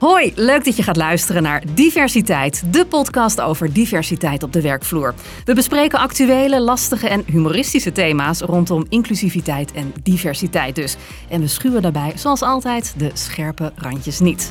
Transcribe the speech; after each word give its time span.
Hoi, 0.00 0.32
leuk 0.34 0.64
dat 0.64 0.76
je 0.76 0.82
gaat 0.82 0.96
luisteren 0.96 1.42
naar 1.42 1.62
Diversiteit, 1.74 2.72
de 2.72 2.86
podcast 2.86 3.40
over 3.40 3.72
diversiteit 3.72 4.42
op 4.42 4.52
de 4.52 4.60
werkvloer. 4.60 5.14
We 5.44 5.54
bespreken 5.54 5.98
actuele, 5.98 6.60
lastige 6.60 7.08
en 7.08 7.22
humoristische 7.26 7.92
thema's 7.92 8.40
rondom 8.40 8.86
inclusiviteit 8.88 9.72
en 9.72 9.92
diversiteit 10.02 10.74
dus. 10.74 10.96
En 11.28 11.40
we 11.40 11.46
schuwen 11.46 11.82
daarbij, 11.82 12.12
zoals 12.16 12.42
altijd, 12.42 12.94
de 12.96 13.10
scherpe 13.12 13.72
randjes 13.76 14.20
niet. 14.20 14.50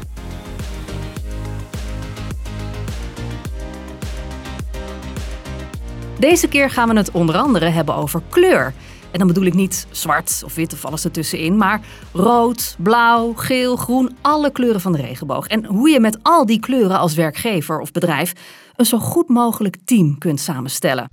Deze 6.19 6.47
keer 6.47 6.69
gaan 6.69 6.89
we 6.89 6.95
het 6.95 7.11
onder 7.11 7.37
andere 7.37 7.69
hebben 7.69 7.95
over 7.95 8.21
kleur. 8.29 8.73
En 9.11 9.19
dan 9.19 9.27
bedoel 9.27 9.45
ik 9.45 9.53
niet 9.53 9.87
zwart 9.91 10.41
of 10.45 10.55
wit 10.55 10.73
of 10.73 10.85
alles 10.85 11.05
ertussenin, 11.05 11.57
maar 11.57 11.81
rood, 12.13 12.75
blauw, 12.77 13.33
geel, 13.33 13.75
groen, 13.75 14.15
alle 14.21 14.51
kleuren 14.51 14.81
van 14.81 14.91
de 14.91 15.01
regenboog. 15.01 15.47
En 15.47 15.65
hoe 15.65 15.89
je 15.89 15.99
met 15.99 16.17
al 16.21 16.45
die 16.45 16.59
kleuren 16.59 16.99
als 16.99 17.15
werkgever 17.15 17.79
of 17.79 17.91
bedrijf 17.91 18.33
een 18.75 18.85
zo 18.85 18.97
goed 18.97 19.29
mogelijk 19.29 19.77
team 19.85 20.17
kunt 20.17 20.39
samenstellen. 20.39 21.07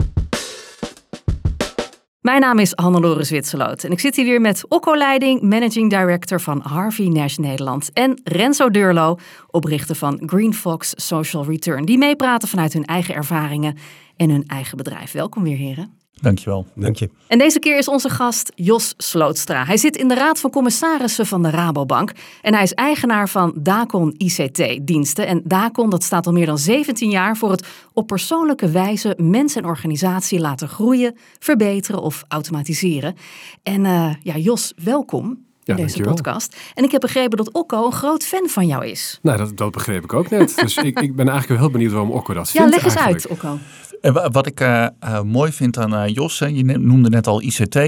Mijn 2.21 2.41
naam 2.41 2.59
is 2.59 2.71
Hannelore 2.75 3.23
Zwitserloot 3.23 3.83
en 3.83 3.91
ik 3.91 3.99
zit 3.99 4.15
hier 4.15 4.25
weer 4.25 4.41
met 4.41 4.65
Okko 4.67 4.95
Leiding, 4.95 5.41
Managing 5.41 5.89
Director 5.89 6.41
van 6.41 6.61
Harvey 6.61 7.07
Nash 7.07 7.37
Nederland. 7.37 7.93
En 7.93 8.21
Renzo 8.23 8.69
Durlo, 8.69 9.17
oprichter 9.47 9.95
van 9.95 10.21
Green 10.25 10.53
Fox 10.53 10.93
Social 10.95 11.45
Return, 11.45 11.85
die 11.85 11.97
meepraten 11.97 12.47
vanuit 12.47 12.73
hun 12.73 12.85
eigen 12.85 13.15
ervaringen 13.15 13.77
en 14.15 14.29
hun 14.29 14.43
eigen 14.47 14.77
bedrijf. 14.77 15.11
Welkom 15.11 15.43
weer, 15.43 15.57
heren. 15.57 15.96
Dankjewel. 16.21 16.65
Dank 16.75 16.95
je. 16.95 17.09
En 17.27 17.37
deze 17.37 17.59
keer 17.59 17.77
is 17.77 17.87
onze 17.87 18.09
gast 18.09 18.51
Jos 18.55 18.93
Slootstra. 18.97 19.65
Hij 19.65 19.77
zit 19.77 19.95
in 19.95 20.07
de 20.07 20.13
Raad 20.15 20.39
van 20.39 20.49
Commissarissen 20.49 21.25
van 21.25 21.43
de 21.43 21.49
Rabobank. 21.49 22.11
En 22.41 22.53
hij 22.53 22.63
is 22.63 22.73
eigenaar 22.73 23.29
van 23.29 23.53
Dacon 23.55 24.13
ICT-diensten. 24.17 25.27
En 25.27 25.41
Dacon 25.43 25.89
dat 25.89 26.03
staat 26.03 26.25
al 26.27 26.33
meer 26.33 26.45
dan 26.45 26.57
17 26.57 27.09
jaar 27.09 27.37
voor 27.37 27.51
het 27.51 27.67
op 27.93 28.07
persoonlijke 28.07 28.69
wijze 28.69 29.13
mensen 29.21 29.61
en 29.61 29.67
organisatie 29.67 30.39
laten 30.39 30.67
groeien, 30.67 31.17
verbeteren 31.39 32.01
of 32.01 32.23
automatiseren. 32.27 33.15
En 33.63 33.85
uh, 33.85 34.13
ja, 34.21 34.37
Jos, 34.37 34.73
welkom. 34.83 35.45
In 35.63 35.75
deze 35.75 35.87
dankjewel. 35.87 36.13
podcast. 36.13 36.55
En 36.73 36.83
ik 36.83 36.91
heb 36.91 37.01
begrepen 37.01 37.37
dat 37.37 37.51
Okko 37.51 37.85
een 37.85 37.91
groot 37.91 38.23
fan 38.23 38.47
van 38.49 38.67
jou 38.67 38.85
is. 38.85 39.19
Nou, 39.21 39.37
dat, 39.37 39.57
dat 39.57 39.71
begreep 39.71 40.03
ik 40.03 40.13
ook 40.13 40.29
net. 40.29 40.55
Dus 40.55 40.77
ik, 40.77 40.99
ik 40.99 41.15
ben 41.15 41.27
eigenlijk 41.29 41.61
heel 41.61 41.71
benieuwd 41.71 41.91
waarom 41.91 42.11
Okko 42.11 42.33
dat 42.33 42.51
Ja, 42.51 42.61
vindt 42.61 42.75
leg 42.75 42.83
eens 42.83 42.95
eigenlijk. 42.95 43.29
uit, 43.29 43.37
Okko. 43.39 43.57
En 44.01 44.13
wa- 44.13 44.29
wat 44.29 44.47
ik 44.47 44.59
eh, 44.59 44.85
eh, 44.99 45.21
mooi 45.21 45.51
vind 45.51 45.77
aan 45.77 45.95
eh, 45.95 46.13
Jos, 46.13 46.37
je 46.37 46.63
noemde 46.63 47.09
net 47.09 47.27
al 47.27 47.41
ICT, 47.41 47.79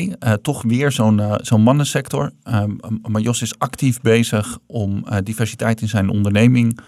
toch 0.42 0.64
weer 0.64 0.92
zo'n 0.92 1.22
zo'n 1.42 1.62
mannensector. 1.62 2.32
Ehm, 2.44 2.72
maar 3.08 3.22
Jos 3.22 3.42
is 3.42 3.60
actief 3.60 4.02
bezig 4.02 4.58
om 4.66 5.04
diversiteit 5.24 5.82
in 5.82 5.88
zijn 5.88 6.10
onderneming 6.10 6.80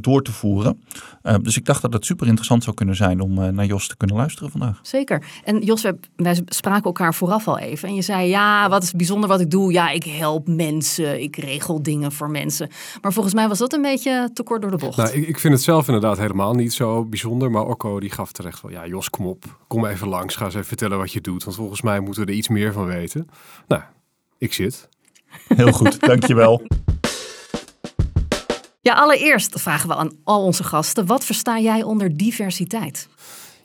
door 0.00 0.22
te 0.22 0.32
voeren. 0.32 0.82
Eh, 1.22 1.34
dus 1.42 1.56
ik 1.56 1.64
dacht 1.64 1.82
dat 1.82 1.92
het 1.92 2.04
super 2.04 2.26
interessant 2.26 2.64
zou 2.64 2.76
kunnen 2.76 2.96
zijn 2.96 3.20
om 3.20 3.42
eh, 3.42 3.48
naar 3.48 3.64
Jos 3.66 3.88
te 3.88 3.96
kunnen 3.96 4.16
luisteren 4.16 4.50
vandaag. 4.50 4.78
Zeker. 4.82 5.24
En 5.44 5.58
Jos, 5.60 5.82
wij- 5.82 5.96
wij 6.16 6.42
spraken 6.46 6.84
elkaar 6.84 7.14
vooraf 7.14 7.48
al 7.48 7.58
even. 7.58 7.88
En 7.88 7.94
je 7.94 8.02
zei, 8.02 8.28
ja, 8.28 8.68
wat 8.68 8.82
is 8.82 8.92
bijzonder 8.92 9.28
wat 9.28 9.40
ik 9.40 9.50
doe? 9.50 9.72
Ja, 9.72 9.90
ik 9.90 10.04
help 10.04 10.48
mensen, 10.48 11.22
ik 11.22 11.36
regel 11.36 11.82
dingen 11.82 12.12
voor 12.12 12.30
mensen. 12.30 12.68
Maar 13.02 13.12
volgens 13.12 13.34
mij 13.34 13.48
was 13.48 13.58
dat 13.58 13.72
een 13.72 13.82
beetje 13.82 14.30
te 14.34 14.42
kort 14.42 14.62
door 14.62 14.70
de 14.70 14.76
bocht. 14.76 14.96
Nou, 14.96 15.10
ik, 15.10 15.28
ik 15.28 15.38
vind 15.38 15.54
het 15.54 15.62
zelf 15.62 15.86
inderdaad 15.86 16.18
helemaal 16.18 16.54
niet 16.54 16.72
zo 16.72 17.04
bijzonder. 17.04 17.50
Maar 17.50 17.66
Okko 17.66 18.00
die 18.00 18.10
gaf 18.10 18.32
terecht 18.32 18.58
van, 18.58 18.70
ja 18.70 18.86
Jos, 18.86 19.10
kom 19.10 19.26
op. 19.26 19.44
Kom 19.66 19.86
even 19.86 20.08
langs, 20.08 20.36
ga 20.36 20.44
eens 20.44 20.54
even 20.54 20.66
vertellen 20.66 20.98
wat 20.98 21.12
je 21.12 21.20
doet. 21.20 21.44
Want 21.44 21.56
volgens 21.56 21.82
mij 21.82 22.00
moeten 22.00 22.24
we 22.24 22.30
er 22.30 22.36
iets 22.36 22.48
meer 22.48 22.72
van 22.72 22.86
weten. 22.86 23.28
Nou, 23.68 23.82
ik 24.38 24.52
zit. 24.52 24.88
Heel 25.48 25.72
goed, 25.72 26.00
dankjewel. 26.00 26.62
Ja, 28.86 28.94
allereerst 28.94 29.60
vragen 29.60 29.88
we 29.88 29.94
aan 29.94 30.10
al 30.24 30.42
onze 30.42 30.64
gasten, 30.64 31.06
wat 31.06 31.24
versta 31.24 31.58
jij 31.58 31.82
onder 31.82 32.16
diversiteit? 32.16 33.08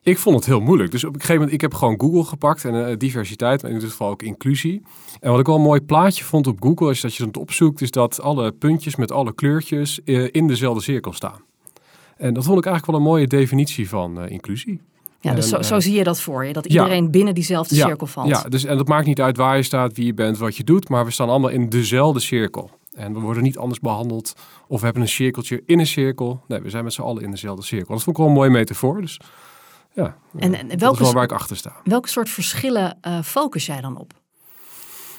Ik 0.03 0.17
vond 0.17 0.35
het 0.35 0.45
heel 0.45 0.59
moeilijk. 0.59 0.91
Dus 0.91 1.03
op 1.03 1.13
een 1.13 1.19
gegeven 1.19 1.35
moment, 1.35 1.53
ik 1.53 1.61
heb 1.61 1.73
gewoon 1.73 1.99
Google 1.99 2.23
gepakt 2.23 2.65
en 2.65 2.87
eh, 2.87 2.97
diversiteit, 2.97 3.63
en 3.63 3.71
in 3.71 3.79
dit 3.79 3.89
geval 3.89 4.09
ook 4.09 4.21
inclusie. 4.21 4.81
En 5.19 5.31
wat 5.31 5.39
ik 5.39 5.45
wel 5.45 5.55
een 5.55 5.61
mooi 5.61 5.81
plaatje 5.81 6.23
vond 6.23 6.47
op 6.47 6.61
Google, 6.63 6.89
is 6.89 7.01
dat 7.01 7.15
je 7.15 7.25
het 7.25 7.37
opzoekt, 7.37 7.81
is 7.81 7.91
dat 7.91 8.21
alle 8.21 8.51
puntjes 8.51 8.95
met 8.95 9.11
alle 9.11 9.33
kleurtjes 9.33 10.03
eh, 10.03 10.27
in 10.31 10.47
dezelfde 10.47 10.81
cirkel 10.81 11.13
staan. 11.13 11.41
En 12.17 12.33
dat 12.33 12.43
vond 12.43 12.57
ik 12.57 12.65
eigenlijk 12.65 12.85
wel 12.85 12.95
een 12.95 13.11
mooie 13.13 13.27
definitie 13.27 13.89
van 13.89 14.21
eh, 14.21 14.31
inclusie. 14.31 14.81
Ja, 15.19 15.33
dus 15.33 15.51
En, 15.51 15.63
zo, 15.63 15.73
zo 15.73 15.79
zie 15.79 15.97
je 15.97 16.03
dat 16.03 16.21
voor 16.21 16.45
je, 16.45 16.53
dat 16.53 16.71
ja. 16.71 16.81
iedereen 16.81 17.11
binnen 17.11 17.33
diezelfde 17.33 17.75
Ja, 17.75 17.85
cirkel 17.85 18.07
valt. 18.07 18.27
Ja, 18.27 18.41
dus, 18.41 18.63
en 18.63 18.77
dat 18.77 18.87
maakt 18.87 19.05
niet 19.05 19.21
uit 19.21 19.37
waar 19.37 19.57
je 19.57 19.63
staat, 19.63 19.95
wie 19.95 20.05
je 20.05 20.13
bent, 20.13 20.37
wat 20.37 20.57
je 20.57 20.63
doet, 20.63 20.89
maar 20.89 21.05
we 21.05 21.11
staan 21.11 21.29
allemaal 21.29 21.49
in 21.49 21.69
dezelfde 21.69 22.19
cirkel. 22.19 22.79
En 22.91 23.13
we 23.13 23.19
worden 23.19 23.43
niet 23.43 23.57
anders 23.57 23.79
behandeld 23.79 24.33
of 24.67 24.79
we 24.79 24.85
hebben 24.85 25.03
een 25.03 25.09
cirkeltje 25.09 25.63
in 25.65 25.79
een 25.79 25.87
cirkel. 25.87 26.43
Nee, 26.47 26.59
we 26.59 26.69
zijn 26.69 26.83
met 26.83 26.93
z'n 26.93 27.01
allen 27.01 27.23
in 27.23 27.31
dezelfde 27.31 27.63
cirkel. 27.63 27.93
Dat 27.93 28.03
vond 28.03 28.17
ik 28.17 28.21
wel 28.23 28.31
een 28.31 28.37
mooie 28.37 28.49
metafoor. 28.49 29.01
Dus 29.01 29.19
ja, 29.93 30.17
En, 30.37 30.53
eh, 30.53 30.59
en 30.59 30.67
dat 30.67 30.79
welke, 30.79 30.97
is 30.97 31.03
wel 31.03 31.13
waar 31.13 31.23
ik 31.23 31.31
achter 31.31 31.57
sta. 31.57 31.75
welke 31.83 32.09
soort 32.09 32.29
verschillen 32.29 32.97
eh, 33.01 33.21
focus 33.21 33.65
jij 33.65 33.81
dan 33.81 33.97
op? 33.97 34.13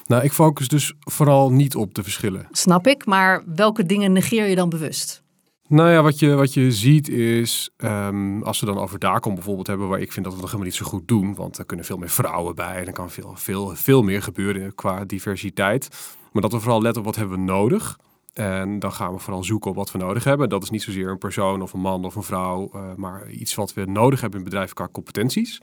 Nou, 0.05 0.23
ik 0.23 0.31
focus 0.31 0.67
dus 0.67 0.93
vooral 0.99 1.51
niet 1.51 1.75
op 1.75 1.93
de 1.93 2.03
verschillen. 2.03 2.47
Snap 2.51 2.87
ik, 2.87 3.05
maar 3.05 3.43
welke 3.55 3.85
dingen 3.85 4.11
negeer 4.11 4.47
je 4.47 4.55
dan 4.55 4.69
bewust? 4.69 5.21
Nou 5.67 5.89
ja, 5.89 6.01
wat 6.01 6.19
je, 6.19 6.33
wat 6.33 6.53
je 6.53 6.71
ziet 6.71 7.09
is, 7.09 7.69
ehm, 7.77 8.41
als 8.41 8.59
we 8.59 8.65
dan 8.65 8.77
over 8.77 8.99
Dacom 8.99 9.33
bijvoorbeeld 9.33 9.67
hebben, 9.67 9.87
waar 9.87 9.99
ik 9.99 10.11
vind 10.11 10.25
dat 10.25 10.33
we 10.33 10.41
nog 10.41 10.49
helemaal 10.51 10.69
niet 10.71 10.79
zo 10.79 10.85
goed 10.85 11.07
doen, 11.07 11.35
want 11.35 11.57
er 11.57 11.65
kunnen 11.65 11.85
veel 11.85 11.97
meer 11.97 12.09
vrouwen 12.09 12.55
bij 12.55 12.75
en 12.75 12.87
er 12.87 12.93
kan 12.93 13.09
veel, 13.09 13.33
veel, 13.35 13.75
veel 13.75 14.03
meer 14.03 14.21
gebeuren 14.21 14.75
qua 14.75 15.05
diversiteit. 15.05 15.89
Maar 16.33 16.41
dat 16.41 16.51
we 16.51 16.59
vooral 16.59 16.81
letten 16.81 17.01
op 17.01 17.07
wat 17.07 17.15
hebben 17.15 17.37
we 17.37 17.43
nodig. 17.43 17.97
En 18.33 18.79
dan 18.79 18.93
gaan 18.93 19.13
we 19.13 19.19
vooral 19.19 19.43
zoeken 19.43 19.69
op 19.69 19.75
wat 19.75 19.91
we 19.91 19.97
nodig 19.97 20.23
hebben. 20.23 20.49
Dat 20.49 20.63
is 20.63 20.69
niet 20.69 20.83
zozeer 20.83 21.09
een 21.09 21.17
persoon 21.17 21.61
of 21.61 21.73
een 21.73 21.79
man 21.79 22.05
of 22.05 22.15
een 22.15 22.23
vrouw, 22.23 22.69
eh, 22.73 22.81
maar 22.95 23.29
iets 23.29 23.55
wat 23.55 23.73
we 23.73 23.85
nodig 23.85 24.21
hebben 24.21 24.39
in 24.39 24.45
het 24.45 24.53
bedrijf 24.53 24.73
qua 24.73 24.89
competenties. 24.91 25.61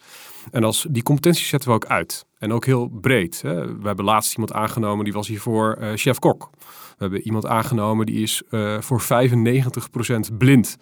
En 0.50 0.64
als, 0.64 0.86
die 0.90 1.02
competenties 1.02 1.48
zetten 1.48 1.68
we 1.68 1.74
ook 1.74 1.86
uit. 1.86 2.26
En 2.38 2.52
ook 2.52 2.64
heel 2.64 2.88
breed. 2.88 3.42
Hè. 3.42 3.78
We 3.78 3.86
hebben 3.86 4.04
laatst 4.04 4.32
iemand 4.32 4.52
aangenomen, 4.52 5.04
die 5.04 5.12
was 5.12 5.28
hiervoor 5.28 5.72
eh 5.72 5.92
chef-kok. 5.94 6.50
We 6.50 7.06
hebben 7.06 7.20
iemand 7.20 7.46
aangenomen 7.46 8.06
die 8.06 8.22
is 8.22 8.42
eh, 8.50 8.80
voor 8.80 9.00
95% 9.00 10.36
blind. 10.38 10.76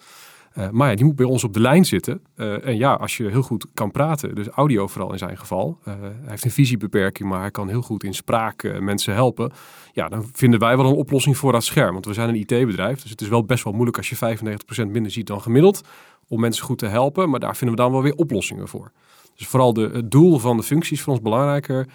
Eh, 0.58 0.68
maar 0.70 0.96
die 0.96 1.04
moet 1.04 1.16
bij 1.16 1.26
ons 1.26 1.44
op 1.44 1.52
de 1.52 1.60
lijn 1.60 1.84
zitten. 1.84 2.20
Eh, 2.34 2.66
en 2.66 2.76
ja, 2.76 2.92
als 2.92 3.16
je 3.16 3.28
heel 3.28 3.42
goed 3.42 3.66
kan 3.74 3.90
praten, 3.90 4.34
dus 4.34 4.46
audio 4.46 4.86
vooral 4.86 5.12
in 5.12 5.18
zijn 5.18 5.38
geval. 5.38 5.78
eh, 5.84 5.94
hij 6.00 6.12
heeft 6.24 6.44
een 6.44 6.50
visiebeperking, 6.50 7.28
maar 7.28 7.40
hij 7.40 7.50
kan 7.50 7.68
heel 7.68 7.82
goed 7.82 8.04
in 8.04 8.14
spraak 8.14 8.80
mensen 8.80 9.14
helpen. 9.14 9.52
Ja, 9.92 10.08
dan 10.08 10.28
vinden 10.32 10.60
wij 10.60 10.76
wel 10.76 10.86
een 10.86 10.94
oplossing 10.94 11.36
voor 11.36 11.52
dat 11.52 11.64
scherm. 11.64 11.92
Want 11.92 12.06
we 12.06 12.12
zijn 12.12 12.28
een 12.28 12.34
IT-bedrijf, 12.34 13.02
dus 13.02 13.10
het 13.10 13.20
is 13.20 13.28
wel 13.28 13.44
best 13.44 13.64
wel 13.64 13.72
moeilijk 13.72 13.96
als 13.96 14.08
je 14.08 14.16
95% 14.16 14.90
minder 14.90 15.12
ziet 15.12 15.26
dan 15.26 15.40
gemiddeld. 15.40 15.80
Om 16.28 16.40
mensen 16.40 16.64
goed 16.64 16.78
te 16.78 16.86
helpen, 16.86 17.30
maar 17.30 17.40
daar 17.40 17.56
vinden 17.56 17.76
we 17.76 17.82
dan 17.82 17.92
wel 17.92 18.02
weer 18.02 18.14
oplossingen 18.14 18.68
voor. 18.68 18.92
Dus 19.36 19.46
vooral 19.46 19.72
de, 19.72 19.90
het 19.92 20.10
doel 20.10 20.38
van 20.38 20.56
de 20.56 20.62
functie 20.62 20.96
is 20.96 21.02
voor 21.02 21.12
ons 21.12 21.22
belangrijker 21.22 21.88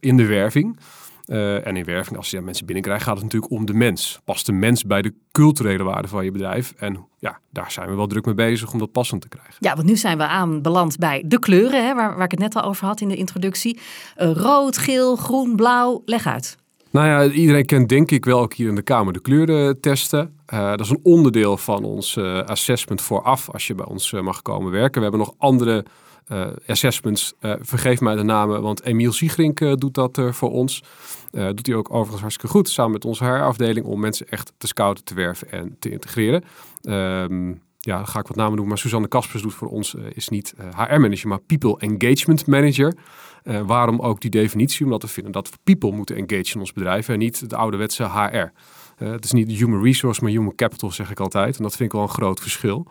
in 0.00 0.16
de 0.16 0.26
werving. 0.26 0.78
Eh, 1.26 1.66
en 1.66 1.76
in 1.76 1.84
werving, 1.84 2.16
als 2.16 2.30
je 2.30 2.36
ja, 2.36 2.42
mensen 2.42 2.66
binnenkrijgt, 2.66 3.04
gaat 3.04 3.14
het 3.14 3.24
natuurlijk 3.24 3.52
om 3.52 3.66
de 3.66 3.74
mens. 3.74 4.20
Past 4.24 4.46
de 4.46 4.52
mens 4.52 4.84
bij 4.84 5.02
de 5.02 5.14
culturele 5.32 5.82
waarde 5.82 6.08
van 6.08 6.24
je 6.24 6.30
bedrijf? 6.30 6.72
En 6.76 7.06
ja, 7.18 7.38
daar 7.50 7.70
zijn 7.70 7.88
we 7.88 7.94
wel 7.94 8.06
druk 8.06 8.24
mee 8.24 8.34
bezig 8.34 8.72
om 8.72 8.78
dat 8.78 8.92
passend 8.92 9.20
te 9.20 9.28
krijgen. 9.28 9.54
Ja, 9.58 9.74
want 9.74 9.86
nu 9.86 9.96
zijn 9.96 10.18
we 10.18 10.26
aanbeland 10.26 10.98
bij 10.98 11.22
de 11.26 11.38
kleuren, 11.38 11.86
hè, 11.86 11.94
waar, 11.94 12.14
waar 12.14 12.24
ik 12.24 12.30
het 12.30 12.40
net 12.40 12.56
al 12.56 12.62
over 12.62 12.86
had 12.86 13.00
in 13.00 13.08
de 13.08 13.16
introductie. 13.16 13.78
Eh, 14.16 14.30
rood, 14.32 14.78
geel, 14.78 15.16
groen, 15.16 15.56
blauw, 15.56 16.02
leg 16.04 16.26
uit. 16.26 16.56
Nou 16.90 17.06
ja, 17.06 17.32
iedereen 17.34 17.66
kent 17.66 17.88
denk 17.88 18.10
ik 18.10 18.24
wel 18.24 18.40
ook 18.40 18.54
hier 18.54 18.68
in 18.68 18.74
de 18.74 18.82
Kamer 18.82 19.12
de 19.12 19.20
kleuren 19.20 19.80
testen. 19.80 20.36
Eh, 20.46 20.70
dat 20.70 20.80
is 20.80 20.90
een 20.90 21.00
onderdeel 21.02 21.56
van 21.56 21.84
ons 21.84 22.18
assessment 22.46 23.00
vooraf 23.00 23.50
als 23.50 23.66
je 23.66 23.74
bij 23.74 23.86
ons 23.86 24.12
mag 24.12 24.42
komen 24.42 24.72
werken. 24.72 24.94
We 24.94 25.08
hebben 25.08 25.20
nog 25.20 25.34
andere 25.38 25.84
assessments. 26.66 27.32
Eh, 27.40 27.54
vergeef 27.60 28.00
mij 28.00 28.14
de 28.14 28.22
namen, 28.22 28.62
want 28.62 28.82
Emiel 28.82 29.12
Siegrink 29.12 29.60
eh, 29.60 29.72
doet 29.74 29.94
dat 29.94 30.18
eh, 30.18 30.32
voor 30.32 30.50
ons. 30.50 30.82
Eh, 31.30 31.46
doet 31.46 31.66
hij 31.66 31.76
ook 31.76 31.90
overigens 31.90 32.20
hartstikke 32.20 32.54
goed, 32.56 32.68
samen 32.68 32.92
met 32.92 33.04
onze 33.04 33.24
HR-afdeling, 33.24 33.86
om 33.86 34.00
mensen 34.00 34.28
echt 34.28 34.52
te 34.58 34.66
scouten, 34.66 35.04
te 35.04 35.14
werven 35.14 35.50
en 35.50 35.76
te 35.78 35.90
integreren. 35.90 36.44
Ehm, 36.82 37.52
ja, 37.80 38.04
ga 38.04 38.18
ik 38.18 38.26
wat 38.26 38.36
namen 38.36 38.56
doen, 38.56 38.68
maar 38.68 38.78
Suzanne 38.78 39.08
Kaspers 39.08 39.42
doet 39.42 39.54
voor 39.54 39.68
ons, 39.68 39.94
eh, 39.94 40.02
is 40.14 40.28
niet 40.28 40.54
eh, 40.56 40.66
HR-manager, 40.78 41.28
maar 41.28 41.40
People 41.40 41.76
Engagement 41.78 42.46
Manager. 42.46 42.94
Eh, 43.42 43.60
waarom 43.60 44.00
ook 44.00 44.20
die 44.20 44.30
definitie? 44.30 44.84
Omdat 44.84 45.02
we 45.02 45.08
vinden 45.08 45.32
dat 45.32 45.50
we 45.50 45.56
people 45.64 45.90
moeten 45.90 46.16
engage 46.16 46.54
in 46.54 46.60
ons 46.60 46.72
bedrijf 46.72 47.08
en 47.08 47.18
niet 47.18 47.50
de 47.50 47.56
ouderwetse 47.56 48.04
HR. 48.04 48.36
Eh, 48.36 48.50
het 49.10 49.24
is 49.24 49.32
niet 49.32 49.50
human 49.50 49.82
resource, 49.82 50.22
maar 50.22 50.30
human 50.30 50.54
capital, 50.54 50.90
zeg 50.90 51.10
ik 51.10 51.20
altijd. 51.20 51.56
En 51.56 51.62
dat 51.62 51.76
vind 51.76 51.88
ik 51.88 51.92
wel 51.92 52.02
een 52.02 52.14
groot 52.14 52.40
verschil. 52.40 52.86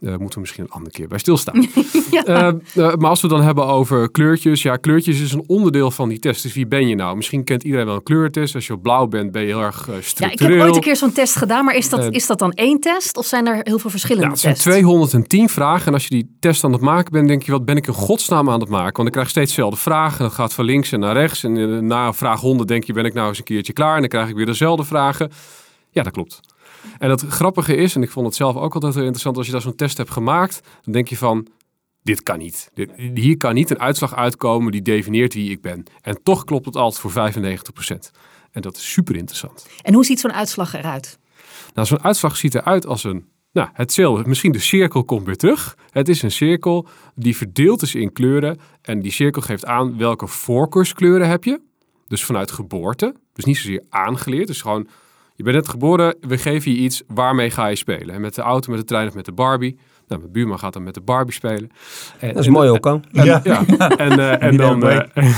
Eh 0.00 0.08
moeten 0.08 0.30
we 0.34 0.40
misschien 0.40 0.64
een 0.64 0.70
andere 0.70 0.90
keer 0.90 1.08
bij 1.08 1.18
stilstaan. 1.18 1.66
Ja. 2.10 2.24
Eh, 2.24 2.48
eh, 2.48 2.94
maar 2.94 3.10
als 3.10 3.20
we 3.20 3.28
dan 3.28 3.42
hebben 3.42 3.66
over 3.66 4.10
kleurtjes. 4.10 4.62
Ja, 4.62 4.76
kleurtjes 4.76 5.20
is 5.20 5.32
een 5.32 5.44
onderdeel 5.46 5.90
van 5.90 6.08
die 6.08 6.18
test. 6.18 6.42
Dus 6.42 6.54
wie 6.54 6.66
ben 6.66 6.88
je 6.88 6.94
nou? 6.94 7.16
Misschien 7.16 7.44
kent 7.44 7.62
iedereen 7.62 7.86
wel 7.86 7.94
een 7.94 8.02
kleurtest. 8.02 8.54
Als 8.54 8.66
je 8.66 8.72
op 8.72 8.82
blauw 8.82 9.06
bent, 9.06 9.32
ben 9.32 9.42
je 9.42 9.48
heel 9.48 9.62
erg 9.62 9.80
eh, 9.80 9.86
Ja, 9.92 9.98
ik 9.98 10.04
structureel. 10.04 10.56
heb 10.56 10.66
ooit 10.66 10.74
een 10.76 10.80
keer 10.80 10.96
zo'n 10.96 11.12
test 11.12 11.36
gedaan, 11.36 11.64
maar 11.64 11.74
is 11.74 11.88
dat, 11.88 12.12
is 12.12 12.26
dat 12.26 12.38
dan 12.38 12.52
één 12.52 12.80
test 12.80 13.16
of 13.16 13.26
zijn 13.26 13.46
er 13.46 13.60
heel 13.62 13.78
veel 13.78 13.90
verschillende 13.90 14.26
Ja, 14.26 14.30
het 14.32 14.40
zijn 14.40 14.54
tests? 14.54 14.68
210 14.68 15.48
vragen. 15.48 15.86
En 15.86 15.92
als 15.92 16.02
je 16.02 16.10
die 16.10 16.36
test 16.40 16.64
aan 16.64 16.72
het 16.72 16.80
maken 16.80 17.12
bent, 17.12 17.28
denk 17.28 17.42
je, 17.42 17.52
wat 17.52 17.64
ben 17.64 17.76
ik 17.76 17.86
in 17.86 17.92
godsnaam 17.94 18.50
aan 18.50 18.60
het 18.60 18.68
maken? 18.68 18.96
Want 18.96 19.06
ik 19.08 19.12
krijg 19.12 19.28
steeds 19.28 19.48
dezelfde 19.48 19.80
vragen. 19.80 20.18
Dat 20.24 20.32
gaat 20.32 20.54
van 20.54 20.64
links 20.64 20.92
en 20.92 21.00
naar 21.00 21.14
rechts. 21.14 21.44
En 21.44 21.86
na 21.86 22.12
vraag 22.12 22.40
100 22.40 22.68
denk 22.68 22.84
je, 22.84 22.92
ben 22.92 23.04
ik 23.04 23.14
nou 23.14 23.28
eens 23.28 23.38
een 23.38 23.44
keertje 23.44 23.72
klaar? 23.72 23.94
En 23.94 24.00
dan 24.00 24.08
krijg 24.08 24.28
ik 24.28 24.36
weer 24.36 24.46
dezelfde 24.46 24.84
vragen. 24.84 25.30
Ja, 25.90 26.02
dat 26.02 26.12
klopt. 26.12 26.40
En 26.98 27.10
het 27.10 27.24
grappige 27.28 27.76
is, 27.76 27.94
en 27.94 28.02
ik 28.02 28.10
vond 28.10 28.26
het 28.26 28.34
zelf 28.34 28.56
ook 28.56 28.74
altijd 28.74 28.94
heel 28.94 29.02
interessant, 29.02 29.36
als 29.36 29.46
je 29.46 29.52
daar 29.52 29.60
zo'n 29.60 29.74
test 29.74 29.96
hebt 29.96 30.10
gemaakt, 30.10 30.60
dan 30.82 30.92
denk 30.92 31.08
je 31.08 31.16
van, 31.16 31.46
dit 32.02 32.22
kan 32.22 32.38
niet. 32.38 32.70
Dit, 32.74 32.90
hier 33.14 33.36
kan 33.36 33.54
niet 33.54 33.70
een 33.70 33.80
uitslag 33.80 34.14
uitkomen 34.14 34.72
die 34.72 34.82
definieert 34.82 35.34
wie 35.34 35.50
ik 35.50 35.60
ben. 35.60 35.84
En 36.00 36.22
toch 36.22 36.44
klopt 36.44 36.66
het 36.66 36.76
altijd 36.76 37.00
voor 37.00 37.32
95%. 37.32 38.10
En 38.50 38.62
dat 38.62 38.76
is 38.76 38.92
super 38.92 39.16
interessant. 39.16 39.66
En 39.82 39.94
hoe 39.94 40.04
ziet 40.04 40.20
zo'n 40.20 40.32
uitslag 40.32 40.74
eruit? 40.74 41.18
Nou, 41.74 41.86
zo'n 41.86 42.02
uitslag 42.02 42.36
ziet 42.36 42.54
eruit 42.54 42.86
als 42.86 43.04
een, 43.04 43.28
nou, 43.52 43.68
hetzelfde. 43.72 44.28
Misschien 44.28 44.52
de 44.52 44.58
cirkel 44.58 45.04
komt 45.04 45.26
weer 45.26 45.36
terug. 45.36 45.76
Het 45.90 46.08
is 46.08 46.22
een 46.22 46.30
cirkel 46.30 46.88
die 47.14 47.36
verdeeld 47.36 47.82
is 47.82 47.94
in 47.94 48.12
kleuren. 48.12 48.58
En 48.82 49.00
die 49.00 49.12
cirkel 49.12 49.42
geeft 49.42 49.66
aan 49.66 49.98
welke 49.98 50.26
voorkeurskleuren 50.26 51.28
heb 51.28 51.44
je. 51.44 51.60
Dus 52.06 52.24
vanuit 52.24 52.50
geboorte. 52.50 53.14
Dus 53.32 53.44
niet 53.44 53.56
zozeer 53.56 53.84
aangeleerd. 53.88 54.46
Dus 54.46 54.60
gewoon, 54.60 54.88
je 55.38 55.44
bent 55.44 55.56
net 55.56 55.68
geboren, 55.68 56.16
we 56.20 56.38
geven 56.38 56.70
je 56.70 56.76
iets, 56.76 57.02
waarmee 57.06 57.50
ga 57.50 57.66
je 57.66 57.76
spelen? 57.76 58.14
En 58.14 58.20
met 58.20 58.34
de 58.34 58.42
auto, 58.42 58.70
met 58.70 58.80
de 58.80 58.86
trein 58.86 59.08
of 59.08 59.14
met 59.14 59.24
de 59.24 59.32
Barbie. 59.32 59.78
Nou, 60.08 60.20
mijn 60.20 60.32
buurman 60.32 60.58
gaat 60.58 60.72
dan 60.72 60.82
met 60.82 60.94
de 60.94 61.00
Barbie 61.00 61.34
spelen. 61.34 61.70
En, 62.18 62.34
dat 62.34 62.42
is 62.42 62.48
mooi 62.48 62.70
ook 62.70 62.86
al. 62.86 63.00
ja. 63.10 63.40
ja. 63.44 63.64
En, 63.96 64.18
uh, 64.18 64.42
en 64.42 64.56
dan... 64.56 64.86
Uh, 64.86 65.00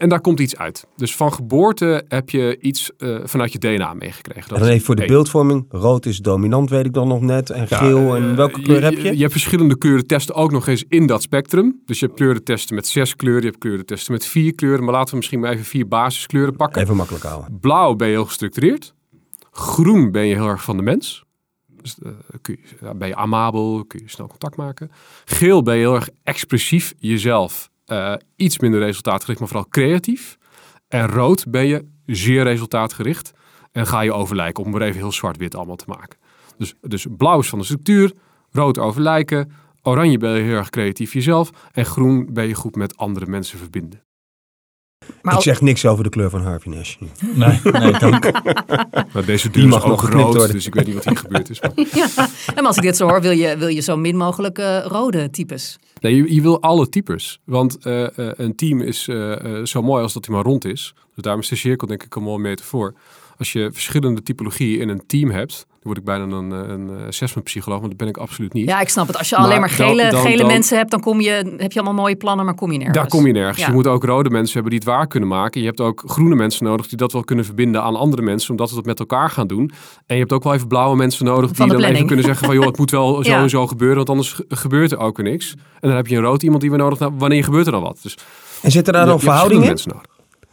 en 0.00 0.08
daar 0.08 0.20
komt 0.20 0.40
iets 0.40 0.56
uit. 0.56 0.86
Dus 0.96 1.16
van 1.16 1.32
geboorte 1.32 2.04
heb 2.08 2.30
je 2.30 2.58
iets 2.60 2.90
uh, 2.98 3.18
vanuit 3.24 3.52
je 3.52 3.58
DNA 3.58 3.94
meegekregen. 3.94 4.48
Dat 4.48 4.60
en 4.60 4.68
even 4.68 4.84
voor 4.84 4.96
de 4.96 5.06
beeldvorming. 5.06 5.64
Rood 5.68 6.06
is 6.06 6.18
dominant, 6.18 6.70
weet 6.70 6.84
ik 6.84 6.92
dan 6.92 7.08
nog 7.08 7.20
net. 7.20 7.50
En 7.50 7.68
geel, 7.68 8.16
en 8.16 8.36
welke 8.36 8.62
kleur 8.62 8.82
heb 8.82 8.98
je? 8.98 9.12
Je 9.14 9.20
hebt 9.20 9.32
verschillende 9.32 9.78
kleurentesten 9.78 10.34
ook 10.34 10.50
nog 10.50 10.66
eens 10.66 10.84
in 10.88 11.06
dat 11.06 11.22
spectrum. 11.22 11.82
Dus 11.86 11.98
je 11.98 12.06
hebt 12.06 12.18
kleurentesten 12.18 12.74
met 12.74 12.86
zes 12.86 13.16
kleuren. 13.16 13.42
Je 13.42 13.48
hebt 13.48 13.60
kleurentesten 13.60 14.12
met 14.12 14.26
vier 14.26 14.54
kleuren. 14.54 14.84
Maar 14.84 14.94
laten 14.94 15.10
we 15.10 15.16
misschien 15.16 15.40
maar 15.40 15.52
even 15.52 15.64
vier 15.64 15.88
basiskleuren 15.88 16.56
pakken. 16.56 16.82
Even 16.82 16.96
makkelijk 16.96 17.24
houden. 17.24 17.58
Blauw 17.60 17.94
ben 17.94 18.08
je 18.08 18.14
heel 18.14 18.24
gestructureerd. 18.24 18.94
Groen 19.50 20.10
ben 20.10 20.26
je 20.26 20.34
heel 20.34 20.48
erg 20.48 20.62
van 20.62 20.76
de 20.76 20.82
mens. 20.82 21.24
Dus, 21.66 21.98
uh, 22.02 22.12
kun 22.40 22.58
je, 22.80 22.94
ben 22.94 23.08
je 23.08 23.16
amabel, 23.16 23.84
kun 23.84 24.00
je 24.02 24.10
snel 24.10 24.26
contact 24.26 24.56
maken. 24.56 24.90
Geel 25.24 25.62
ben 25.62 25.74
je 25.74 25.80
heel 25.80 25.94
erg 25.94 26.08
expressief 26.22 26.94
jezelf. 26.98 27.69
Uh, 27.92 28.14
iets 28.36 28.58
minder 28.58 28.80
resultaatgericht, 28.80 29.40
maar 29.40 29.48
vooral 29.48 29.68
creatief. 29.68 30.38
En 30.88 31.08
rood 31.08 31.44
ben 31.48 31.66
je 31.66 31.88
zeer 32.06 32.42
resultaatgericht. 32.42 33.32
En 33.72 33.86
ga 33.86 34.00
je 34.00 34.12
overlijken, 34.12 34.64
om 34.64 34.70
maar 34.70 34.80
even 34.80 35.00
heel 35.00 35.12
zwart-wit 35.12 35.54
allemaal 35.54 35.76
te 35.76 35.84
maken. 35.86 36.18
Dus, 36.58 36.74
dus 36.80 37.06
blauw 37.16 37.38
is 37.38 37.48
van 37.48 37.58
de 37.58 37.64
structuur, 37.64 38.12
rood 38.50 38.78
overlijken. 38.78 39.52
Oranje 39.82 40.18
ben 40.18 40.30
je 40.30 40.42
heel 40.42 40.56
erg 40.56 40.70
creatief 40.70 41.12
jezelf. 41.12 41.50
En 41.72 41.86
groen 41.86 42.28
ben 42.32 42.48
je 42.48 42.54
goed 42.54 42.76
met 42.76 42.96
andere 42.96 43.26
mensen 43.26 43.58
verbinden. 43.58 44.02
Maar 45.22 45.34
ik 45.34 45.40
zeg 45.40 45.60
niks 45.60 45.86
over 45.86 46.04
de 46.04 46.10
kleur 46.10 46.30
van 46.30 46.42
Harvey 46.42 46.72
Nash. 46.72 46.96
Nee, 47.34 47.60
nee 47.62 47.92
dank. 47.98 48.30
maar 49.12 49.24
deze 49.24 49.50
duur 49.50 49.68
mag 49.68 49.84
ook 49.84 50.00
rood, 50.00 50.34
worden. 50.34 50.52
dus 50.52 50.66
ik 50.66 50.74
weet 50.74 50.86
niet 50.86 50.94
wat 50.94 51.04
hier 51.04 51.16
gebeurd 51.16 51.50
is. 51.50 51.60
Maar. 51.60 51.72
Ja, 51.94 52.28
en 52.54 52.66
als 52.66 52.76
ik 52.76 52.82
dit 52.82 52.96
zo 52.96 53.08
hoor, 53.08 53.20
wil 53.20 53.30
je, 53.30 53.56
wil 53.56 53.68
je 53.68 53.80
zo 53.80 53.96
min 53.96 54.16
mogelijk 54.16 54.58
uh, 54.58 54.84
rode 54.84 55.30
types? 55.30 55.78
Nee, 56.00 56.16
je, 56.16 56.34
je, 56.34 56.42
wil 56.42 56.62
alle 56.62 56.88
types. 56.88 57.40
Want 57.44 57.86
uh, 57.86 58.00
uh, 58.00 58.08
een 58.16 58.54
team 58.54 58.80
is 58.80 59.08
zo 59.64 59.82
mooi 59.82 60.02
als 60.02 60.12
dat 60.12 60.26
hij 60.26 60.34
maar 60.34 60.44
rond 60.44 60.64
is. 60.64 60.94
Dus 61.14 61.24
daarom 61.24 61.42
is 61.42 61.48
de 61.48 61.56
cirkel 61.56 61.86
denk 61.86 62.02
ik 62.02 62.14
een 62.14 62.22
mooie 62.22 62.38
metafoor. 62.38 62.94
Als 63.40 63.52
je 63.52 63.70
verschillende 63.72 64.22
typologieën 64.22 64.80
in 64.80 64.88
een 64.88 65.02
team 65.06 65.30
hebt, 65.30 65.66
word 65.82 65.98
ik 65.98 66.04
bijna 66.04 66.24
een, 66.24 66.50
een 66.50 67.06
assessment 67.06 67.46
psycholoog, 67.46 67.80
maar 67.80 67.88
dat 67.88 67.98
ben 67.98 68.08
ik 68.08 68.16
absoluut 68.16 68.52
niet. 68.52 68.68
Ja, 68.68 68.80
ik 68.80 68.88
snap 68.88 69.06
het. 69.06 69.18
Als 69.18 69.28
je 69.28 69.36
maar 69.36 69.44
alleen 69.44 69.60
maar 69.60 69.70
gele, 69.70 70.02
dan, 70.02 70.10
dan, 70.10 70.20
gele 70.20 70.36
dan, 70.36 70.46
mensen 70.46 70.76
hebt, 70.76 70.90
dan 70.90 71.00
kom 71.00 71.20
je, 71.20 71.54
heb 71.56 71.72
je 71.72 71.80
allemaal 71.80 72.02
mooie 72.02 72.16
plannen, 72.16 72.44
maar 72.44 72.54
kom 72.54 72.72
je 72.72 72.78
nergens. 72.78 72.98
Daar 72.98 73.08
kom 73.08 73.26
je 73.26 73.32
nergens. 73.32 73.58
Ja. 73.58 73.66
Je 73.66 73.72
moet 73.72 73.86
ook 73.86 74.04
rode 74.04 74.30
mensen 74.30 74.52
hebben 74.52 74.70
die 74.70 74.80
het 74.80 74.88
waar 74.88 75.06
kunnen 75.06 75.28
maken. 75.28 75.60
Je 75.60 75.66
hebt 75.66 75.80
ook 75.80 76.02
groene 76.06 76.34
mensen 76.34 76.64
nodig 76.64 76.88
die 76.88 76.98
dat 76.98 77.12
wel 77.12 77.24
kunnen 77.24 77.44
verbinden 77.44 77.82
aan 77.82 77.96
andere 77.96 78.22
mensen, 78.22 78.50
omdat 78.50 78.70
we 78.70 78.76
het 78.76 78.86
met 78.86 78.98
elkaar 78.98 79.30
gaan 79.30 79.46
doen. 79.46 79.70
En 80.06 80.14
je 80.14 80.20
hebt 80.20 80.32
ook 80.32 80.44
wel 80.44 80.54
even 80.54 80.68
blauwe 80.68 80.96
mensen 80.96 81.24
nodig 81.24 81.50
die 81.50 81.66
dan 81.66 81.82
even 81.82 82.06
kunnen 82.06 82.24
zeggen 82.24 82.46
van 82.46 82.54
joh, 82.54 82.66
het 82.66 82.78
moet 82.78 82.90
wel 82.90 83.14
zo 83.24 83.30
ja. 83.30 83.42
en 83.42 83.50
zo 83.50 83.66
gebeuren, 83.66 83.96
want 83.96 84.08
anders 84.08 84.40
gebeurt 84.48 84.92
er 84.92 84.98
ook 84.98 85.16
weer 85.16 85.30
niks. 85.30 85.52
En 85.52 85.88
dan 85.88 85.96
heb 85.96 86.06
je 86.06 86.16
een 86.16 86.22
rood 86.22 86.42
iemand 86.42 86.60
die 86.60 86.70
we 86.70 86.76
nodig 86.76 86.98
hebben. 86.98 87.18
Wanneer 87.18 87.44
gebeurt 87.44 87.66
er 87.66 87.72
dan 87.72 87.82
wat? 87.82 87.98
Dus 88.02 88.16
en 88.62 88.70
zitten 88.70 88.92
daar 88.92 89.06
dan 89.06 89.20
verhoudingen 89.20 89.62
in? 89.62 89.68
Mensen 89.68 89.90
nodig. 89.90 90.09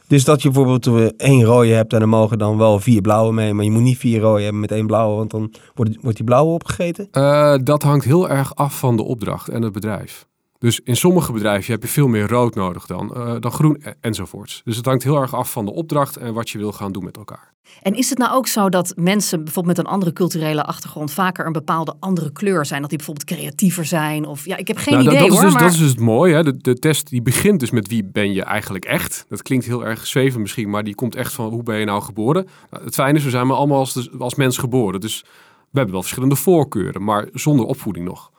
Dus 0.08 0.24
dat 0.24 0.42
je 0.42 0.50
bijvoorbeeld 0.50 1.16
één 1.18 1.44
rode 1.44 1.70
hebt 1.74 1.94
en 1.94 2.02
er 2.02 2.10
mogen 2.10 2.38
dan 2.38 2.58
wel 2.58 2.80
vier 2.80 3.02
blauwe 3.02 3.34
mee. 3.34 3.54
Maar 3.54 3.66
je 3.66 3.72
moet 3.72 3.82
niet 3.82 3.98
vier 3.98 4.20
rode 4.20 4.44
hebben 4.44 4.62
met 4.62 4.72
één 4.72 4.88
blauwe, 4.88 5.16
want 5.16 5.32
dan 5.32 5.54
wordt, 5.74 5.98
wordt 6.02 6.18
die 6.18 6.26
blauwe 6.26 6.54
opgegeten? 6.54 7.08
Uh, 7.12 7.56
dat 7.64 7.84
hangt 7.84 8.06
heel 8.06 8.30
erg 8.30 8.56
af 8.56 8.80
van 8.80 8.96
de 8.96 9.04
opdracht 9.04 9.48
en 9.48 9.62
het 9.62 9.74
bedrijf. 9.74 10.28
Dus 10.60 10.80
in 10.84 10.96
sommige 10.96 11.32
bedrijven 11.32 11.72
heb 11.72 11.82
je 11.82 11.88
veel 11.88 12.08
meer 12.08 12.28
rood 12.28 12.56
nodig 12.56 12.86
dan, 12.86 13.14
uh, 13.18 13.36
dan 13.40 13.52
groen 13.52 13.84
enzovoorts. 14.02 14.62
Dus 14.64 14.78
het 14.78 14.86
hangt 14.86 15.04
heel 15.04 15.22
erg 15.22 15.36
af 15.36 15.52
van 15.52 15.66
de 15.66 15.74
opdracht 15.74 16.18
en 16.18 16.34
wat 16.34 16.50
je 16.50 16.58
wil 16.58 16.72
gaan 16.72 16.92
doen 16.92 17.04
met 17.04 17.18
elkaar. 17.18 17.56
En 17.82 17.94
is 17.94 18.10
het 18.10 18.18
nou 18.18 18.34
ook 18.34 18.48
zo 18.48 18.70
dat 18.70 18.94
mensen 18.96 19.44
bijvoorbeeld 19.44 19.78
met 19.78 19.86
een 19.86 19.92
andere 19.92 20.14
culturele 20.14 20.64
achtergrond 20.64 21.12
vaker 21.12 21.46
een 21.46 21.52
bepaalde 21.52 21.96
andere 22.00 22.32
kleur 22.32 22.66
zijn? 22.66 22.82
Dat 22.82 22.90
die 22.90 22.98
bijvoorbeeld 22.98 23.40
creatiever 23.40 23.86
zijn? 23.86 24.26
Of 24.26 24.46
ja, 24.46 24.58
ik 24.58 24.68
heb 24.68 24.78
geen 24.78 24.94
nou, 24.94 25.06
idee 25.06 25.20
dat, 25.20 25.28
dat 25.28 25.38
hoor. 25.38 25.48
Is 25.48 25.52
dus, 25.52 25.54
maar... 25.54 25.64
Dat 25.64 25.74
is 25.74 25.80
dus 25.80 25.90
het 25.90 26.00
mooie. 26.00 26.34
Hè? 26.34 26.44
De, 26.44 26.58
de 26.58 26.80
test 26.80 27.10
die 27.10 27.22
begint 27.22 27.60
dus 27.60 27.72
met 27.72 27.88
wie 27.88 28.04
ben 28.04 28.34
je 28.34 28.44
eigenlijk 28.44 28.86
echt. 28.86 29.26
Dat 29.30 29.42
klinkt 29.42 29.66
heel 29.66 29.86
erg 29.86 30.08
zweven 30.08 30.42
misschien, 30.42 30.70
maar 30.70 30.84
die 30.84 30.96
komt 30.96 31.16
echt 31.16 31.34
van 31.34 31.50
hoe 31.50 31.64
ben 31.64 31.78
je 31.78 31.86
nou 31.86 32.02
geboren? 32.02 32.48
Nou, 32.70 32.84
het 32.84 32.94
fijne 32.94 33.18
is, 33.18 33.24
we 33.24 33.30
zijn 33.30 33.48
maar 33.48 33.58
allemaal 33.58 33.80
als, 33.80 34.10
als 34.20 34.36
mens 34.36 34.58
geboren. 34.58 35.00
Dus 35.00 35.22
we 35.70 35.78
hebben 35.78 35.94
wel 35.94 36.02
verschillende 36.02 36.36
voorkeuren, 36.36 37.04
maar 37.04 37.28
zonder 37.34 37.66
opvoeding 37.66 38.06
nog. 38.06 38.32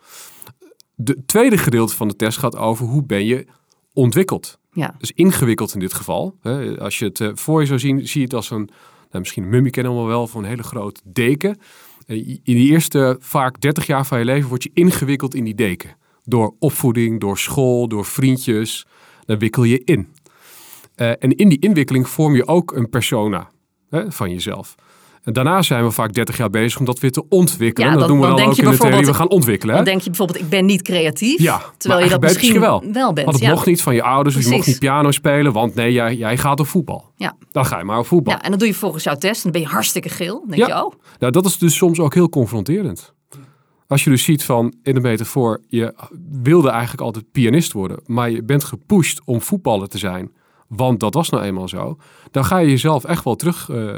De 1.00 1.24
tweede 1.26 1.58
gedeelte 1.58 1.96
van 1.96 2.08
de 2.08 2.16
test 2.16 2.38
gaat 2.38 2.56
over 2.56 2.86
hoe 2.86 3.04
ben 3.04 3.24
je 3.24 3.46
ontwikkeld. 3.92 4.58
Ja. 4.72 4.94
Dus 4.98 5.12
ingewikkeld 5.12 5.74
in 5.74 5.80
dit 5.80 5.94
geval. 5.94 6.38
Als 6.78 6.98
je 6.98 7.04
het 7.04 7.30
voor 7.34 7.60
je 7.60 7.66
zou 7.66 7.78
zien, 7.78 8.08
zie 8.08 8.20
je 8.20 8.26
het 8.26 8.34
als 8.34 8.50
een, 8.50 8.68
nou, 9.10 9.18
misschien 9.18 9.42
een 9.42 9.48
mummie 9.48 9.70
kennen 9.70 10.00
we 10.00 10.06
wel, 10.06 10.26
van 10.26 10.42
een 10.42 10.48
hele 10.48 10.62
grote 10.62 11.00
deken. 11.04 11.58
In 12.06 12.40
die 12.42 12.70
eerste 12.70 13.16
vaak 13.20 13.60
30 13.60 13.86
jaar 13.86 14.06
van 14.06 14.18
je 14.18 14.24
leven 14.24 14.48
word 14.48 14.62
je 14.62 14.70
ingewikkeld 14.74 15.34
in 15.34 15.44
die 15.44 15.54
deken. 15.54 15.96
Door 16.24 16.54
opvoeding, 16.58 17.20
door 17.20 17.38
school, 17.38 17.88
door 17.88 18.04
vriendjes. 18.04 18.86
Dan 19.24 19.38
wikkel 19.38 19.64
je 19.64 19.82
in. 19.84 20.08
Uh, 20.96 21.08
en 21.08 21.36
in 21.36 21.48
die 21.48 21.58
inwikkeling 21.58 22.08
vorm 22.08 22.34
je 22.34 22.46
ook 22.46 22.72
een 22.72 22.88
persona 22.88 23.50
van 23.90 24.30
jezelf. 24.30 24.74
En 25.22 25.32
daarna 25.32 25.62
zijn 25.62 25.84
we 25.84 25.90
vaak 25.90 26.12
30 26.12 26.36
jaar 26.36 26.50
bezig 26.50 26.78
om 26.78 26.84
dat 26.84 27.00
weer 27.00 27.12
te 27.12 27.28
ontwikkelen. 27.28 27.90
Ja, 27.90 27.96
dat 27.96 28.08
dan, 28.08 28.16
doen 28.16 28.20
we 28.20 28.26
dan, 28.26 28.36
dan, 28.36 28.46
ook 28.46 28.56
in 28.56 28.70
de 28.70 28.76
theorie. 28.76 29.06
We 29.06 29.14
gaan 29.14 29.28
ontwikkelen. 29.28 29.74
Dan 29.74 29.84
denk 29.84 30.00
je 30.00 30.08
bijvoorbeeld, 30.08 30.38
ik 30.40 30.48
ben 30.48 30.66
niet 30.66 30.82
creatief. 30.82 31.40
Ja, 31.40 31.62
terwijl 31.76 32.04
je 32.04 32.10
dat 32.10 32.20
misschien 32.20 32.60
wel. 32.60 32.84
wel 32.92 33.12
bent. 33.12 33.26
Want 33.26 33.38
het 33.38 33.46
ja. 33.46 33.50
mocht 33.50 33.66
niet 33.66 33.82
van 33.82 33.94
je 33.94 34.02
ouders, 34.02 34.34
dus 34.34 34.44
je 34.44 34.50
mocht 34.50 34.66
niet 34.66 34.78
piano 34.78 35.10
spelen, 35.10 35.52
want 35.52 35.74
nee, 35.74 35.92
jij, 35.92 36.16
jij 36.16 36.36
gaat 36.36 36.60
op 36.60 36.66
voetbal. 36.66 37.12
Ja. 37.16 37.36
Dan 37.50 37.66
ga 37.66 37.78
je 37.78 37.84
maar 37.84 37.98
op 37.98 38.06
voetbal. 38.06 38.34
ja, 38.34 38.42
en 38.42 38.50
dan 38.50 38.58
doe 38.58 38.68
je 38.68 38.74
volgens 38.74 39.04
jouw 39.04 39.16
test 39.16 39.36
en 39.36 39.42
dan 39.42 39.52
ben 39.52 39.60
je 39.60 39.74
hartstikke 39.74 40.08
geel. 40.08 40.38
Dan 40.38 40.48
denk 40.48 40.68
Ja. 40.68 40.76
je, 40.76 40.84
oh, 40.84 40.92
Nou, 41.18 41.32
dat 41.32 41.46
is 41.46 41.58
dus 41.58 41.76
soms 41.76 42.00
ook 42.00 42.14
heel 42.14 42.28
confronterend. 42.28 43.16
Als 43.86 44.04
je 44.04 44.10
dus 44.10 44.24
ziet 44.24 44.44
van 44.44 44.74
in 44.82 44.94
de 44.94 45.00
metafoor, 45.00 45.60
je 45.68 45.94
wilde 46.42 46.70
eigenlijk 46.70 47.00
altijd 47.00 47.32
pianist 47.32 47.72
worden, 47.72 48.00
maar 48.06 48.30
je 48.30 48.42
bent 48.42 48.64
gepusht 48.64 49.20
om 49.24 49.40
voetballer 49.40 49.88
te 49.88 49.98
zijn, 49.98 50.32
want 50.68 51.00
dat 51.00 51.14
was 51.14 51.28
nou 51.28 51.44
eenmaal 51.44 51.68
zo. 51.68 51.96
Dan 52.30 52.44
ga 52.44 52.58
je 52.58 52.68
jezelf 52.68 53.04
echt 53.04 53.24
wel 53.24 53.36
terug 53.36 53.68
eh, 53.70 53.94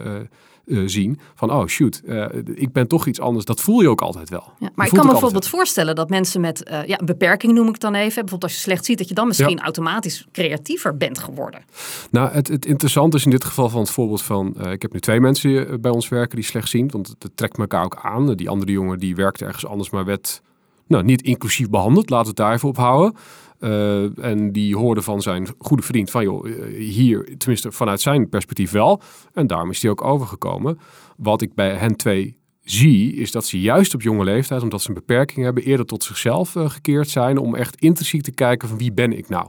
eh, 0.67 0.83
zien 0.87 1.19
van, 1.35 1.52
oh 1.52 1.67
shoot, 1.67 2.02
eh, 2.07 2.26
ik 2.55 2.73
ben 2.73 2.87
toch 2.87 3.07
iets 3.07 3.21
anders. 3.21 3.45
Dat 3.45 3.61
voel 3.61 3.81
je 3.81 3.88
ook 3.88 4.00
altijd 4.00 4.29
wel. 4.29 4.52
Ja, 4.59 4.71
maar 4.75 4.87
ik 4.87 4.93
kan 4.93 5.05
me 5.07 5.11
bijvoorbeeld 5.11 5.49
voorstellen 5.49 5.95
dat 5.95 6.09
mensen 6.09 6.40
met 6.40 6.62
eh, 6.62 6.87
ja, 6.87 7.00
een 7.00 7.07
beperking 7.07 7.52
noem 7.52 7.67
ik 7.67 7.73
het 7.73 7.81
dan 7.81 7.95
even. 7.95 8.14
Bijvoorbeeld 8.14 8.43
als 8.43 8.52
je 8.52 8.59
slecht 8.59 8.85
ziet, 8.85 8.99
dat 8.99 9.09
je 9.09 9.14
dan 9.14 9.26
misschien 9.26 9.61
automatisch 9.61 10.26
creatiever 10.33 10.97
bent 10.97 11.19
geworden. 11.19 11.62
Nou, 12.11 12.31
het, 12.31 12.49
het 12.49 12.67
interessante 12.67 13.17
is 13.17 13.25
in 13.25 13.31
dit 13.31 13.45
geval 13.45 13.69
van 13.69 13.81
het 13.81 13.90
voorbeeld 13.90 14.23
van... 14.23 14.71
ik 14.71 14.83
heb 14.83 14.93
nu 14.93 15.00
twee 15.00 15.21
mensen 15.21 15.81
bij 15.81 15.90
ons 15.90 16.09
werken 16.09 16.37
die 16.37 16.45
slecht 16.45 16.69
zien. 16.69 16.90
Want 16.90 17.14
het 17.19 17.31
trekt 17.35 17.59
elkaar 17.59 17.85
ook 17.85 17.99
aan. 18.02 18.35
Die 18.35 18.49
andere 18.49 18.73
jongen 18.73 18.99
die 18.99 19.14
werkte 19.14 19.45
ergens 19.45 19.67
anders, 19.67 19.90
maar 19.90 20.05
werd 20.05 20.43
nou, 20.87 21.05
niet 21.05 21.23
inclusief 21.23 21.71
behandeld. 21.71 22.11
Laten 22.11 22.25
we 22.25 22.29
het 22.29 22.47
daar 22.47 22.55
even 22.55 22.69
op 22.69 22.76
houden. 22.76 23.17
Eh, 23.61 24.25
en 24.25 24.52
die 24.52 24.76
hoorde 24.76 25.02
van 25.02 25.23
zijn 25.23 25.49
goede 25.59 25.83
vriend 25.83 26.11
van... 26.11 26.23
joh, 26.23 26.49
eh, 26.49 26.75
hier, 26.79 27.37
tenminste 27.38 27.73
vanuit 27.73 28.00
zijn 28.00 28.29
perspectief 28.29 28.71
wel. 28.71 29.00
En 29.33 29.47
daarom 29.47 29.71
is 29.71 29.83
hij 29.83 29.90
ook 29.90 30.05
overgekomen. 30.05 30.79
Wat 31.17 31.43
ik 31.43 31.55
bij 31.55 31.75
hen 31.75 31.97
twee 31.97 32.37
zie, 32.61 33.14
is 33.14 33.31
dat 33.31 33.47
ze 33.47 33.61
juist 33.61 33.95
op 33.95 34.02
jonge 34.02 34.25
leeftijd... 34.25 34.62
omdat 34.62 34.83
ze 34.83 34.88
een 34.88 34.95
beperking 34.95 35.45
hebben, 35.45 35.62
eerder 35.64 35.87
tot 35.87 36.05
zichzelf 36.05 36.57
eh, 36.57 36.71
gekeerd 36.71 37.09
zijn... 37.09 37.38
om 37.38 37.55
echt 37.55 37.76
intrinsiek 37.76 38.23
te 38.23 38.33
kijken 38.33 38.69
van 38.69 38.79
wie 38.79 38.93
ben 38.93 39.12
ik 39.12 39.29
nou? 39.29 39.49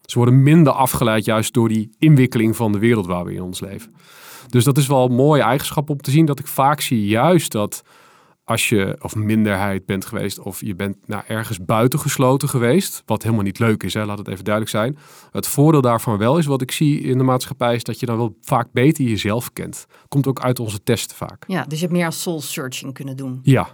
Ze 0.00 0.18
worden 0.18 0.42
minder 0.42 0.72
afgeleid 0.72 1.24
juist 1.24 1.54
door 1.54 1.68
die 1.68 1.94
inwikkeling 1.98 2.56
van 2.56 2.72
de 2.72 2.78
wereld 2.78 3.06
waar 3.06 3.24
we 3.24 3.34
in 3.34 3.42
ons 3.42 3.60
leven. 3.60 3.94
Dus 4.48 4.64
dat 4.64 4.78
is 4.78 4.86
wel 4.86 5.04
een 5.04 5.14
mooie 5.14 5.42
eigenschap 5.42 5.90
om 5.90 6.00
te 6.00 6.10
zien 6.10 6.26
dat 6.26 6.38
ik 6.38 6.46
vaak 6.46 6.80
zie 6.80 7.06
juist 7.06 7.52
dat 7.52 7.82
als 8.44 8.68
je 8.68 8.96
of 9.00 9.14
minderheid 9.14 9.86
bent 9.86 10.04
geweest 10.04 10.38
of 10.38 10.60
je 10.60 10.74
bent 10.74 10.96
nou, 11.06 11.22
ergens 11.26 11.64
buitengesloten 11.64 12.48
geweest, 12.48 13.02
wat 13.06 13.22
helemaal 13.22 13.44
niet 13.44 13.58
leuk 13.58 13.82
is, 13.82 13.94
hè, 13.94 14.04
laat 14.04 14.18
het 14.18 14.28
even 14.28 14.44
duidelijk 14.44 14.74
zijn. 14.74 14.98
Het 15.30 15.46
voordeel 15.46 15.80
daarvan 15.80 16.18
wel 16.18 16.38
is, 16.38 16.46
wat 16.46 16.62
ik 16.62 16.70
zie 16.70 17.00
in 17.00 17.18
de 17.18 17.24
maatschappij, 17.24 17.74
is 17.74 17.84
dat 17.84 18.00
je 18.00 18.06
dan 18.06 18.16
wel 18.16 18.36
vaak 18.40 18.72
beter 18.72 19.04
jezelf 19.04 19.52
kent. 19.52 19.86
Komt 20.08 20.26
ook 20.26 20.40
uit 20.40 20.60
onze 20.60 20.82
testen 20.82 21.16
vaak. 21.16 21.44
Ja, 21.46 21.64
dus 21.64 21.78
je 21.78 21.84
hebt 21.84 21.96
meer 21.96 22.06
als 22.06 22.22
soul 22.22 22.40
searching 22.40 22.94
kunnen 22.94 23.16
doen. 23.16 23.40
Ja, 23.42 23.68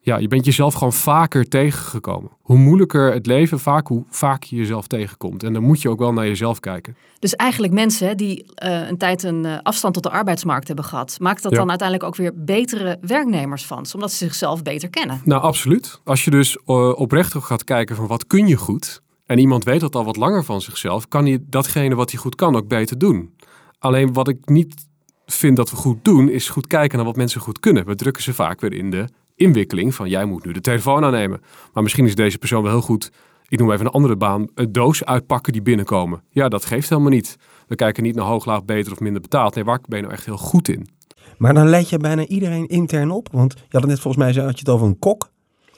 Ja, 0.00 0.16
je 0.16 0.28
bent 0.28 0.44
jezelf 0.44 0.74
gewoon 0.74 0.92
vaker 0.92 1.48
tegengekomen. 1.48 2.30
Hoe 2.40 2.56
moeilijker 2.58 3.12
het 3.12 3.26
leven, 3.26 3.58
vaak 3.60 3.86
hoe 3.86 4.04
vaak 4.10 4.42
je 4.42 4.56
jezelf 4.56 4.86
tegenkomt. 4.86 5.42
En 5.42 5.52
dan 5.52 5.62
moet 5.62 5.82
je 5.82 5.88
ook 5.88 5.98
wel 5.98 6.12
naar 6.12 6.26
jezelf 6.26 6.60
kijken. 6.60 6.96
Dus 7.18 7.36
eigenlijk 7.36 7.72
mensen 7.72 8.16
die 8.16 8.44
uh, 8.64 8.88
een 8.88 8.96
tijd 8.98 9.22
een 9.22 9.44
uh, 9.44 9.58
afstand 9.62 9.94
tot 9.94 10.02
de 10.02 10.10
arbeidsmarkt 10.10 10.66
hebben 10.66 10.84
gehad, 10.84 11.16
maakt 11.20 11.42
dat 11.42 11.52
Ja. 11.52 11.58
dan 11.58 11.68
uiteindelijk 11.68 12.08
ook 12.08 12.16
weer 12.16 12.32
betere 12.34 12.98
werknemers 13.00 13.66
van, 13.66 13.86
omdat 13.94 14.10
ze 14.12 14.16
zichzelf 14.24 14.62
beter 14.62 14.88
kennen. 14.88 15.20
Nou, 15.24 15.42
absoluut. 15.42 16.00
Als 16.04 16.24
je 16.24 16.30
dus 16.30 16.56
uh, 16.66 16.98
oprecht 17.00 17.34
gaat 17.34 17.64
kijken 17.64 17.96
van 17.96 18.06
wat 18.06 18.26
kun 18.26 18.46
je 18.46 18.56
goed, 18.56 19.02
en 19.26 19.38
iemand 19.38 19.64
weet 19.64 19.80
dat 19.80 19.94
al 19.94 20.04
wat 20.04 20.16
langer 20.16 20.44
van 20.44 20.60
zichzelf, 20.60 21.08
kan 21.08 21.26
hij 21.26 21.38
datgene 21.46 21.94
wat 21.94 22.10
hij 22.10 22.20
goed 22.20 22.34
kan 22.34 22.56
ook 22.56 22.68
beter 22.68 22.98
doen. 22.98 23.34
Alleen 23.78 24.12
wat 24.12 24.28
ik 24.28 24.48
niet 24.48 24.74
vind 25.26 25.56
dat 25.56 25.70
we 25.70 25.76
goed 25.76 26.04
doen, 26.04 26.28
is 26.28 26.48
goed 26.48 26.66
kijken 26.66 26.96
naar 26.96 27.06
wat 27.06 27.16
mensen 27.16 27.40
goed 27.40 27.60
kunnen. 27.60 27.86
We 27.86 27.94
drukken 27.94 28.22
ze 28.22 28.34
vaak 28.34 28.60
weer 28.60 28.72
in 28.72 28.90
de 28.90 29.08
inwikkeling 29.38 29.94
van 29.94 30.08
jij 30.08 30.24
moet 30.24 30.44
nu 30.44 30.52
de 30.52 30.60
telefoon 30.60 31.04
aannemen. 31.04 31.40
Maar 31.72 31.82
misschien 31.82 32.06
is 32.06 32.14
deze 32.14 32.38
persoon 32.38 32.62
wel 32.62 32.72
heel 32.72 32.80
goed, 32.80 33.10
ik 33.48 33.58
noem 33.58 33.72
even 33.72 33.86
een 33.86 33.92
andere 33.92 34.16
baan, 34.16 34.48
een 34.54 34.72
doos 34.72 35.04
uitpakken 35.04 35.52
die 35.52 35.62
binnenkomen. 35.62 36.22
Ja, 36.30 36.48
dat 36.48 36.64
geeft 36.64 36.88
helemaal 36.88 37.10
niet. 37.10 37.36
We 37.66 37.74
kijken 37.74 38.02
niet 38.02 38.14
naar 38.14 38.24
hoog, 38.24 38.44
laag, 38.44 38.64
beter 38.64 38.92
of 38.92 39.00
minder 39.00 39.22
betaald. 39.22 39.54
Nee, 39.54 39.64
waar 39.64 39.80
ben 39.86 39.98
je 39.98 40.04
nou 40.04 40.16
echt 40.16 40.24
heel 40.26 40.36
goed 40.36 40.68
in? 40.68 40.88
Maar 41.38 41.54
dan 41.54 41.68
leid 41.68 41.88
je 41.88 41.96
bijna 41.98 42.26
iedereen 42.26 42.66
intern 42.66 43.10
op. 43.10 43.28
Want 43.32 43.52
je 43.52 43.60
had 43.70 43.80
het 43.80 43.90
net 43.90 44.00
volgens 44.00 44.24
mij 44.24 44.44
had 44.44 44.52
je 44.52 44.58
het 44.58 44.68
over 44.68 44.86
een 44.86 44.98
kok. 44.98 45.30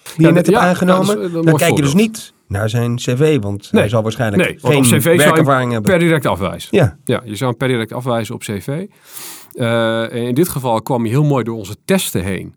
Die 0.02 0.22
Ja, 0.22 0.28
je 0.28 0.34
net 0.34 0.46
ja, 0.46 0.52
hebt 0.52 0.64
aangenomen. 0.64 1.06
ja, 1.06 1.14
dat 1.14 1.30
is 1.30 1.34
een 1.36 1.44
dan 1.44 1.56
kijk 1.56 1.76
je 1.76 1.82
dus 1.82 1.94
niet 1.94 2.32
naar 2.48 2.68
zijn 2.68 2.96
cv. 2.96 3.40
Want 3.40 3.72
Nee. 3.72 3.80
hij 3.80 3.90
zal 3.90 4.02
waarschijnlijk 4.02 4.42
Nee, 4.42 4.58
want 4.60 4.74
geen 4.74 4.82
op 4.82 4.88
cv 4.90 5.02
zou 5.02 5.14
je 5.16 5.22
werkervaring 5.22 5.72
hebben. 5.72 5.90
per 5.90 6.00
direct 6.00 6.26
afwijzen. 6.26 6.68
Ja, 6.76 6.98
Ja, 7.04 7.20
je 7.24 7.36
zou 7.36 7.50
hem 7.50 7.58
per 7.58 7.68
direct 7.68 7.92
afwijzen 7.92 8.34
op 8.34 8.40
cv. 8.40 8.86
Eh, 9.54 10.04
in 10.12 10.34
dit 10.34 10.48
geval 10.48 10.82
kwam 10.82 11.00
hij 11.00 11.10
heel 11.10 11.24
mooi 11.24 11.44
door 11.44 11.56
onze 11.56 11.76
testen 11.84 12.24
heen. 12.24 12.54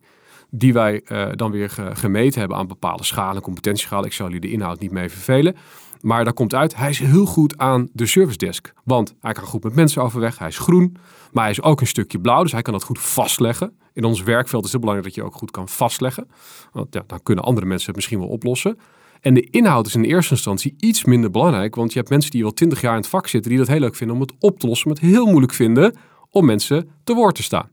Die 0.55 0.74
wij 0.74 1.01
eh, 1.01 1.27
dan 1.31 1.51
weer 1.51 1.69
ge- 1.69 1.95
gemeten 1.95 2.39
hebben 2.39 2.57
aan 2.57 2.67
bepaalde 2.67 3.03
schalen, 3.03 3.41
competentieschalen. 3.41 4.05
Ik 4.05 4.13
zal 4.13 4.25
jullie 4.25 4.41
de 4.41 4.51
inhoud 4.51 4.79
niet 4.79 4.91
mee 4.91 5.10
vervelen. 5.10 5.55
Maar 6.01 6.24
daar 6.24 6.33
komt 6.33 6.53
uit, 6.53 6.75
hij 6.75 6.89
is 6.89 7.00
heel 7.00 7.25
goed 7.25 7.57
aan 7.57 7.89
de 7.93 8.05
service 8.05 8.38
desk. 8.38 8.74
Want 8.83 9.13
hij 9.19 9.33
kan 9.33 9.43
goed 9.43 9.63
met 9.63 9.75
mensen 9.75 10.01
overweg, 10.03 10.38
hij 10.38 10.48
is 10.48 10.57
groen. 10.57 10.95
Maar 11.31 11.43
hij 11.43 11.51
is 11.51 11.62
ook 11.62 11.81
een 11.81 11.88
stukje 11.88 12.19
blauw, 12.19 12.41
dus 12.43 12.51
hij 12.51 12.62
kan 12.62 12.74
dat 12.74 12.83
goed 12.83 13.00
vastleggen. 13.00 13.77
In 13.93 14.03
ons 14.03 14.24
werkveld 14.24 14.65
is 14.65 14.72
het 14.72 14.81
belangrijk 14.81 15.13
dat 15.13 15.24
je 15.24 15.29
ook 15.29 15.36
goed 15.38 15.51
kan 15.51 15.69
vastleggen. 15.69 16.27
Want 16.72 16.93
ja, 16.93 17.03
dan 17.07 17.24
kunnen 17.24 17.43
andere 17.43 17.65
mensen 17.67 17.88
het 17.88 17.95
misschien 17.95 18.19
wel 18.19 18.27
oplossen. 18.27 18.77
En 19.22 19.33
de 19.33 19.41
inhoud 19.50 19.88
is 19.88 19.95
in 19.95 20.03
eerste 20.03 20.33
instantie 20.33 20.75
iets 20.79 21.03
minder 21.05 21.31
belangrijk. 21.31 21.75
Want 21.75 21.93
je 21.93 21.98
hebt 22.00 22.10
mensen 22.12 22.31
die 22.31 22.43
al 22.45 22.51
twintig 22.53 22.81
jaar 22.81 22.91
in 22.95 22.98
het 23.01 23.07
vak 23.10 23.27
zitten, 23.27 23.50
die 23.50 23.60
dat 23.60 23.67
heel 23.67 23.79
leuk 23.79 23.95
vinden 23.95 24.15
om 24.15 24.22
het 24.22 24.33
op 24.39 24.60
te 24.60 24.67
lossen. 24.67 24.88
Maar 24.89 24.98
het 24.98 25.10
heel 25.10 25.25
moeilijk 25.25 25.53
vinden 25.53 25.95
om 26.29 26.45
mensen 26.45 26.89
te 27.03 27.13
woord 27.13 27.36
te 27.36 27.43
staan. 27.43 27.69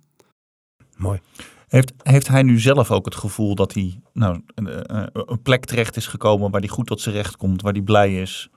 mooi. 0.97 1.21
Heeft, 1.71 1.93
heeft 2.03 2.29
hij 2.29 2.43
nu 2.43 2.59
zelf 2.59 2.91
ook 2.91 3.05
het 3.05 3.15
gevoel 3.15 3.55
dat 3.55 3.75
hij 3.75 4.01
nou, 4.13 4.41
een, 4.55 4.69
eh, 4.69 5.07
een 5.13 5.43
plek 5.43 5.65
terecht 5.65 5.97
is 5.97 6.07
gekomen 6.07 6.51
waar 6.51 6.61
hij 6.61 6.69
goed 6.69 6.87
tot 6.87 7.01
zijn 7.01 7.15
recht 7.15 7.37
komt, 7.37 7.63
waar 7.63 7.73
hij 7.73 7.83
blij 7.83 8.21
is? 8.21 8.51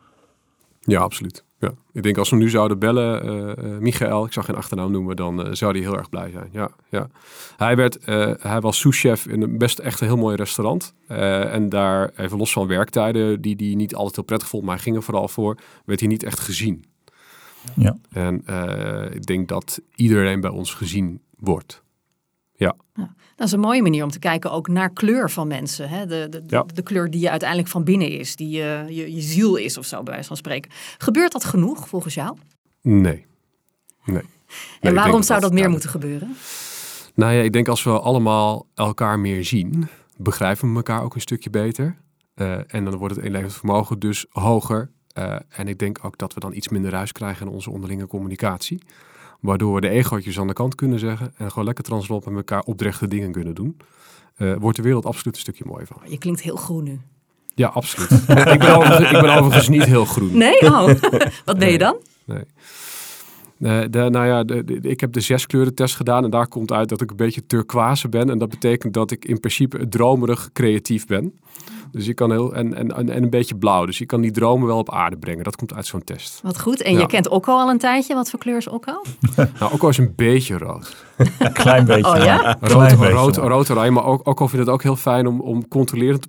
Ja, 0.80 1.00
absoluut. 1.00 1.44
Ja. 1.60 1.72
Ik 1.94 2.04
denk 2.04 2.18
als 2.18 2.30
we 2.30 2.36
hem 2.36 2.46
nu 2.46 2.52
zouden 2.52 2.80
bellen, 2.80 3.24
eh 3.24 3.74
eh, 3.74 3.80
Michael, 3.80 4.26
ik 4.26 4.34
zou 4.34 4.46
geen 4.46 4.56
achternaam 4.56 4.92
noemen, 4.92 5.16
dan 5.16 5.46
eh, 5.46 5.54
zou 5.54 5.72
hij 5.72 5.82
heel 5.82 5.98
erg 5.98 6.10
blij 6.10 6.32
zijn. 6.32 6.50
Ja, 6.52 6.72
ja. 6.90 7.10
Hij, 7.58 7.76
werd, 7.76 7.98
eh, 7.98 8.32
hij 8.40 8.60
was 8.60 8.80
souschef 8.80 9.26
in 9.26 9.42
een 9.42 9.58
best 9.58 9.80
echt 9.80 10.02
een 10.02 10.08
heel 10.08 10.18
mooi 10.18 10.36
restaurant. 10.36 10.94
Eh, 11.08 11.54
en 11.54 11.70
daar, 11.70 12.12
even 12.18 12.38
los 12.38 12.52
van 12.52 12.68
werktijden, 12.68 13.42
die 13.42 13.56
hij 13.56 13.76
niet 13.76 13.96
altijd 13.96 14.16
heel 14.16 14.26
prettig 14.26 14.48
vond, 14.48 14.64
maar 14.64 14.74
hij 14.74 14.84
ging 14.84 14.96
er 14.96 15.04
vooral 15.04 15.28
voor, 15.28 15.58
werd 15.86 16.00
hij 16.00 16.10
niet 16.10 16.24
echt 16.24 16.40
gezien. 16.40 16.86
Ja. 17.76 17.98
En 18.10 18.42
eh, 18.46 19.16
ik 19.16 19.26
denk 19.26 19.48
dat 19.48 19.82
iedereen 19.96 20.42
bij 20.42 20.50
ons 20.50 20.74
gezien 20.74 21.22
wordt. 21.38 21.84
Dat 23.36 23.48
is 23.48 23.52
een 23.52 23.60
mooie 23.60 23.82
manier 23.82 24.04
om 24.04 24.10
te 24.10 24.20
kijken 24.20 24.52
ook 24.52 24.68
naar 24.68 24.90
kleur 24.90 25.30
van 25.30 25.48
mensen. 25.48 25.90
Hè? 25.90 26.06
De, 26.06 26.28
de, 26.30 26.44
Ja. 26.48 26.64
de 26.74 26.82
kleur 26.82 27.10
die 27.10 27.22
je 27.22 27.30
uiteindelijk 27.30 27.70
van 27.70 27.84
binnen 27.84 28.10
is, 28.10 28.36
die 28.36 28.50
je, 28.50 28.86
je, 28.88 29.14
je 29.14 29.22
ziel 29.22 29.56
is 29.56 29.78
of 29.78 29.86
zo, 29.86 30.04
bij 30.04 30.14
wijze 30.14 30.28
van 30.28 30.38
spreken. 30.38 30.72
Gebeurt 30.98 31.32
dat 31.32 31.44
genoeg 31.46 31.88
volgens 31.88 32.14
jou? 32.14 32.38
Nee. 32.82 33.26
Nee. 34.06 34.24
En 34.80 34.94
waarom 34.94 35.24
zou 35.24 35.42
dat 35.42 35.54
meer 35.54 35.70
moeten 35.70 35.90
gebeuren? 35.90 36.36
Nou 37.16 37.34
ja, 37.34 37.42
ik 37.42 37.54
denk 37.54 37.68
als 37.68 37.84
we 37.84 38.00
allemaal 38.00 38.68
elkaar 38.76 39.20
meer 39.20 39.46
zien, 39.46 39.88
begrijpen 40.18 40.70
we 40.70 40.76
elkaar 40.76 41.04
ook 41.04 41.16
een 41.16 41.22
stukje 41.22 41.50
beter. 41.50 41.98
Eh, 42.34 42.74
en 42.74 42.86
dan 42.86 42.96
wordt 42.96 43.16
het 43.16 43.26
inlevend 43.26 43.54
vermogen 43.54 44.00
dus 44.00 44.26
hoger. 44.30 44.92
Eh, 45.14 45.36
en 45.50 45.68
ik 45.68 45.80
denk 45.80 46.00
ook 46.02 46.18
dat 46.18 46.34
we 46.34 46.40
dan 46.40 46.54
iets 46.54 46.70
minder 46.70 46.92
ruis 46.92 47.12
krijgen 47.12 47.48
in 47.48 47.54
onze 47.54 47.72
onderlinge 47.72 48.08
communicatie. 48.08 48.82
Waardoor 49.44 49.74
we 49.76 49.82
de 49.82 49.90
egootjes 49.90 50.40
aan 50.40 50.48
de 50.48 50.54
kant 50.54 50.76
kunnen 50.76 51.00
zeggen 51.00 51.34
en 51.38 51.50
gewoon 51.50 51.66
lekker 51.66 51.84
translopen 51.84 52.34
met 52.34 52.50
elkaar 52.50 52.64
oprechte 52.66 53.08
dingen 53.08 53.32
kunnen 53.32 53.56
doen. 53.56 53.78
Eh, 54.36 54.54
wordt 54.60 54.78
de 54.78 54.84
wereld 54.84 55.06
absoluut 55.06 55.36
een 55.36 55.42
stukje 55.42 55.64
mooier 55.68 55.88
van. 55.88 55.98
Je 56.08 56.18
klinkt 56.18 56.42
heel 56.42 56.56
groen 56.56 56.84
nu. 56.84 57.00
Ja, 57.56 57.68
absoluut. 57.68 58.12
ik, 58.54 58.60
ben 58.60 58.76
overigens, 58.76 59.12
ik 59.12 59.22
ben 59.22 59.38
overigens 59.38 59.68
niet 59.70 59.84
heel 59.84 60.06
groen. 60.06 60.38
Nee? 60.38 60.62
Oh, 60.62 60.90
wat 61.46 61.60
ben 61.60 61.72
je 61.72 61.78
dan? 61.78 61.96
Nee. 62.26 62.44
Nee, 63.58 63.90
de, 63.90 64.10
nou 64.10 64.26
ja, 64.26 64.44
de, 64.44 64.64
de- 64.64 64.90
ik 64.90 65.00
heb 65.00 65.14
de 65.14 65.20
zes 65.20 65.46
kleuren 65.46 65.76
test 65.76 65.96
gedaan 65.96 66.24
en 66.24 66.30
daar 66.30 66.48
komt 66.48 66.72
uit 66.72 66.90
dat 66.90 67.02
ik 67.02 67.10
een 67.10 67.16
beetje 67.16 67.46
turquoise 67.46 68.10
ben. 68.10 68.30
En 68.30 68.38
dat 68.38 68.50
betekent 68.50 68.94
dat 68.94 69.12
ik 69.12 69.26
in 69.26 69.40
principe 69.40 69.88
dromerig 69.90 70.50
creatief 70.54 71.06
ben. 71.08 71.40
Dus 71.94 72.06
je 72.06 72.14
kan 72.14 72.32
heel, 72.32 72.56
en, 72.56 72.74
en, 72.74 72.96
en 72.96 73.10
en 73.10 73.24
een 73.24 73.30
beetje 73.30 73.56
blauw. 73.56 73.86
Dus 73.86 73.98
je 73.98 74.06
kan 74.06 74.22
die 74.22 74.32
dromen 74.32 74.68
wel 74.68 74.78
op 74.78 74.92
aarde 74.92 75.18
brengen. 75.18 75.44
Dat 75.44 75.56
komt 75.56 75.74
uit 75.74 75.86
zo'n 75.86 76.04
test. 76.04 76.40
Wat 76.44 76.60
goed. 76.60 76.82
En 76.82 76.98
je 76.98 77.06
kent 77.06 77.28
Okko 77.28 77.52
al 77.52 77.70
een 77.70 77.78
tijdje. 77.78 78.14
Wat 78.14 78.30
voor 78.30 78.40
kleur 78.40 78.58
is 78.58 78.68
Okko? 78.68 79.02
Nou, 79.60 79.74
ook 79.74 79.82
al 79.82 79.90
is 79.90 79.98
een 79.98 80.14
beetje 80.16 80.58
rood. 80.58 80.96
Een 81.40 81.54
klein 81.54 81.86
beetje. 81.86 82.12
Oh 82.12 82.24
ja? 82.24 82.58
Rood, 82.60 82.72
Klein 82.72 82.98
beetje, 82.98 83.14
rood, 83.14 83.38
maar. 83.38 83.48
rood 83.48 83.70
oranje. 83.70 83.92
Maar 83.92 84.06
ook, 84.06 84.28
ook 84.28 84.42
al 84.42 84.48
vind 84.48 84.62
het 84.62 84.72
ook 84.72 84.84
heel 84.84 84.96
fijn 84.96 85.28
om, 85.28 85.42
om 85.42 85.68
controlerend 85.68 86.28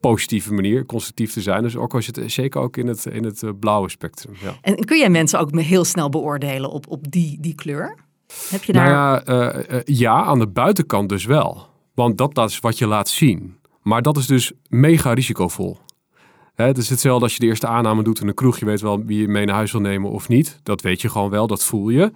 positieve 0.00 0.54
manier, 0.54 0.86
constructief 0.86 1.32
te 1.32 1.40
zijn. 1.40 1.62
Dus 1.62 1.76
ook 1.76 1.94
al 1.94 2.02
zit 2.02 2.20
zeker 2.26 2.60
ook 2.60 2.76
in 2.76 2.86
het, 2.86 3.06
in 3.06 3.24
het 3.24 3.42
eh, 3.42 3.50
blauwe 3.60 3.90
spectrum. 3.90 4.34
Ja. 4.42 4.54
En 4.60 4.84
kun 4.84 4.98
jij 4.98 5.10
mensen 5.10 5.40
ook 5.40 5.60
heel 5.60 5.84
snel 5.84 6.08
beoordelen 6.08 6.70
op, 6.70 6.86
op 6.88 7.10
die, 7.10 7.40
die 7.40 7.54
kleur? 7.54 7.96
Heb 8.50 8.64
je 8.64 8.72
daar... 8.72 8.88
Nou 8.90 8.96
ja, 8.96 9.22
eh, 9.22 9.76
eh, 9.76 9.82
ja, 9.84 10.24
aan 10.24 10.38
de 10.38 10.48
buitenkant 10.48 11.08
dus 11.08 11.24
wel. 11.24 11.66
Want 11.94 12.18
dat, 12.18 12.34
dat 12.34 12.50
is 12.50 12.60
wat 12.60 12.78
je 12.78 12.86
laat 12.86 13.08
zien. 13.08 13.56
Maar 13.86 14.02
dat 14.02 14.16
is 14.16 14.26
dus 14.26 14.52
mega 14.68 15.12
risicovol. 15.12 15.78
Het 16.54 16.78
is 16.78 16.88
hetzelfde 16.88 17.24
als 17.24 17.32
je 17.32 17.40
de 17.40 17.46
eerste 17.46 17.66
aanname 17.66 18.02
doet 18.02 18.20
in 18.20 18.28
een 18.28 18.34
kroeg. 18.34 18.58
Je 18.58 18.64
weet 18.64 18.80
wel 18.80 19.04
wie 19.04 19.20
je 19.20 19.28
mee 19.28 19.44
naar 19.44 19.54
huis 19.54 19.72
wil 19.72 19.80
nemen 19.80 20.10
of 20.10 20.28
niet. 20.28 20.60
Dat 20.62 20.80
weet 20.80 21.00
je 21.00 21.08
gewoon 21.08 21.30
wel, 21.30 21.46
dat 21.46 21.64
voel 21.64 21.88
je. 21.88 22.12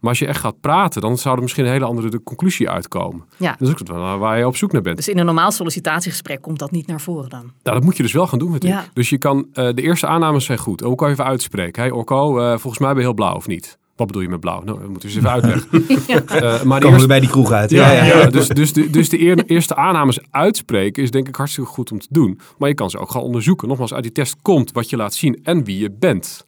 Maar 0.00 0.10
als 0.10 0.18
je 0.18 0.26
echt 0.26 0.40
gaat 0.40 0.60
praten, 0.60 1.00
dan 1.00 1.18
zou 1.18 1.36
er 1.36 1.42
misschien 1.42 1.64
een 1.64 1.70
hele 1.70 1.84
andere 1.84 2.08
de 2.08 2.22
conclusie 2.22 2.70
uitkomen. 2.70 3.24
Ja. 3.36 3.56
Dat 3.58 3.68
is 3.68 3.74
ook 3.90 3.98
waar 4.18 4.38
je 4.38 4.46
op 4.46 4.56
zoek 4.56 4.72
naar 4.72 4.82
bent. 4.82 4.96
Dus 4.96 5.08
in 5.08 5.18
een 5.18 5.24
normaal 5.24 5.50
sollicitatiegesprek 5.50 6.42
komt 6.42 6.58
dat 6.58 6.70
niet 6.70 6.86
naar 6.86 7.00
voren 7.00 7.30
dan. 7.30 7.52
Nou, 7.62 7.76
dat 7.76 7.84
moet 7.84 7.96
je 7.96 8.02
dus 8.02 8.12
wel 8.12 8.26
gaan 8.26 8.38
doen. 8.38 8.56
Ja. 8.58 8.84
Dus 8.92 9.10
je 9.10 9.18
kan, 9.18 9.46
eh, 9.52 9.68
de 9.74 9.82
eerste 9.82 10.06
aannames 10.06 10.44
zijn 10.44 10.58
goed. 10.58 10.80
Je 10.80 11.06
even 11.06 11.24
uitspreken. 11.24 11.82
Hey 11.82 11.90
Orko, 11.90 12.38
eh, 12.38 12.48
volgens 12.48 12.78
mij 12.78 12.88
ben 12.88 12.98
je 12.98 13.04
heel 13.04 13.14
blauw 13.14 13.34
of 13.34 13.46
niet? 13.46 13.78
Wat 13.96 14.06
bedoel 14.06 14.22
je 14.22 14.28
met 14.28 14.40
blauw? 14.40 14.62
Nou, 14.62 14.78
dat 14.78 14.88
moeten 14.88 15.08
we 15.08 15.14
eens 15.14 15.16
even 15.16 15.30
uitleggen. 15.30 15.68
Eh, 16.42 16.62
maar 16.62 16.80
Komen 16.80 17.00
we 17.00 17.06
bij 17.06 17.20
die 17.20 17.28
kroeg 17.28 17.52
uit. 17.52 17.70
Ja, 17.70 17.92
ja, 17.92 18.04
ja. 18.04 18.26
Dus, 18.26 18.48
dus 18.48 18.72
de, 18.72 18.90
dus 18.90 19.08
de 19.08 19.20
eer- 19.20 19.44
eerste 19.44 19.76
aannames 19.76 20.18
uitspreken 20.30 21.02
is 21.02 21.10
denk 21.10 21.28
ik 21.28 21.36
hartstikke 21.36 21.70
goed 21.70 21.92
om 21.92 21.98
te 21.98 22.06
doen. 22.10 22.40
Maar 22.58 22.68
je 22.68 22.74
kan 22.74 22.90
ze 22.90 22.98
ook 22.98 23.10
gaan 23.10 23.22
onderzoeken. 23.22 23.68
Nogmaals, 23.68 23.94
uit 23.94 24.02
die 24.02 24.12
test 24.12 24.36
komt 24.42 24.72
wat 24.72 24.90
je 24.90 24.96
laat 24.96 25.14
zien 25.14 25.40
en 25.42 25.64
wie 25.64 25.78
je 25.78 25.90
bent. 25.90 26.46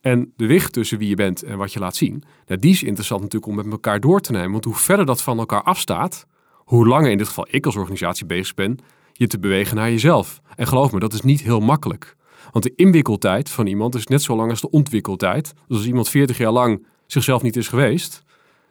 En 0.00 0.32
de 0.36 0.46
wicht 0.46 0.72
tussen 0.72 0.98
wie 0.98 1.08
je 1.08 1.14
bent 1.14 1.42
en 1.42 1.58
wat 1.58 1.72
je 1.72 1.78
laat 1.78 1.96
zien, 1.96 2.24
nou, 2.46 2.60
die 2.60 2.70
is 2.70 2.82
interessant 2.82 3.20
natuurlijk 3.22 3.50
om 3.50 3.56
met 3.56 3.72
elkaar 3.72 4.00
door 4.00 4.20
te 4.20 4.32
nemen. 4.32 4.50
Want 4.52 4.64
hoe 4.64 4.74
verder 4.74 5.06
dat 5.06 5.22
van 5.22 5.38
elkaar 5.38 5.62
afstaat, 5.62 6.26
hoe 6.54 6.86
langer 6.86 7.10
in 7.10 7.18
dit 7.18 7.26
geval 7.28 7.46
ik 7.50 7.66
als 7.66 7.76
organisatie 7.76 8.26
bezig 8.26 8.54
ben, 8.54 8.78
je 9.12 9.26
te 9.26 9.38
bewegen 9.38 9.76
naar 9.76 9.90
jezelf. 9.90 10.40
En 10.56 10.66
geloof 10.66 10.92
me, 10.92 10.98
dat 10.98 11.12
is 11.12 11.20
niet 11.20 11.42
heel 11.42 11.60
makkelijk. 11.60 12.16
Want 12.56 12.68
de 12.68 12.84
inwikkeltijd 12.84 13.50
van 13.50 13.66
iemand 13.66 13.94
is 13.94 14.06
net 14.06 14.22
zo 14.22 14.36
lang 14.36 14.50
als 14.50 14.60
de 14.60 14.70
ontwikkeltijd. 14.70 15.54
Dus 15.68 15.76
als 15.76 15.86
iemand 15.86 16.08
40 16.08 16.38
jaar 16.38 16.52
lang 16.52 16.86
zichzelf 17.06 17.42
niet 17.42 17.56
is 17.56 17.68
geweest, 17.68 18.22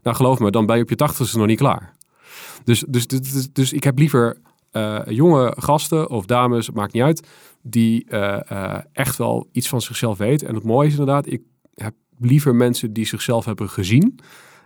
nou 0.03 0.15
geloof 0.15 0.39
me, 0.39 0.51
dan 0.51 0.65
ben 0.65 0.75
je 0.75 0.81
op 0.81 0.89
je 0.89 0.95
tachtigste 0.95 1.37
nog 1.37 1.47
niet 1.47 1.57
klaar. 1.57 1.93
Dus, 2.63 2.83
dus, 2.87 3.07
dus, 3.07 3.21
dus, 3.21 3.51
dus 3.53 3.73
ik 3.73 3.83
heb 3.83 3.97
liever 3.97 4.37
eh, 4.71 4.99
jonge 5.07 5.53
gasten 5.57 6.09
of 6.09 6.25
dames, 6.25 6.65
het 6.65 6.75
maakt 6.75 6.93
niet 6.93 7.03
uit, 7.03 7.27
die 7.61 8.05
eh, 8.09 8.51
eh, 8.51 8.79
echt 8.91 9.17
wel 9.17 9.49
iets 9.51 9.67
van 9.67 9.81
zichzelf 9.81 10.17
weten. 10.17 10.47
En 10.47 10.55
het 10.55 10.63
mooie 10.63 10.87
is 10.87 10.93
inderdaad, 10.93 11.31
ik 11.31 11.41
heb 11.73 11.93
liever 12.19 12.55
mensen 12.55 12.93
die 12.93 13.05
zichzelf 13.05 13.45
hebben 13.45 13.69
gezien. 13.69 14.19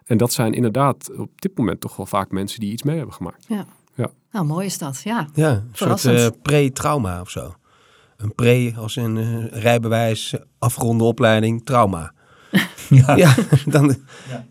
En 0.05 0.17
dat 0.17 0.33
zijn 0.33 0.53
inderdaad 0.53 1.11
op 1.17 1.41
dit 1.41 1.57
moment 1.57 1.79
toch 1.81 1.95
wel 1.95 2.05
vaak 2.05 2.31
mensen 2.31 2.59
die 2.59 2.71
iets 2.71 2.83
mee 2.83 2.97
hebben 2.97 3.15
gemaakt. 3.15 3.45
Ja. 3.47 3.65
Ja. 3.95 4.09
Nou, 4.31 4.45
mooi 4.45 4.65
is 4.65 4.77
dat. 4.77 5.01
Ja. 5.03 5.27
Ja, 5.33 5.51
een 5.51 5.69
soort 5.71 6.05
eh, 6.05 6.27
pre-trauma 6.41 7.21
of 7.21 7.29
zo. 7.29 7.53
Een 8.19 8.35
pre 8.35 8.73
als 8.77 8.95
een 8.95 9.17
eh, 9.17 9.61
rijbewijs, 9.61 10.35
afgeronde 10.57 11.03
opleiding, 11.03 11.65
trauma. 11.65 12.11
Ja. 12.89 13.15
Ja, 13.15 13.35
dan, 13.65 13.95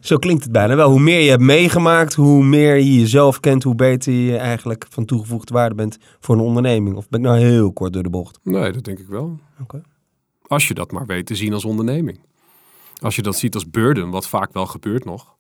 zo 0.01 0.17
klinkt 0.17 0.43
het 0.43 0.53
bijna 0.53 0.77
wel. 0.77 0.91
Hoe 0.91 1.01
meer 1.01 1.21
je 1.21 1.31
hebt 1.31 1.43
meegemaakt, 1.43 2.15
hoe 2.15 2.45
meer 2.45 2.77
je 2.77 2.95
jezelf 3.01 3.41
kent, 3.41 3.63
hoe 3.63 3.75
beter 3.75 4.13
je 4.13 4.37
eigenlijk 4.37 4.87
van 4.91 5.05
toegevoegde 5.05 5.55
waarde 5.55 5.75
bent 5.75 5.99
voor 6.21 6.35
een 6.35 6.41
onderneming. 6.41 6.97
Of 6.97 7.09
ben 7.09 7.21
ik 7.21 7.27
nou 7.27 7.39
heel 7.39 7.73
kort 7.73 7.93
door 7.93 8.03
de 8.03 8.11
bocht? 8.11 8.39
Nee, 8.43 8.73
dat 8.73 8.85
denk 8.85 8.99
ik 8.99 9.07
wel. 9.07 9.39
Oké. 9.61 9.83
Als 10.47 10.69
je 10.69 10.75
dat 10.75 10.93
maar 10.93 11.07
weet 11.07 11.27
te 11.27 11.35
zien 11.35 11.53
als 11.53 11.65
onderneming. 11.65 12.21
Als 13.01 13.17
je 13.17 13.23
dat 13.23 13.37
ziet 13.37 13.55
als 13.55 13.71
burden, 13.71 14.11
wat 14.11 14.29
vaak 14.29 14.53
wel 14.53 14.67
gebeurt 14.67 15.05
nog. 15.05 15.35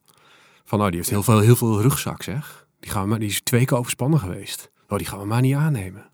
Van 0.65 0.79
nou, 0.79 0.91
die 0.91 0.99
heeft 0.99 1.11
heel 1.11 1.23
veel, 1.23 1.41
heel 1.41 1.57
veel 1.57 1.81
rugzak 1.83 2.23
zeg. 2.23 2.67
Die, 2.81 2.91
gaan 2.91 3.03
we, 3.03 3.09
maar- 3.09 3.19
die 3.19 3.29
is 3.29 3.41
twee 3.41 3.65
keer 3.65 3.79
overspannen 3.79 4.19
geweest. 4.19 4.71
Nou, 4.89 4.99
die 5.01 5.09
gaan 5.11 5.19
we 5.19 5.27
maar 5.27 5.41
niet 5.41 5.55
aannemen. 5.55 6.11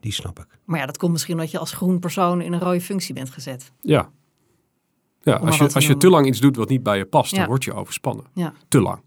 Die 0.00 0.12
snap 0.12 0.38
ik. 0.38 0.46
Maar 0.64 0.78
ja, 0.78 0.86
dat 0.86 0.98
komt 0.98 1.12
misschien 1.12 1.34
omdat 1.34 1.50
je 1.50 1.58
als 1.58 1.72
groen 1.72 1.98
persoon 1.98 2.40
in 2.40 2.52
een 2.52 2.60
rode 2.60 2.80
functie 2.80 3.14
bent 3.14 3.30
gezet. 3.30 3.72
Ja. 3.80 4.10
Ja, 5.22 5.36
als 5.36 5.58
je, 5.58 5.72
als 5.72 5.86
je 5.86 5.96
te 5.96 6.08
lang 6.10 6.26
iets 6.26 6.40
doet 6.40 6.56
wat 6.56 6.68
niet 6.68 6.82
bij 6.82 6.96
je 6.96 7.04
past, 7.04 7.34
dan 7.34 7.46
word 7.46 7.64
je 7.64 7.72
overspannen. 7.72 8.24
Ja. 8.34 8.52
Te 8.68 8.80
lang. 8.80 9.02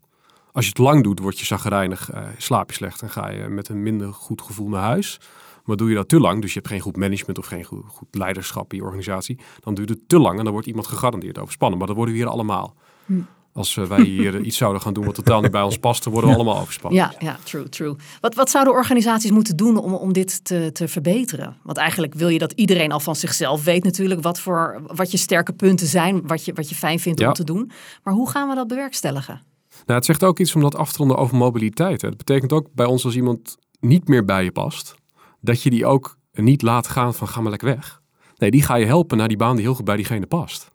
Als 0.51 0.63
je 0.65 0.69
het 0.69 0.79
lang 0.79 1.03
doet, 1.03 1.19
word 1.19 1.39
je 1.39 1.45
zagrijnig, 1.45 2.09
eh, 2.11 2.23
slaap 2.37 2.69
je 2.69 2.75
slecht 2.75 3.01
en 3.01 3.09
ga 3.09 3.29
je 3.29 3.47
met 3.47 3.69
een 3.69 3.83
minder 3.83 4.13
goed 4.13 4.41
gevoel 4.41 4.69
naar 4.69 4.81
huis. 4.81 5.19
Maar 5.63 5.75
doe 5.75 5.89
je 5.89 5.95
dat 5.95 6.09
te 6.09 6.19
lang, 6.19 6.41
dus 6.41 6.53
je 6.53 6.59
hebt 6.59 6.71
geen 6.71 6.81
goed 6.81 6.97
management 6.97 7.37
of 7.37 7.45
geen 7.45 7.63
goed, 7.63 7.83
goed 7.87 8.07
leiderschap 8.15 8.71
in 8.71 8.77
je 8.77 8.83
organisatie, 8.83 9.39
dan 9.59 9.73
duurt 9.73 9.89
het 9.89 9.99
te 10.07 10.19
lang 10.19 10.37
en 10.37 10.43
dan 10.43 10.53
wordt 10.53 10.67
iemand 10.67 10.87
gegarandeerd 10.87 11.39
overspannen. 11.39 11.77
Maar 11.77 11.87
dat 11.87 11.95
worden 11.95 12.13
we 12.13 12.21
hier 12.21 12.29
allemaal. 12.29 12.75
Hm. 13.05 13.21
Als 13.53 13.77
eh, 13.77 13.85
wij 13.85 14.01
hier 14.01 14.35
eh, 14.39 14.45
iets 14.45 14.57
zouden 14.57 14.81
gaan 14.81 14.93
doen 14.93 15.05
wat 15.05 15.15
totaal 15.15 15.41
niet 15.41 15.51
bij 15.51 15.61
ons 15.61 15.77
past, 15.77 16.03
dan 16.03 16.13
worden 16.13 16.29
we 16.31 16.35
allemaal 16.35 16.59
overspannen. 16.59 16.99
Ja, 16.99 17.13
ja, 17.19 17.37
true, 17.43 17.69
true. 17.69 17.95
Wat, 18.21 18.35
wat 18.35 18.49
zouden 18.49 18.73
organisaties 18.73 19.31
moeten 19.31 19.55
doen 19.57 19.77
om, 19.77 19.93
om 19.93 20.13
dit 20.13 20.45
te, 20.45 20.69
te 20.73 20.87
verbeteren? 20.87 21.57
Want 21.63 21.77
eigenlijk 21.77 22.13
wil 22.13 22.27
je 22.27 22.39
dat 22.39 22.51
iedereen 22.51 22.91
al 22.91 22.99
van 22.99 23.15
zichzelf 23.15 23.63
weet 23.63 23.83
natuurlijk 23.83 24.21
wat, 24.21 24.39
voor, 24.39 24.81
wat 24.87 25.11
je 25.11 25.17
sterke 25.17 25.53
punten 25.53 25.87
zijn, 25.87 26.27
wat 26.27 26.45
je, 26.45 26.53
wat 26.53 26.69
je 26.69 26.75
fijn 26.75 26.99
vindt 26.99 27.19
Ja. 27.19 27.27
om 27.27 27.33
te 27.33 27.43
doen. 27.43 27.71
Maar 28.03 28.13
hoe 28.13 28.29
gaan 28.29 28.49
we 28.49 28.55
dat 28.55 28.67
bewerkstelligen? 28.67 29.41
Nou, 29.85 29.97
het 29.97 30.05
zegt 30.05 30.23
ook 30.23 30.39
iets 30.39 30.55
om 30.55 30.61
dat 30.61 30.75
af 30.75 30.91
te 30.91 30.97
ronden 30.97 31.17
over 31.17 31.37
mobiliteit. 31.37 31.99
Dat 31.99 32.17
betekent 32.17 32.51
ook 32.53 32.67
bij 32.73 32.85
ons 32.85 33.05
als 33.05 33.15
iemand 33.15 33.57
niet 33.79 34.07
meer 34.07 34.25
bij 34.25 34.43
je 34.43 34.51
past, 34.51 34.95
dat 35.41 35.61
je 35.63 35.69
die 35.69 35.85
ook 35.85 36.17
niet 36.33 36.61
laat 36.61 36.87
gaan 36.87 37.13
van 37.13 37.27
ga 37.27 37.41
maar 37.41 37.49
lekker 37.49 37.67
weg. 37.67 38.01
Nee, 38.37 38.51
die 38.51 38.61
ga 38.63 38.75
je 38.75 38.85
helpen 38.85 39.17
naar 39.17 39.27
die 39.27 39.37
baan 39.37 39.55
die 39.55 39.65
heel 39.65 39.73
goed 39.75 39.85
bij 39.85 39.95
diegene 39.95 40.25
past. 40.25 40.71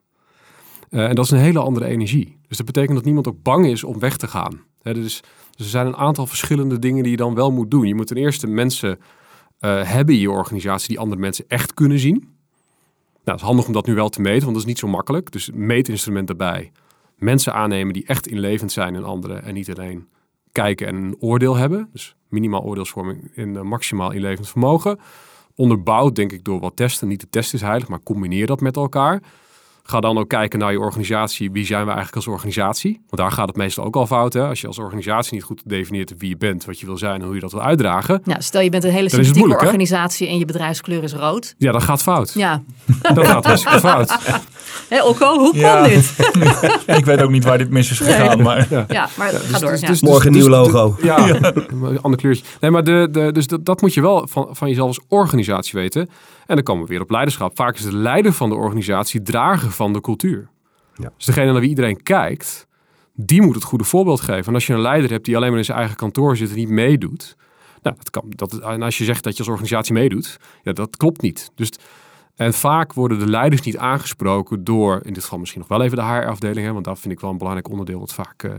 Eh, 0.91 1.09
en 1.09 1.15
dat 1.15 1.25
is 1.25 1.31
een 1.31 1.39
hele 1.39 1.59
andere 1.59 1.87
energie. 1.87 2.39
Dus 2.49 2.57
dat 2.57 2.67
betekent 2.67 2.95
dat 2.95 3.05
niemand 3.05 3.29
ook 3.29 3.43
bang 3.43 3.67
is 3.67 3.85
om 3.85 3.99
weg 3.99 4.17
te 4.17 4.29
gaan. 4.29 4.61
Dus, 4.83 4.95
dus 4.95 5.23
er 5.57 5.65
zijn 5.65 5.87
een 5.87 5.97
aantal 5.97 6.27
verschillende 6.27 6.79
dingen 6.79 7.03
die 7.03 7.11
je 7.11 7.17
dan 7.17 7.35
wel 7.35 7.51
moet 7.51 7.71
doen. 7.71 7.87
Je 7.87 7.95
moet 7.95 8.07
ten 8.07 8.17
eerste 8.17 8.47
mensen 8.47 8.99
eh, 9.59 9.83
hebben 9.83 10.15
in 10.15 10.21
je 10.21 10.31
organisatie 10.31 10.89
die 10.89 10.99
andere 10.99 11.21
mensen 11.21 11.45
echt 11.49 11.75
kunnen 11.75 11.99
zien. 11.99 12.15
Nou, 12.15 13.41
het 13.41 13.41
is 13.41 13.47
handig 13.47 13.67
om 13.67 13.73
dat 13.73 13.87
nu 13.87 13.95
wel 13.95 14.09
te 14.09 14.21
meten, 14.21 14.43
want 14.43 14.53
dat 14.53 14.63
is 14.63 14.69
niet 14.69 14.79
zo 14.79 14.89
makkelijk. 14.89 15.33
Dus 15.33 15.51
meetinstrument 15.55 16.27
daarbij 16.27 16.73
mensen 17.17 17.55
aannemen 17.55 17.93
die 17.93 18.07
echt 18.07 18.27
inlevend 18.27 18.73
zijn 18.73 18.95
in 18.95 19.05
anderen 19.05 19.43
en 19.43 19.55
niet 19.55 19.71
alleen 19.71 20.09
kijken 20.53 20.87
en 20.87 20.95
een 20.95 21.17
oordeel 21.19 21.57
hebben. 21.57 21.89
Dus 21.93 22.17
minimaal 22.29 22.63
oordeelsvorming 22.63 23.31
in 23.35 23.55
uh, 23.55 23.61
maximaal 23.61 24.11
inlevend 24.11 24.49
vermogen. 24.49 24.99
Onderbouwd 25.55 26.17
denk 26.17 26.33
ik 26.33 26.45
door 26.45 26.61
wat 26.61 26.77
testen. 26.77 27.09
Niet 27.09 27.21
de 27.21 27.29
test 27.29 27.55
is 27.55 27.61
heilig, 27.61 27.89
maar 27.89 28.03
combineer 28.03 28.47
dat 28.47 28.61
met 28.61 28.77
elkaar. 28.77 29.23
Ga 29.91 30.01
dan 30.01 30.19
ook 30.19 30.29
kijken 30.29 30.59
naar 30.59 30.73
je 30.73 30.81
organisatie. 30.81 31.51
Wie 31.53 31.67
zijn 31.67 31.81
we 31.81 31.87
eigenlijk 31.87 32.17
als 32.17 32.27
organisatie? 32.27 32.93
Want 32.93 33.23
daar 33.23 33.33
gaat 33.33 33.49
het 33.49 33.57
meestal 33.57 33.85
ook 33.85 33.97
al 33.97 34.07
fout. 34.07 34.33
Hè? 34.33 34.47
Als 34.47 34.61
je 34.61 34.67
als 34.67 34.79
organisatie 34.79 35.35
niet 35.35 35.43
goed 35.43 35.63
definieert 35.65 36.15
wie 36.19 36.29
je 36.29 36.37
bent, 36.37 36.65
wat 36.65 36.81
je 36.81 36.87
wil 36.87 36.97
zijn 36.99 37.21
en 37.21 37.27
hoe 37.27 37.35
je 37.35 37.41
dat 37.41 37.53
wil 37.53 37.63
uitdragen. 37.63 38.21
Nou, 38.25 38.43
stel 38.43 38.61
je 38.61 38.71
bent 38.71 38.85
een 38.85 38.91
hele 38.91 39.09
sympathieke 39.09 39.39
moeilijk, 39.39 39.61
hè? 39.61 39.67
organisatie 39.67 40.29
en 40.29 40.39
je 40.39 40.45
bedrijfskleur 40.45 41.03
is 41.03 41.13
rood. 41.13 41.55
Ja, 41.59 41.73
dat 41.73 41.83
gaat 41.83 42.03
fout. 42.03 42.33
Ja, 42.35 42.63
Dat 43.15 43.27
gaat 43.27 43.45
hartstikke 43.45 43.79
fout. 43.81 44.19
Hé, 44.89 45.05
Okko, 45.05 45.39
hoe 45.39 45.57
Ja. 45.57 45.75
kan 45.81 45.89
dit? 45.89 46.15
ik 46.99 47.05
weet 47.05 47.23
ook 47.23 47.31
niet 47.31 47.45
waar 47.45 47.59
dit 47.59 47.71
mis 47.71 47.91
is 47.91 47.99
gegaan, 47.99 48.43
maar 48.43 48.67
Ja, 48.89 49.09
maar 49.17 49.31
ga 49.33 49.59
door. 49.59 49.71
dus- 49.71 49.81
ja. 49.81 49.87
dus- 49.87 50.03
Morgen 50.03 50.27
een 50.27 50.33
nieuw 50.33 50.47
dus- 50.47 50.51
logo. 50.57 50.97
Ja, 51.03 51.29
een 51.29 52.01
ander 52.03 52.21
kleurtje. 52.21 52.45
Nee, 52.61 52.71
maar 52.71 52.85
de, 52.85 53.09
de, 53.11 53.33
dus 53.33 53.47
dat, 53.47 53.65
dat 53.65 53.81
moet 53.81 53.95
je 53.95 54.01
wel 54.01 54.27
van, 54.31 54.49
van 54.51 54.69
jezelf 54.69 54.89
als 54.89 55.01
organisatie 55.09 55.79
weten. 55.81 56.09
En 56.49 56.55
dan 56.55 56.65
komen 56.65 56.83
we 56.83 56.89
weer 56.89 57.01
op 57.01 57.11
leiderschap. 57.11 57.57
Vaak 57.57 57.75
is 57.75 57.83
de 57.83 57.97
leider 57.97 58.33
van 58.33 58.49
de 58.49 58.55
organisatie 58.55 59.23
drager 59.23 59.71
van 59.71 59.93
de 59.93 60.01
cultuur. 60.01 60.49
Ja. 60.95 61.13
Dus 61.17 61.27
degene 61.27 61.53
naar 61.53 61.61
wie 61.61 61.69
iedereen 61.69 62.03
kijkt, 62.03 62.67
die 63.15 63.43
moet 63.43 63.55
het 63.55 63.65
goede 63.65 63.85
voorbeeld 63.85 64.21
geven. 64.21 64.47
En 64.47 64.55
als 64.55 64.67
je 64.67 64.73
een 64.73 64.81
leider 64.81 65.11
hebt 65.11 65.25
die 65.25 65.37
alleen 65.37 65.49
maar 65.49 65.59
in 65.59 65.65
zijn 65.65 65.79
eigen 65.79 65.97
kantoor 65.97 66.37
zit 66.37 66.51
en 66.51 66.57
niet 66.57 66.69
meedoet. 66.69 67.37
Nou, 67.83 67.97
dat 67.97 68.11
kan, 68.11 68.25
dat, 68.29 68.59
en 68.59 68.83
als 68.83 68.99
je 68.99 69.05
zegt 69.05 69.25
dat 69.25 69.33
je 69.33 69.39
als 69.39 69.49
organisatie 69.49 69.93
meedoet, 69.93 70.37
ja, 70.63 70.73
dat 70.73 70.97
klopt 70.97 71.23
niet. 71.23 71.51
Dus, 71.55 71.71
en 72.37 72.55
vaak 72.55 72.93
worden 72.93 73.19
de 73.19 73.29
leiders 73.29 73.63
niet 73.63 73.79
aangesproken 73.79 74.65
door, 74.65 75.01
in 75.03 75.13
dit 75.13 75.23
geval 75.23 75.39
misschien 75.39 75.61
nog 75.61 75.69
wel 75.69 75.83
even 75.83 75.97
de 75.97 76.05
HR-afdeling, 76.05 76.73
want 76.73 76.85
dat 76.85 76.99
vind 76.99 77.15
ik 77.15 77.21
wel 77.21 77.31
een 77.31 77.39
belangrijk 77.39 77.71
onderdeel 77.71 77.99
wat 77.99 78.15
vaak, 78.15 78.43
eh, 78.43 78.53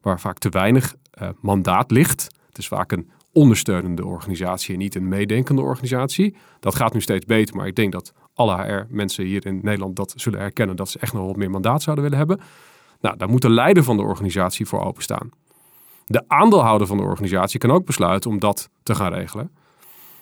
waar 0.00 0.20
vaak 0.20 0.38
te 0.38 0.48
weinig 0.48 0.94
eh, 1.10 1.28
mandaat 1.40 1.90
ligt. 1.90 2.22
Het 2.48 2.58
is 2.58 2.68
vaak 2.68 2.92
een 2.92 3.10
ondersteunende 3.32 4.04
organisatie 4.06 4.72
en 4.72 4.78
niet 4.78 4.94
een 4.94 5.08
meedenkende 5.08 5.62
organisatie. 5.62 6.36
Dat 6.60 6.74
gaat 6.74 6.92
nu 6.92 7.00
steeds 7.00 7.24
beter, 7.24 7.56
maar 7.56 7.66
ik 7.66 7.76
denk 7.76 7.92
dat 7.92 8.12
alle 8.34 8.62
HR-mensen 8.62 9.24
hier 9.24 9.46
in 9.46 9.60
Nederland 9.62 9.96
dat 9.96 10.12
zullen 10.16 10.40
herkennen 10.40 10.76
dat 10.76 10.88
ze 10.88 10.98
echt 10.98 11.12
nog 11.12 11.26
wat 11.26 11.36
meer 11.36 11.50
mandaat 11.50 11.82
zouden 11.82 12.04
willen 12.04 12.18
hebben. 12.18 12.40
Nou, 13.00 13.16
daar 13.16 13.28
moet 13.28 13.42
de 13.42 13.50
leider 13.50 13.84
van 13.84 13.96
de 13.96 14.02
organisatie 14.02 14.66
voor 14.66 14.84
openstaan. 14.84 15.30
De 16.06 16.24
aandeelhouder 16.26 16.86
van 16.86 16.96
de 16.96 17.02
organisatie 17.02 17.60
kan 17.60 17.70
ook 17.70 17.86
besluiten 17.86 18.30
om 18.30 18.38
dat 18.38 18.70
te 18.82 18.94
gaan 18.94 19.12
regelen. 19.12 19.50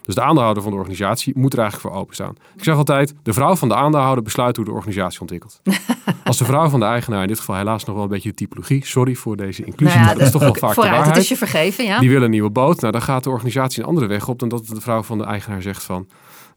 Dus 0.06 0.14
de 0.14 0.22
aandeelhouder 0.22 0.62
van 0.62 0.72
de 0.72 0.78
organisatie 0.78 1.32
moet 1.36 1.52
er 1.52 1.58
eigenlijk 1.58 1.88
voor 1.90 2.00
openstaan. 2.00 2.34
Ik 2.56 2.64
zeg 2.64 2.76
altijd, 2.76 3.14
de 3.22 3.32
vrouw 3.32 3.56
van 3.56 3.68
de 3.68 3.74
aandeelhouder 3.74 4.24
besluit 4.24 4.56
hoe 4.56 4.64
de 4.64 4.70
organisatie 4.72 5.20
ontwikkelt. 5.20 5.60
Als 6.24 6.38
de 6.38 6.44
vrouw 6.44 6.68
van 6.68 6.80
de 6.80 6.86
eigenaar, 6.86 7.22
in 7.22 7.28
dit 7.28 7.38
geval 7.38 7.56
helaas 7.56 7.84
nog 7.84 7.94
wel 7.94 8.04
een 8.04 8.10
beetje 8.10 8.28
de 8.28 8.34
typologie, 8.34 8.86
sorry 8.86 9.14
voor 9.14 9.36
deze 9.36 9.64
inclusie, 9.64 9.94
Nou 9.96 10.00
ja, 10.00 10.04
maar 10.06 10.14
dat 10.14 10.26
is 10.26 10.32
toch 10.32 10.42
wel 10.42 10.54
vaak 10.64 10.68
de 10.68 10.74
Vooruit, 10.74 10.94
waarheid. 10.96 11.14
het 11.14 11.24
is 11.24 11.28
je 11.28 11.36
vergeven, 11.36 11.84
ja. 11.84 11.98
Die 11.98 12.08
willen 12.08 12.24
een 12.24 12.30
nieuwe 12.30 12.50
boot. 12.50 12.80
Nou, 12.80 12.92
dan 12.92 13.02
gaat 13.02 13.24
de 13.24 13.30
organisatie 13.30 13.82
een 13.82 13.88
andere 13.88 14.06
weg 14.06 14.28
op 14.28 14.38
dan 14.38 14.48
dat 14.48 14.66
de 14.66 14.80
vrouw 14.80 15.02
van 15.02 15.18
de 15.18 15.24
eigenaar 15.24 15.62
zegt 15.62 15.82
van... 15.84 16.08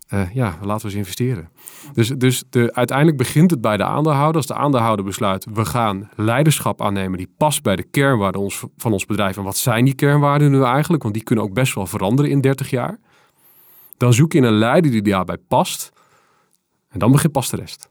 eh, 0.08 0.22
ja, 0.34 0.58
laten 0.62 0.82
we 0.82 0.88
eens 0.88 1.00
investeren. 1.02 1.50
Dus, 1.94 2.08
dus 2.08 2.44
de, 2.50 2.74
uiteindelijk 2.74 3.18
begint 3.18 3.52
het 3.52 3.62
bij 3.62 3.78
de 3.78 3.84
aandeelhouder. 3.84 4.36
Als 4.36 4.46
de 4.46 4.54
aandeelhouder 4.56 5.06
besluit, 5.06 5.46
we 5.54 5.66
gaan 5.66 6.10
leiderschap 6.16 6.82
aannemen 6.82 7.18
die 7.18 7.34
past 7.38 7.64
bij 7.64 7.76
de 7.76 7.84
kernwaarden 7.84 8.42
ons, 8.42 8.64
van 8.78 8.92
ons 8.92 9.06
bedrijf. 9.06 9.38
En 9.38 9.44
wat 9.44 9.58
zijn 9.58 9.86
die 9.86 9.94
kernwaarden 9.96 10.52
nu 10.52 10.64
eigenlijk? 10.64 11.04
Want 11.04 11.16
die 11.16 11.24
kunnen 11.24 11.46
ook 11.46 11.54
best 11.54 11.76
wel 11.76 11.86
veranderen 11.86 12.32
in 12.32 12.42
30 12.42 12.70
jaar. 12.70 13.00
Dan 14.00 14.14
zoek 14.14 14.34
je 14.34 14.42
een 14.42 14.54
leider 14.58 14.92
die 14.92 15.02
daarbij 15.02 15.38
past. 15.38 15.92
En 16.90 17.00
dan 17.00 17.12
begint 17.12 17.32
pas 17.34 17.50
de 17.50 17.56
rest. 17.58 17.90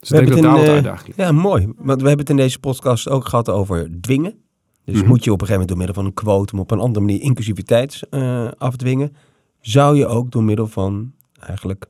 Dus 0.00 0.08
We 0.08 0.20
ik 0.20 0.26
denk 0.26 0.42
dat 0.42 0.42
daar 0.42 0.52
het 0.52 0.60
wat 0.60 0.68
in, 0.68 0.74
uitdaging 0.74 1.08
eh, 1.10 1.16
ligt. 1.16 1.28
Ja, 1.30 1.32
mooi. 1.32 1.64
Want 1.76 2.00
we 2.00 2.06
hebben 2.08 2.18
het 2.26 2.30
in 2.30 2.36
deze 2.36 2.58
podcast 2.58 3.08
ook 3.08 3.28
gehad 3.28 3.48
over 3.48 3.90
dwingen. 4.00 4.42
Dus 4.84 4.98
Mhm. 5.00 5.08
moet 5.08 5.24
je 5.24 5.32
op 5.32 5.40
een 5.40 5.46
gegeven 5.46 5.68
moment 5.68 5.68
door 5.68 5.76
middel 5.78 5.94
van 5.94 6.04
een 6.04 6.14
quotum 6.14 6.58
op 6.58 6.70
een 6.70 6.78
andere 6.78 7.04
manier 7.04 7.20
inclusiviteit 7.20 8.00
eh, 8.10 8.48
afdwingen. 8.58 9.16
Zou 9.60 9.96
je 9.96 10.06
ook 10.06 10.30
door 10.30 10.44
middel 10.44 10.66
van 10.66 11.12
eigenlijk 11.40 11.86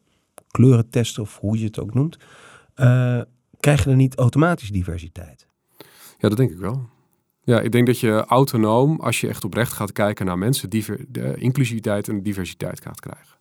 kleurentesten 0.51 1.23
of 1.23 1.39
hoe 1.39 1.59
je 1.59 1.65
het 1.65 1.79
ook 1.81 1.95
noemt, 1.95 2.17
eh, 2.75 3.21
krijg 3.61 3.83
je 3.83 3.89
dan 3.89 3.97
niet 3.99 4.15
automatisch 4.17 4.71
diversiteit? 4.71 5.47
Ja, 6.19 6.29
dat 6.29 6.37
denk 6.37 6.51
ik 6.51 6.59
wel. 6.59 6.89
Ja, 7.45 7.61
ik 7.61 7.73
denk 7.73 7.87
dat 7.87 8.01
je 8.01 8.25
autonoom, 8.27 9.01
als 9.01 9.21
je 9.21 9.29
echt 9.29 9.45
oprecht 9.45 9.73
gaat 9.73 9.93
kijken 9.93 10.27
naar 10.27 10.39
mensen, 10.39 10.71
diver, 10.71 11.05
de 11.09 11.35
inclusiviteit 11.37 12.09
en 12.09 12.23
diversiteit 12.23 12.81
gaat 12.81 13.01
krijgen. 13.01 13.37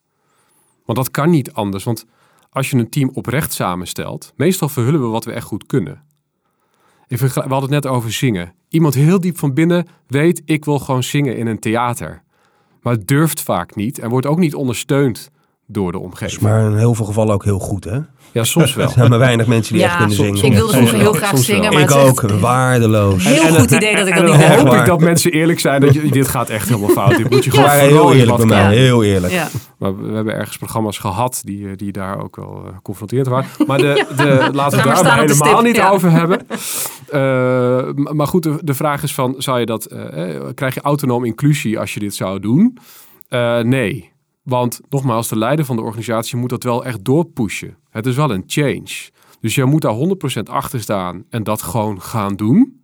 Want 0.86 0.98
dat 0.98 1.12
kan 1.12 1.30
niet 1.30 1.54
anders. 1.54 1.84
Want 1.84 2.06
als 2.50 2.70
je 2.70 2.78
een 2.78 2.90
team 2.90 3.10
oprecht 3.14 3.54
samenstelt, 3.54 4.34
meestal 4.36 4.70
verhullen 4.70 5.02
we 5.02 5.08
wat 5.08 5.26
we 5.26 5.32
echt 5.32 5.46
goed 5.46 5.66
kunnen. 5.66 6.04
We 7.08 7.28
hadden 7.28 7.62
het 7.62 7.70
net 7.70 7.88
over 7.88 8.12
zingen. 8.12 8.54
Iemand 8.70 8.94
heel 8.94 9.20
diep 9.20 9.38
van 9.38 9.54
binnen 9.54 9.88
weet, 10.08 10.42
ik 10.46 10.66
wil 10.66 10.80
gewoon 10.80 11.04
zingen 11.04 11.38
in 11.38 11.48
een 11.48 11.60
theater. 11.60 12.24
Maar 12.82 13.06
durft 13.06 13.42
vaak 13.42 13.76
niet 13.76 14.00
en 14.00 14.10
wordt 14.10 14.26
ook 14.26 14.38
niet 14.38 14.56
ondersteund 14.56 15.32
door 15.68 15.92
de 15.92 16.00
omgeving. 16.00 16.42
maar 16.42 16.66
in 16.66 16.78
heel 16.78 16.94
veel 16.94 17.06
gevallen 17.06 17.34
ook 17.34 17.44
heel 17.44 17.60
goed, 17.60 17.84
hè? 17.84 18.00
Ja, 18.32 18.44
soms 18.44 18.74
wel. 18.76 18.86
Er 18.86 18.92
zijn 18.92 19.10
maar 19.10 19.20
weinig 19.20 19.48
mensen 19.48 19.74
die 19.74 19.82
Ja, 19.82 19.88
echt 19.90 19.98
kunnen 19.98 20.16
soms- 20.16 20.40
zingen. 20.40 20.52
Ik 20.56 20.58
wilde 20.58 20.74
Soms 20.78 20.92
heel 20.92 21.14
graag 21.14 21.30
soms 21.30 21.46
zingen, 21.46 21.74
maar 21.74 21.82
ik 21.82 21.90
het 21.90 21.98
is 21.98 22.04
ook, 22.10 22.24
echt 22.24 22.40
waardeloos. 22.40 23.26
heel 23.26 23.60
goed 23.60 23.72
idee 23.72 23.96
dat 23.96 24.08
ik 24.08 24.14
En 24.16 24.26
dat 24.26 24.36
niet 24.36 24.44
Echt 24.46 24.56
hoop 24.60 24.72
heb. 24.72 24.80
ik 24.80 24.86
dat 24.86 25.00
mensen 25.00 25.32
eerlijk 25.32 25.60
zijn. 25.60 25.82
Dat 25.82 25.94
je, 25.94 26.12
dit 26.12 26.28
gaat 26.28 26.50
echt 26.50 26.68
helemaal 26.70 26.90
fout. 26.90 27.18
Dit 27.18 27.30
moet 27.30 27.44
je 27.44 27.52
gewoon 27.52 27.70
heel 27.70 28.14
eerlijk 28.14 28.38
bij 28.38 28.46
mij, 28.46 28.76
heel 28.76 29.04
eerlijk. 29.04 29.34
Ja. 29.34 29.48
Maar 29.78 29.98
we 30.08 30.14
hebben 30.16 30.34
ergens 30.34 30.58
programma's 30.58 30.98
gehad 30.98 31.42
die, 31.44 31.68
eh, 31.68 31.72
die 31.76 31.92
daar 31.92 32.24
ook 32.24 32.36
wel 32.36 32.62
uh, 32.66 32.72
confronterend 32.82 33.28
waren. 33.28 33.50
Maar 33.68 33.78
de, 33.78 34.06
de, 34.18 34.50
laten 34.54 34.78
we 34.78 34.84
daar 34.84 35.20
helemaal 35.20 35.36
stip, 35.56 35.62
niet 35.62 35.76
ja. 35.76 35.90
over 35.90 36.12
hebben. 36.12 36.40
Eh, 37.10 38.14
maar 38.14 38.28
goed, 38.28 38.44
de, 38.44 38.56
de 38.62 38.74
vraag 38.74 39.04
is 39.04 39.14
van, 39.14 39.36
zou 39.38 39.60
je 39.60 39.66
dat, 39.66 39.86
eh, 39.86 40.36
eh, 40.36 40.42
krijg 40.56 40.74
je 40.74 40.82
autonoom 40.82 41.26
inclusie 41.26 41.80
als 41.80 41.94
je 41.94 42.00
dit 42.00 42.16
zou 42.16 42.40
doen? 42.40 42.78
Eh, 43.30 43.60
nee. 43.60 44.12
Want 44.44 44.82
nogmaals, 44.90 45.28
de 45.28 45.38
leider 45.38 45.66
van 45.66 45.76
de 45.76 45.82
organisatie 45.82 46.38
moet 46.38 46.50
dat 46.50 46.64
wel 46.64 46.86
echt 46.86 47.06
doorpushen. 47.06 47.78
Het 47.90 48.06
is 48.06 48.16
wel 48.16 48.32
een 48.32 48.44
change. 48.48 49.10
Dus 49.40 49.56
je 49.56 49.66
moet 49.66 49.82
daar 49.82 49.96
100% 50.40 50.44
achter 50.44 50.82
staan 50.82 51.24
en 51.30 51.44
dat 51.44 51.62
gewoon 51.62 52.02
gaan 52.02 52.36
doen. 52.36 52.82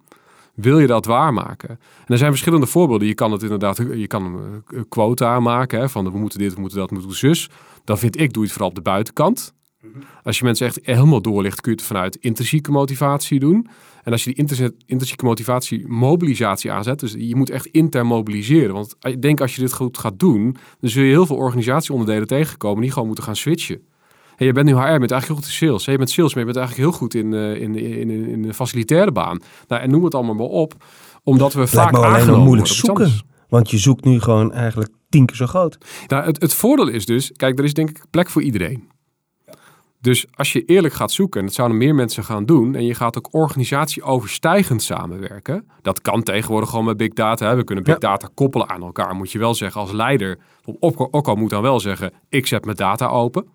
Wil 0.55 0.79
je 0.79 0.87
dat 0.87 1.05
waarmaken? 1.05 1.69
En 1.69 2.05
er 2.05 2.17
zijn 2.17 2.31
verschillende 2.31 2.65
voorbeelden. 2.65 3.07
Je 3.07 3.13
kan 3.13 3.31
het 3.31 3.43
inderdaad, 3.43 3.77
je 3.77 4.07
kan 4.07 4.23
een 4.25 4.63
eh, 4.67 4.81
quota 4.89 5.33
aanmaken. 5.33 5.79
Hè, 5.79 5.89
van 5.89 6.11
we 6.11 6.17
moeten 6.17 6.39
dit, 6.39 6.53
we 6.53 6.59
moeten 6.59 6.79
dat, 6.79 6.89
we 6.89 6.95
moeten 6.95 7.15
zus. 7.15 7.49
Dan 7.83 7.97
vind 7.97 8.19
ik, 8.19 8.33
doe 8.33 8.41
je 8.41 8.41
het 8.41 8.51
vooral 8.51 8.69
op 8.69 8.75
de 8.75 8.81
buitenkant. 8.81 9.53
Als 10.23 10.39
je 10.39 10.43
mensen 10.43 10.65
echt 10.65 10.79
helemaal 10.83 11.21
doorlicht, 11.21 11.61
kun 11.61 11.71
je 11.71 11.77
het 11.77 11.87
vanuit 11.87 12.15
intrinsieke 12.15 12.71
motivatie 12.71 13.39
doen. 13.39 13.67
En 14.03 14.11
als 14.11 14.23
je 14.23 14.33
die 14.33 14.73
intrinsieke 14.85 15.25
motivatie 15.25 15.87
mobilisatie 15.87 16.71
aanzet, 16.71 16.99
dus 16.99 17.13
je 17.17 17.35
moet 17.35 17.49
echt 17.49 17.65
intern 17.65 18.07
mobiliseren. 18.07 18.73
Want 18.73 18.95
ik 18.99 19.21
denk 19.21 19.41
als 19.41 19.55
je 19.55 19.61
dit 19.61 19.73
goed 19.73 19.97
gaat 19.97 20.19
doen, 20.19 20.57
dan 20.79 20.89
zul 20.89 21.03
je 21.03 21.09
heel 21.09 21.25
veel 21.25 21.35
organisatieonderdelen 21.35 22.27
tegenkomen 22.27 22.81
die 22.81 22.91
gewoon 22.91 23.07
moeten 23.07 23.23
gaan 23.23 23.35
switchen. 23.35 23.81
Hey, 24.35 24.47
je 24.47 24.53
bent 24.53 24.65
nu 24.65 24.73
HR, 24.73 24.91
je 24.91 24.99
bent 24.99 25.11
eigenlijk 25.11 25.25
heel 25.25 25.35
goed 25.35 25.45
in 25.45 25.67
sales. 25.67 25.85
Hey, 25.85 25.93
je 25.93 25.99
bent 25.99 26.11
sales, 26.11 26.33
maar 26.33 26.45
je 26.45 26.51
bent 26.51 26.57
eigenlijk 26.57 26.89
heel 26.89 26.99
goed 26.99 27.13
in, 27.13 27.33
eh, 27.33 27.61
in, 27.61 27.75
in, 27.75 28.09
in, 28.09 28.41
de 28.41 28.53
facilitaire 28.53 29.11
baan. 29.11 29.41
Nou, 29.67 29.81
en 29.81 29.89
noem 29.89 30.03
het 30.03 30.15
allemaal 30.15 30.35
maar 30.35 30.45
op, 30.45 30.73
omdat 31.23 31.53
we 31.53 31.67
vaak 31.67 31.91
me 31.91 31.97
alleen 31.97 32.39
moeilijk 32.39 32.67
zoeken. 32.67 33.11
Want 33.49 33.69
je 33.69 33.77
zoekt 33.77 34.05
nu 34.05 34.19
gewoon 34.19 34.53
eigenlijk 34.53 34.91
tien 35.09 35.25
keer 35.25 35.35
zo 35.35 35.45
groot. 35.45 35.77
Nou, 36.07 36.25
het, 36.25 36.41
het 36.41 36.53
voordeel 36.53 36.87
is 36.87 37.05
dus, 37.05 37.31
kijk, 37.31 37.59
er 37.59 37.65
is 37.65 37.73
denk 37.73 37.89
ik 37.89 38.03
plek 38.09 38.29
voor 38.29 38.41
iedereen. 38.41 38.89
Dus 40.01 40.25
als 40.33 40.53
je 40.53 40.65
eerlijk 40.65 40.93
gaat 40.93 41.11
zoeken, 41.11 41.39
en 41.39 41.45
dat 41.45 41.55
zouden 41.55 41.77
meer 41.77 41.95
mensen 41.95 42.23
gaan 42.23 42.45
doen, 42.45 42.75
en 42.75 42.85
je 42.85 42.93
gaat 42.95 43.17
ook 43.17 43.27
organisatieoverstijgend 43.31 44.83
samenwerken. 44.83 45.67
Dat 45.81 46.01
kan 46.01 46.23
tegenwoordig 46.23 46.69
gewoon 46.69 46.85
met 46.85 46.97
big 46.97 47.13
data. 47.13 47.47
Hè. 47.47 47.55
We 47.55 47.63
kunnen 47.63 47.83
big 47.83 47.93
Ja. 47.93 47.99
data 47.99 48.29
koppelen 48.33 48.69
aan 48.69 48.81
elkaar. 48.81 49.15
Moet 49.15 49.31
je 49.31 49.39
wel 49.39 49.53
zeggen 49.53 49.81
als 49.81 49.91
leider, 49.91 50.37
op, 50.79 51.07
ook 51.11 51.27
al 51.27 51.35
moet 51.35 51.49
dan 51.49 51.61
wel 51.61 51.79
zeggen, 51.79 52.13
ik 52.29 52.47
zet 52.47 52.65
mijn 52.65 52.77
data 52.77 53.07
open. 53.07 53.45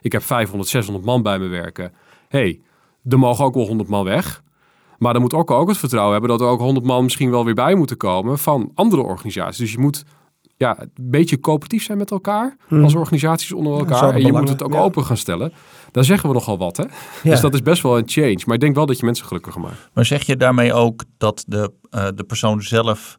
Ik 0.00 0.12
heb 0.12 0.22
500, 0.22 0.68
600 0.70 1.04
man 1.06 1.22
bij 1.22 1.38
me 1.38 1.46
werken. 1.46 1.92
hey, 2.28 2.60
er 3.08 3.18
mogen 3.18 3.44
ook 3.44 3.54
wel 3.54 3.66
100 3.66 3.88
man 3.88 4.04
weg. 4.04 4.42
Maar 4.98 5.12
dan 5.12 5.22
moet 5.22 5.34
ook 5.34 5.50
ook 5.50 5.68
het 5.68 5.78
vertrouwen 5.78 6.12
hebben 6.12 6.30
dat 6.30 6.40
er 6.40 6.46
ook 6.46 6.60
100 6.60 6.86
man 6.86 7.02
misschien 7.04 7.30
wel 7.30 7.44
weer 7.44 7.54
bij 7.54 7.74
moeten 7.74 7.96
komen 7.96 8.38
van 8.38 8.70
andere 8.74 9.02
organisaties. 9.02 9.58
Dus 9.58 9.72
je 9.72 9.78
moet 9.78 10.04
ja, 10.56 10.80
een 10.80 10.90
beetje 10.94 11.40
coöperatief 11.40 11.84
zijn 11.84 11.98
met 11.98 12.10
elkaar 12.10 12.56
als 12.70 12.94
organisaties 12.94 13.52
onder 13.52 13.78
elkaar. 13.78 14.14
En 14.14 14.20
je 14.20 14.32
moet 14.32 14.48
het 14.48 14.62
ook 14.62 14.72
ja. 14.72 14.78
open 14.78 15.04
gaan 15.04 15.16
stellen. 15.16 15.52
Daar 15.90 16.04
zeggen 16.04 16.28
we 16.28 16.34
nogal 16.34 16.58
wat, 16.58 16.76
hè? 16.76 16.82
Ja. 16.82 17.30
Dus 17.30 17.40
dat 17.40 17.54
is 17.54 17.62
best 17.62 17.82
wel 17.82 17.98
een 17.98 18.08
change. 18.08 18.40
Maar 18.44 18.54
ik 18.54 18.60
denk 18.60 18.74
wel 18.74 18.86
dat 18.86 18.98
je 18.98 19.04
mensen 19.04 19.26
gelukkiger 19.26 19.60
maakt. 19.60 19.90
Maar 19.92 20.04
zeg 20.04 20.22
je 20.26 20.36
daarmee 20.36 20.72
ook 20.72 21.04
dat 21.18 21.44
de, 21.46 21.72
eh, 21.90 22.08
de 22.14 22.24
persoon 22.24 22.62
zelf 22.62 23.16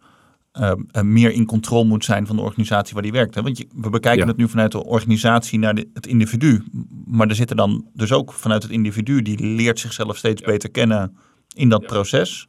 eh, 0.51 0.71
eh, 0.91 1.03
meer 1.03 1.31
in 1.31 1.45
controle 1.45 1.85
moet 1.85 2.05
zijn 2.05 2.27
van 2.27 2.35
de 2.35 2.41
organisatie 2.41 2.93
waar 2.93 3.03
die 3.03 3.11
werkt? 3.11 3.35
Hè? 3.35 3.41
Want 3.41 3.57
je, 3.57 3.67
we 3.75 3.89
bekijken 3.89 4.21
Ja. 4.21 4.27
het 4.27 4.37
nu 4.37 4.49
vanuit 4.49 4.71
de 4.71 4.83
organisatie 4.83 5.59
naar 5.59 5.75
de, 5.75 5.89
het 5.93 6.07
individu. 6.07 6.63
Maar 7.05 7.27
er 7.27 7.35
zitten 7.35 7.55
dan 7.55 7.85
dus 7.93 8.11
ook 8.11 8.33
vanuit 8.33 8.63
het 8.63 8.71
individu, 8.71 9.21
die 9.21 9.45
leert 9.45 9.79
zichzelf 9.79 10.17
steeds 10.17 10.41
beter 10.41 10.71
kennen 10.71 11.17
in 11.55 11.69
dat 11.69 11.85
proces. 11.85 12.47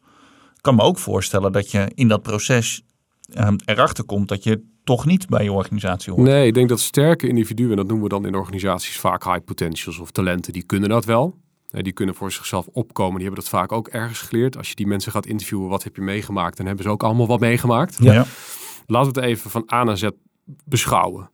Ik 0.54 0.62
kan 0.62 0.74
me 0.74 0.82
ook 0.82 0.98
voorstellen 0.98 1.52
dat 1.52 1.70
je 1.70 1.90
in 1.94 2.08
dat 2.08 2.22
proces 2.22 2.82
eh, 3.32 3.48
erachter 3.64 4.04
komt 4.04 4.28
dat 4.28 4.44
je 4.44 4.62
toch 4.86 5.06
niet 5.06 5.28
bij 5.28 5.44
je 5.44 5.52
organisatie 5.52 6.12
hoort. 6.12 6.24
Nee, 6.24 6.46
ik 6.46 6.54
denk 6.54 6.68
dat 6.68 6.80
sterke 6.80 7.28
individuen, 7.28 7.70
en 7.70 7.76
dat 7.76 7.86
noemen 7.86 8.04
we 8.04 8.08
dan 8.14 8.26
in 8.26 8.34
organisaties 8.34 8.98
vaak 8.98 9.24
high 9.24 9.44
potentials 9.44 9.98
of 9.98 10.10
talenten, 10.10 10.52
die 10.52 10.62
kunnen 10.62 10.88
dat 10.88 11.04
wel. 11.04 11.36
Eh, 11.70 11.82
Die 11.82 11.92
kunnen 11.92 12.14
voor 12.14 12.32
zichzelf 12.32 12.66
opkomen. 12.72 13.14
Die 13.14 13.24
hebben 13.24 13.40
dat 13.40 13.50
vaak 13.50 13.72
ook 13.72 13.88
ergens 13.88 14.20
geleerd. 14.20 14.56
Als 14.56 14.68
je 14.68 14.74
die 14.74 14.86
mensen 14.86 15.12
gaat 15.12 15.26
interviewen, 15.26 15.68
wat 15.68 15.82
heb 15.84 15.96
je 15.96 16.02
meegemaakt? 16.02 16.56
Dan 16.56 16.66
hebben 16.66 16.84
ze 16.84 16.90
ook 16.90 17.02
allemaal 17.02 17.26
wat 17.26 17.40
meegemaakt. 17.40 17.96
Ja. 18.00 18.12
Ja. 18.12 18.24
Laten 18.86 19.12
we 19.12 19.20
het 19.20 19.28
even 19.28 19.50
van 19.50 19.68
A 19.72 19.84
naar 19.84 19.96
Z 19.98 20.08
beschouwen. 20.64 21.30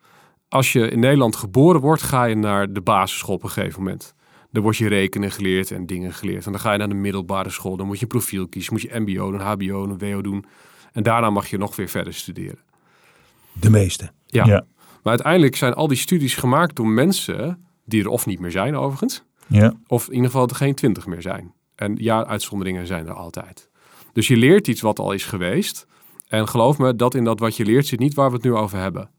Als 0.48 0.72
je 0.72 0.88
in 0.88 0.98
Nederland 1.00 1.36
geboren 1.36 1.80
wordt, 1.80 2.02
ga 2.02 2.24
je 2.24 2.34
naar 2.34 2.72
de 2.72 2.80
basisschool 2.80 3.34
op 3.34 3.42
een 3.42 3.50
gegeven 3.50 3.82
moment. 3.82 4.14
Dan 4.50 4.62
word 4.62 4.76
je 4.76 4.88
rekenen 4.88 5.30
geleerd 5.30 5.70
en 5.70 5.86
dingen 5.86 6.12
geleerd. 6.12 6.46
En 6.46 6.52
dan 6.52 6.60
ga 6.60 6.72
je 6.72 6.78
naar 6.78 6.88
de 6.88 6.94
middelbare 6.94 7.50
school. 7.50 7.76
Dan 7.76 7.86
moet 7.86 7.96
je 7.96 8.02
een 8.02 8.08
profiel 8.08 8.48
kiezen. 8.48 8.72
Moet 8.72 8.82
je 8.82 9.00
mbo 9.00 9.30
doen, 9.30 9.40
hbo 9.40 9.86
doen, 9.86 9.98
wo 9.98 10.20
doen. 10.20 10.44
En 10.92 11.02
daarna 11.02 11.30
mag 11.30 11.46
je 11.50 11.58
nog 11.58 11.76
weer 11.76 11.88
verder 11.88 12.14
studeren. 12.14 12.58
De 13.52 13.70
meeste. 13.70 14.10
Ja. 14.26 14.44
Ja. 14.44 14.64
Maar 15.02 15.12
uiteindelijk 15.12 15.56
zijn 15.56 15.74
al 15.74 15.88
die 15.88 15.96
studies 15.96 16.34
gemaakt 16.34 16.76
door 16.76 16.86
mensen 16.86 17.66
die 17.84 18.02
er 18.02 18.08
of 18.08 18.26
niet 18.26 18.40
meer 18.40 18.50
zijn 18.50 18.76
overigens. 18.76 19.22
Ja. 19.46 19.74
Of 19.86 20.06
in 20.06 20.14
ieder 20.14 20.30
geval 20.30 20.48
er 20.48 20.54
geen 20.54 20.74
twintig 20.74 21.06
meer 21.06 21.22
zijn. 21.22 21.52
En 21.74 21.96
ja, 21.96 22.24
uitzonderingen 22.24 22.86
zijn 22.86 23.06
er 23.06 23.14
altijd. 23.14 23.70
Dus 24.12 24.28
je 24.28 24.36
leert 24.36 24.68
iets 24.68 24.80
wat 24.80 24.98
al 24.98 25.12
is 25.12 25.24
geweest. 25.24 25.86
En 26.28 26.48
geloof 26.48 26.78
me, 26.78 26.96
dat 26.96 27.14
in 27.14 27.24
dat 27.24 27.38
wat 27.38 27.56
je 27.56 27.64
leert 27.64 27.86
zit 27.86 27.98
niet 27.98 28.14
waar 28.14 28.28
we 28.28 28.34
het 28.34 28.44
nu 28.44 28.54
over 28.54 28.78
hebben. 28.78 29.10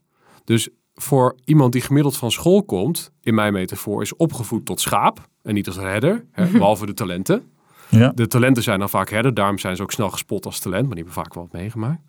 Dus 0.43 0.69
voor 0.93 1.35
iemand 1.45 1.73
die 1.73 1.81
gemiddeld 1.81 2.17
van 2.17 2.31
school 2.31 2.63
komt, 2.63 3.11
in 3.21 3.35
mijn 3.35 3.53
metafoor, 3.53 4.01
is 4.01 4.15
opgevoed 4.15 4.65
tot 4.65 4.79
schaap 4.79 5.27
en 5.41 5.53
niet 5.53 5.67
als 5.67 5.75
herder, 5.75 6.25
hè, 6.31 6.47
behalve 6.57 6.85
de 6.85 6.93
talenten. 6.93 7.51
Ja. 7.89 8.11
De 8.15 8.27
talenten 8.27 8.63
zijn 8.63 8.79
dan 8.79 8.89
vaak 8.89 9.09
herder, 9.09 9.33
daarom 9.33 9.57
zijn 9.57 9.75
ze 9.75 9.81
ook 9.81 9.91
snel 9.91 10.09
gespot 10.09 10.45
als 10.45 10.59
talent, 10.59 10.85
maar 10.85 10.95
die 10.95 11.03
hebben 11.03 11.23
vaak 11.23 11.33
wel 11.33 11.43
wat 11.43 11.61
meegemaakt. 11.61 12.01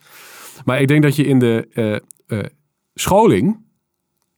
Maar 0.65 0.81
ik 0.81 0.89
denk 0.89 1.03
dat 1.03 1.17
je 1.17 1.25
in 1.25 1.39
de 1.39 1.69
eh, 1.73 2.39
eh, 2.39 2.47
scholing, 2.95 3.63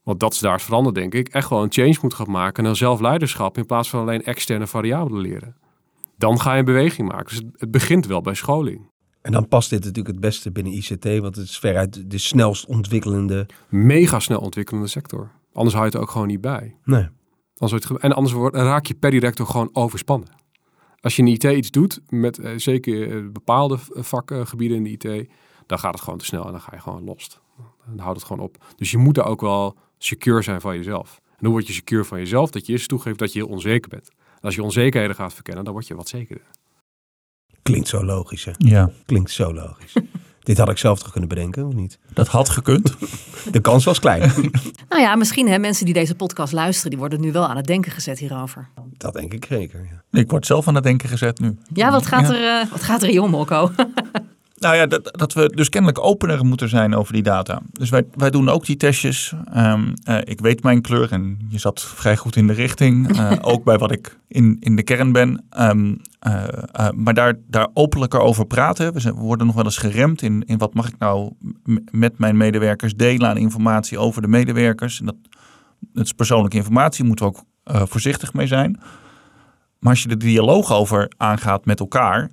want 0.03 0.19
dat 0.19 0.33
is 0.33 0.39
daar 0.39 0.61
veranderd 0.61 0.95
denk 0.95 1.13
ik, 1.13 1.27
echt 1.27 1.49
wel 1.49 1.63
een 1.63 1.71
change 1.71 1.97
moet 2.01 2.13
gaan 2.13 2.31
maken 2.31 2.63
naar 2.63 2.75
zelfleiderschap 2.75 3.57
in 3.57 3.65
plaats 3.65 3.89
van 3.89 3.99
alleen 3.99 4.23
externe 4.23 4.67
variabelen 4.67 5.21
leren. 5.21 5.55
Dan 6.17 6.39
ga 6.39 6.53
je 6.53 6.59
een 6.59 6.65
beweging 6.65 7.07
maken. 7.07 7.25
Dus 7.25 7.37
het, 7.37 7.45
het 7.57 7.71
begint 7.71 8.05
wel 8.05 8.21
bij 8.21 8.33
scholing. 8.33 8.89
En 9.21 9.31
dan 9.31 9.47
past 9.47 9.69
dit 9.69 9.79
natuurlijk 9.79 10.07
het 10.07 10.19
beste 10.19 10.51
binnen 10.51 10.73
ICT, 10.73 11.03
want 11.03 11.35
het 11.35 11.45
is 11.45 11.59
veruit 11.59 12.11
de 12.11 12.17
snelst 12.17 12.65
ontwikkelende. 12.65 13.45
Mega 13.69 14.19
snel 14.19 14.39
ontwikkelende 14.39 14.87
sector. 14.87 15.31
Anders 15.53 15.75
hou 15.75 15.87
je 15.87 15.91
het 15.91 16.01
ook 16.01 16.11
gewoon 16.11 16.27
niet 16.27 16.41
bij. 16.41 16.75
Nee. 16.83 17.07
Anders 17.57 17.85
en 17.97 18.13
anders 18.13 18.33
wordt, 18.33 18.55
raak 18.55 18.85
je 18.85 18.93
per 18.93 19.11
director 19.11 19.45
gewoon 19.45 19.69
overspannen. 19.73 20.29
Als 20.99 21.15
je 21.15 21.21
in 21.21 21.27
IT 21.27 21.43
iets 21.43 21.71
doet, 21.71 22.01
met 22.09 22.39
eh, 22.39 22.51
zeker 22.55 23.31
bepaalde 23.31 23.77
vakgebieden 23.91 24.77
in 24.77 24.83
de 24.83 24.89
IT, 24.89 25.29
dan 25.67 25.79
gaat 25.79 25.93
het 25.93 26.03
gewoon 26.03 26.19
te 26.19 26.25
snel 26.25 26.45
en 26.45 26.51
dan 26.51 26.61
ga 26.61 26.71
je 26.75 26.81
gewoon 26.81 27.03
los. 27.03 27.39
Dan 27.87 27.99
houdt 27.99 28.17
het 28.19 28.27
gewoon 28.27 28.43
op. 28.43 28.57
Dus 28.75 28.91
je 28.91 28.97
moet 28.97 29.15
daar 29.15 29.25
ook 29.25 29.41
wel 29.41 29.75
secure 29.97 30.41
zijn 30.41 30.61
van 30.61 30.75
jezelf. 30.75 31.19
En 31.29 31.45
hoe 31.45 31.49
word 31.49 31.67
je 31.67 31.73
secure 31.73 32.03
van 32.03 32.19
jezelf? 32.19 32.49
Dat 32.49 32.65
je 32.65 32.71
eerst 32.73 32.87
toegeeft 32.87 33.19
dat 33.19 33.33
je 33.33 33.39
heel 33.39 33.47
onzeker 33.47 33.89
bent. 33.89 34.09
En 34.09 34.41
als 34.41 34.55
je 34.55 34.63
onzekerheden 34.63 35.15
gaat 35.15 35.33
verkennen, 35.33 35.63
dan 35.63 35.73
word 35.73 35.87
je 35.87 35.95
wat 35.95 36.07
zekerder. 36.07 36.45
Klinkt 37.61 37.87
zo 37.87 38.03
logisch, 38.05 38.45
hè? 38.45 38.51
ja, 38.57 38.91
Klinkt 39.05 39.31
zo 39.31 39.53
logisch. 39.53 39.93
Dit 40.43 40.57
had 40.57 40.69
ik 40.69 40.77
zelf 40.77 40.99
toch 40.99 41.11
kunnen 41.11 41.29
bedenken, 41.29 41.65
of 41.65 41.73
niet? 41.73 41.99
dat 42.13 42.27
had 42.27 42.49
gekund. 42.49 42.95
De 43.51 43.59
kans 43.61 43.85
was 43.85 43.99
klein. 43.99 44.31
Nou 44.89 45.01
ja, 45.01 45.15
misschien 45.15 45.47
hè, 45.47 45.57
mensen 45.57 45.85
die 45.85 45.93
deze 45.93 46.15
podcast 46.15 46.53
luisteren, 46.53 46.89
die 46.89 46.99
worden 46.99 47.21
nu 47.21 47.31
wel 47.31 47.47
aan 47.47 47.55
het 47.55 47.65
denken 47.65 47.91
gezet 47.91 48.19
hierover. 48.19 48.69
Dat 48.97 49.13
denk 49.13 49.33
ik 49.33 49.45
zeker. 49.45 49.87
Ja. 49.91 50.19
Ik 50.19 50.29
word 50.29 50.45
zelf 50.45 50.67
aan 50.67 50.75
het 50.75 50.83
denken 50.83 51.09
gezet 51.09 51.39
nu. 51.39 51.57
Ja, 51.73 51.91
wat 51.91 52.05
gaat, 52.05 52.27
Ja. 52.27 52.33
Er, 52.35 52.61
eh, 52.61 52.71
wat 52.71 52.83
gaat 52.83 53.03
er 53.03 53.09
hier 53.09 53.21
om, 53.21 53.29
Mokko? 53.29 53.71
Nou 54.59 54.75
ja, 54.75 54.85
dat, 54.85 55.17
dat 55.17 55.33
we 55.33 55.49
dus 55.55 55.69
kennelijk 55.69 56.03
opener 56.03 56.45
moeten 56.45 56.69
zijn 56.69 56.95
over 56.95 57.13
die 57.13 57.23
data. 57.23 57.61
Dus 57.71 57.89
wij, 57.89 58.03
wij 58.13 58.29
doen 58.29 58.49
ook 58.49 58.65
die 58.65 58.77
testjes. 58.77 59.33
Ehm, 59.53 59.93
eh, 60.03 60.17
ik 60.23 60.39
weet 60.39 60.63
mijn 60.63 60.81
kleur 60.81 61.11
en 61.11 61.37
je 61.49 61.57
zat 61.57 61.81
vrij 61.81 62.17
goed 62.17 62.35
in 62.35 62.47
de 62.47 62.53
richting. 62.53 63.17
eh, 63.17 63.31
ook 63.53 63.63
bij 63.63 63.77
wat 63.77 63.91
ik 63.91 64.17
in, 64.27 64.57
in 64.59 64.75
de 64.75 64.83
kern 64.83 65.11
ben. 65.11 65.45
Ehm, 65.49 65.95
eh, 66.19 66.89
maar 66.95 67.13
daar, 67.13 67.33
daar 67.47 67.67
openlijker 67.73 68.19
over 68.19 68.45
praten. 68.45 68.93
We, 68.93 68.99
zijn, 68.99 69.15
we 69.15 69.21
worden 69.21 69.45
nog 69.45 69.55
wel 69.55 69.65
eens 69.65 69.77
geremd 69.77 70.21
in, 70.21 70.43
in 70.45 70.57
wat 70.57 70.73
mag 70.73 70.87
ik 70.87 70.97
nou 70.97 71.31
met 71.91 72.17
mijn 72.19 72.37
medewerkers 72.37 72.95
delen 72.95 73.29
aan 73.29 73.37
informatie 73.37 73.97
over 73.97 74.21
de 74.21 74.27
medewerkers. 74.27 74.99
En 74.99 75.05
dat, 75.05 75.15
dat 75.93 76.05
is 76.05 76.13
persoonlijke 76.13 76.57
informatie, 76.57 77.05
moeten 77.05 77.25
we 77.25 77.31
ook 77.31 77.43
voorzichtig 77.89 78.33
mee 78.33 78.47
zijn. 78.47 78.79
Maar 79.79 79.91
als 79.91 80.01
je 80.01 80.07
de 80.07 80.17
dialoog 80.17 80.73
over 80.73 81.11
aangaat 81.17 81.65
met 81.65 81.79
elkaar, 81.79 82.29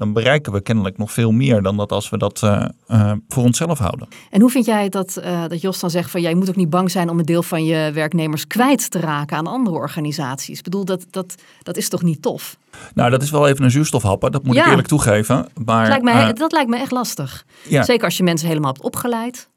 dan 0.00 0.12
bereiken 0.12 0.52
we 0.52 0.60
kennelijk 0.60 0.98
nog 0.98 1.12
veel 1.12 1.30
meer 1.32 1.62
dan 1.62 1.76
dat 1.76 1.92
als 1.92 2.08
we 2.10 2.18
dat 2.18 2.42
eh, 2.42 2.64
eh, 2.86 3.12
voor 3.28 3.42
onszelf 3.42 3.78
houden. 3.78 4.08
En 4.30 4.40
hoe 4.40 4.50
vind 4.50 4.64
jij 4.64 4.88
dat, 4.88 5.16
eh, 5.16 5.44
dat 5.48 5.60
Jos 5.60 5.80
dan 5.80 5.90
zegt 5.90 6.10
van 6.10 6.20
jij 6.20 6.34
moet 6.34 6.48
ook 6.48 6.56
niet 6.56 6.70
bang 6.70 6.90
zijn 6.90 7.08
om 7.08 7.18
een 7.18 7.24
deel 7.24 7.42
van 7.42 7.64
je 7.64 7.90
werknemers 7.94 8.46
kwijt 8.46 8.90
te 8.90 9.00
raken 9.00 9.36
aan 9.36 9.46
andere 9.46 9.76
organisaties? 9.76 10.58
Ik 10.58 10.64
bedoel, 10.64 10.84
dat, 10.84 11.06
dat, 11.10 11.34
dat 11.62 11.76
is 11.76 11.88
toch 11.88 12.02
niet 12.02 12.22
tof? 12.22 12.56
Nou, 12.94 13.10
dat 13.10 13.22
is 13.22 13.30
wel 13.30 13.48
even 13.48 13.64
een 13.64 13.70
zuurstofhappen, 13.70 14.32
dat 14.32 14.44
moet 14.44 14.54
Ja. 14.54 14.62
ik 14.64 14.68
eerlijk 14.70 14.88
toegeven. 14.88 15.46
Maar 15.64 15.88
Dat 15.88 16.02
lijkt, 16.02 16.26
me, 16.26 16.32
dat 16.32 16.52
lijkt 16.52 16.70
me 16.70 16.76
echt 16.76 16.90
lastig. 16.90 17.44
ja, 17.68 17.82
Zeker 17.82 18.04
als 18.04 18.16
je 18.16 18.22
mensen 18.22 18.48
helemaal 18.48 18.72
hebt 18.72 18.84
opgeleid. 18.84 19.48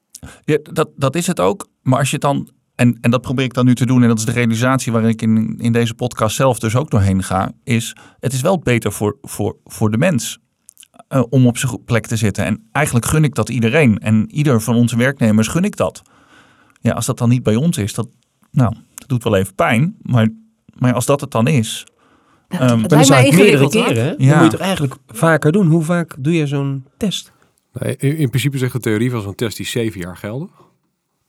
ja, 0.45 0.58
dat, 0.63 0.89
dat 0.95 1.15
is 1.15 1.27
het 1.27 1.39
ook. 1.39 1.67
Maar 1.82 1.99
als 1.99 2.08
je 2.10 2.13
het 2.15 2.21
dan, 2.25 2.49
en, 2.75 2.97
en 3.01 3.12
dat 3.12 3.21
probeer 3.21 3.45
ik 3.45 3.53
dan 3.53 3.65
nu 3.65 3.75
te 3.75 3.86
doen, 3.86 4.01
en 4.01 4.07
dat 4.07 4.17
is 4.19 4.25
de 4.25 4.31
realisatie 4.31 4.91
waar 4.91 5.03
ik 5.03 5.21
in, 5.21 5.55
in 5.57 5.71
deze 5.71 5.93
podcast 5.93 6.36
zelf 6.36 6.59
dus 6.59 6.75
ook 6.75 6.89
doorheen 6.91 7.23
ga, 7.23 7.51
is 7.63 7.95
het 8.19 8.33
is 8.33 8.41
wel 8.41 8.59
beter 8.59 8.91
voor, 8.91 9.17
voor, 9.21 9.57
voor 9.65 9.91
de 9.91 9.97
mens. 9.97 10.39
eh, 11.07 11.23
om 11.29 11.47
op 11.47 11.57
zijn 11.57 11.83
plek 11.86 12.05
te 12.07 12.15
zitten. 12.15 12.45
En 12.45 12.67
eigenlijk 12.71 13.05
gun 13.05 13.23
ik 13.23 13.36
dat 13.36 13.49
iedereen. 13.49 13.97
En 13.99 14.31
ieder 14.31 14.62
van 14.62 14.75
onze 14.75 14.97
werknemers 14.97 15.47
gun 15.47 15.63
ik 15.63 15.75
dat. 15.75 16.01
Ja, 16.81 16.91
als 16.91 17.05
dat 17.05 17.17
dan 17.17 17.29
niet 17.29 17.43
bij 17.43 17.55
ons 17.55 17.77
is, 17.77 17.93
dat, 17.93 18.07
nou, 18.51 18.75
dat 18.95 19.09
doet 19.09 19.23
wel 19.23 19.36
even 19.36 19.55
pijn. 19.55 19.95
Maar, 20.01 20.27
maar 20.77 20.93
als 20.93 21.05
dat 21.05 21.21
het 21.21 21.31
dan 21.31 21.47
is, 21.47 21.86
Ja, 22.49 22.59
Ehm, 22.59 22.79
het 22.79 22.89
Dan 22.89 22.99
is 22.99 23.09
meerdere 23.09 23.31
ingewikkeld 23.31 23.73
hoor. 23.73 23.83
keren. 23.86 24.03
Ja. 24.03 24.09
Dan 24.17 24.17
moet 24.27 24.27
je 24.27 24.41
het 24.41 24.49
toch 24.51 24.59
eigenlijk 24.59 24.95
vaker 25.07 25.51
doen. 25.51 25.67
Hoe 25.67 25.83
vaak 25.83 26.15
doe 26.19 26.33
je 26.33 26.47
zo'n 26.47 26.86
test? 26.97 27.31
Nee, 27.73 27.95
in, 27.97 28.17
in 28.17 28.29
principe 28.29 28.57
zegt 28.57 28.73
de 28.73 28.79
theorie 28.79 29.12
van 29.12 29.21
zo'n 29.21 29.36
test 29.36 29.57
die 29.57 29.65
zeven 29.65 29.99
jaar 29.99 30.17
geldig. 30.17 30.49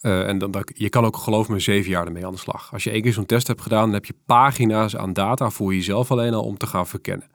Eh, 0.04 0.28
en 0.28 0.38
dan, 0.38 0.50
dan, 0.50 0.62
je 0.74 0.88
kan 0.88 1.04
ook 1.04 1.16
geloof 1.16 1.48
me 1.48 1.58
zeven 1.58 1.90
jaar 1.90 2.06
ermee 2.06 2.26
aan 2.26 2.32
de 2.32 2.38
slag. 2.38 2.72
Als 2.72 2.84
je 2.84 2.90
één 2.90 3.02
keer 3.02 3.12
zo'n 3.12 3.26
test 3.26 3.46
hebt 3.46 3.60
gedaan, 3.60 3.84
dan 3.84 3.92
heb 3.92 4.04
je 4.04 4.14
pagina's 4.26 4.96
aan 4.96 5.12
data 5.12 5.50
voor 5.50 5.74
jezelf 5.74 6.10
alleen 6.10 6.34
al 6.34 6.42
om 6.42 6.56
te 6.58 6.66
gaan 6.66 6.86
verkennen. 6.86 7.26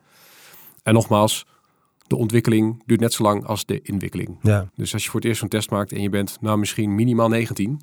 En 0.84 0.94
nogmaals, 0.94 1.46
de 2.08 2.16
ontwikkeling 2.16 2.84
duurt 2.86 3.00
net 3.00 3.14
zo 3.14 3.24
lang 3.24 3.46
als 3.46 3.66
de 3.66 3.82
inwikkeling. 3.82 4.38
Ja. 4.42 4.70
Dus 4.76 4.94
als 4.94 5.04
je 5.04 5.10
voor 5.10 5.20
het 5.20 5.30
eerst 5.30 5.40
zo'n 5.40 5.50
test 5.50 5.70
maakt 5.70 5.92
en 5.92 6.02
je 6.02 6.10
bent 6.10 6.38
nou 6.42 6.58
misschien 6.58 6.96
minimaal 6.96 7.30
19, 7.30 7.82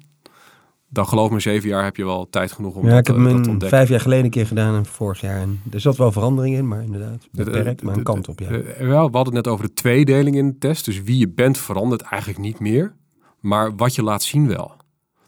dan 0.89 1.09
geloof 1.09 1.31
me, 1.31 1.41
zeven 1.41 1.69
jaar 1.69 1.85
heb 1.85 1.97
je 1.97 2.05
wel 2.05 2.29
tijd 2.31 2.53
genoeg 2.53 2.75
om 2.75 2.85
ja, 2.85 2.91
dat, 2.91 2.99
ik 2.99 3.07
heb 3.07 3.17
dat 3.17 3.25
te 3.27 3.33
ontdekken. 3.51 3.69
vijf 3.69 3.89
jaar 3.89 4.01
geleden 4.01 4.25
een 4.25 4.31
keer 4.31 4.47
gedaan 4.47 4.75
en 4.75 4.87
vorig 4.87 5.21
jaar. 5.21 5.41
En 5.41 5.61
er 5.71 5.81
zat 5.81 5.97
wel 5.97 6.13
verandering 6.13 6.57
in, 6.57 6.69
maar 6.69 6.83
inderdaad, 6.83 7.23
De- 7.31 7.45
de- 7.45 7.51
beperkt, 7.51 7.83
maar 7.83 7.97
een 7.97 8.03
kant 8.03 8.29
op, 8.29 8.39
ja. 8.41 8.49
Eh, 8.51 8.87
wel, 8.89 9.11
we 9.11 9.17
hadden 9.17 9.35
het 9.35 9.45
net 9.45 9.49
over 9.49 9.65
de 9.67 9.73
tweedeling 9.73 10.37
in 10.37 10.47
de 10.49 10.59
test. 10.59 10.85
Dus 10.85 11.03
wie 11.03 11.19
je 11.19 11.29
bent 11.29 11.59
verandert 11.59 12.03
eigenlijk 12.03 12.41
niet 12.43 12.61
meer. 12.61 12.95
Maar 13.41 13.77
wat 13.77 13.95
je 13.95 14.03
laat 14.03 14.23
zien 14.23 14.49
wel. 14.49 14.73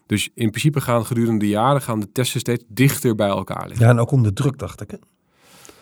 Dus 0.09 0.29
in 0.35 0.49
principe 0.51 0.81
gaan 0.81 1.07
gedurende 1.07 1.39
de 1.39 1.49
jaren 1.49 1.83
gaan 1.83 2.01
de 2.01 2.13
testen 2.13 2.41
steeds 2.41 2.65
dichter 2.69 3.15
bij 3.15 3.29
elkaar 3.29 3.67
liggen. 3.69 3.85
Ja, 3.87 3.93
en 3.93 3.99
ook 3.99 4.11
onder 4.11 4.33
druk, 4.35 4.59
dacht 4.59 4.81
ik. 4.81 4.91
Hè? 4.91 4.97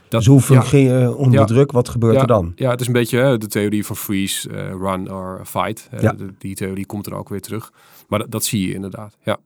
Dat, 0.08 0.20
dus 0.20 0.26
hoe 0.26 0.36
ja, 0.38 0.44
fungeer 0.44 1.00
je 1.00 1.14
onder 1.16 1.40
Ja. 1.40 1.44
druk? 1.46 1.72
Wat 1.72 1.88
gebeurt 1.88 2.14
Ja. 2.14 2.20
er 2.20 2.26
dan? 2.26 2.52
Ja, 2.56 2.70
het 2.70 2.80
is 2.80 2.86
een 2.86 2.92
beetje 2.92 3.18
hè, 3.18 3.38
de 3.38 3.46
theorie 3.46 3.86
van 3.86 3.96
freeze, 3.96 4.50
eh, 4.50 4.68
run 4.70 5.12
or 5.12 5.40
fight. 5.44 5.88
Ja. 6.00 6.12
de- 6.12 6.34
die 6.38 6.54
theorie 6.54 6.86
komt 6.86 7.06
er 7.06 7.14
ook 7.14 7.28
weer 7.28 7.40
terug. 7.40 7.72
Maar 8.08 8.18
dat, 8.18 8.30
dat 8.30 8.44
zie 8.44 8.68
je 8.68 8.74
inderdaad. 8.74 9.16
Ja. 9.22 9.36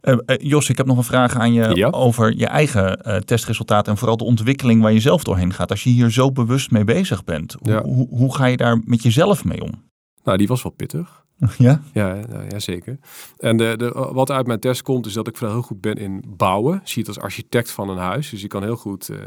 Eh, 0.00 0.16
eh, 0.26 0.36
Jos, 0.40 0.68
ik 0.68 0.76
heb 0.76 0.86
nog 0.86 0.96
een 0.96 1.04
vraag 1.04 1.36
aan 1.36 1.52
je 1.52 1.74
Ja? 1.74 1.88
over 1.88 2.36
je 2.36 2.46
eigen 2.46 3.02
eh, 3.02 3.16
testresultaten 3.16 3.92
en 3.92 3.98
vooral 3.98 4.16
de 4.16 4.24
ontwikkeling 4.24 4.82
waar 4.82 4.92
je 4.92 5.00
zelf 5.00 5.24
doorheen 5.24 5.52
gaat. 5.52 5.70
Als 5.70 5.82
je 5.84 5.90
hier 5.90 6.10
zo 6.10 6.32
bewust 6.32 6.70
mee 6.70 6.84
bezig 6.84 7.24
bent, 7.24 7.56
hoe, 7.62 7.72
Ja. 7.72 7.82
hoe, 7.82 8.08
hoe 8.08 8.34
ga 8.34 8.44
je 8.46 8.56
daar 8.56 8.80
met 8.84 9.02
jezelf 9.02 9.44
mee 9.44 9.62
om? 9.62 9.70
Nou, 10.24 10.38
die 10.38 10.46
was 10.48 10.62
wel 10.62 10.72
pittig. 10.72 11.23
Ja? 11.58 11.80
Ja, 11.92 12.14
ja, 12.14 12.24
ja 12.48 12.58
zeker. 12.58 12.98
En 13.38 13.56
de, 13.56 13.74
de, 13.76 13.90
wat 14.12 14.30
uit 14.30 14.46
mijn 14.46 14.60
test 14.60 14.82
komt, 14.82 15.06
is 15.06 15.12
dat 15.12 15.28
ik 15.28 15.36
vooral 15.36 15.56
heel 15.56 15.64
goed 15.66 15.80
ben 15.80 15.94
in 15.94 16.24
bouwen. 16.36 16.80
Zie 16.84 17.02
het 17.02 17.08
als 17.16 17.24
architect 17.24 17.70
van 17.70 17.88
een 17.88 17.96
huis. 17.98 18.30
Dus 18.30 18.42
ik 18.42 18.48
kan 18.48 18.62
heel 18.62 18.76
goed 18.76 19.08
eh, 19.08 19.18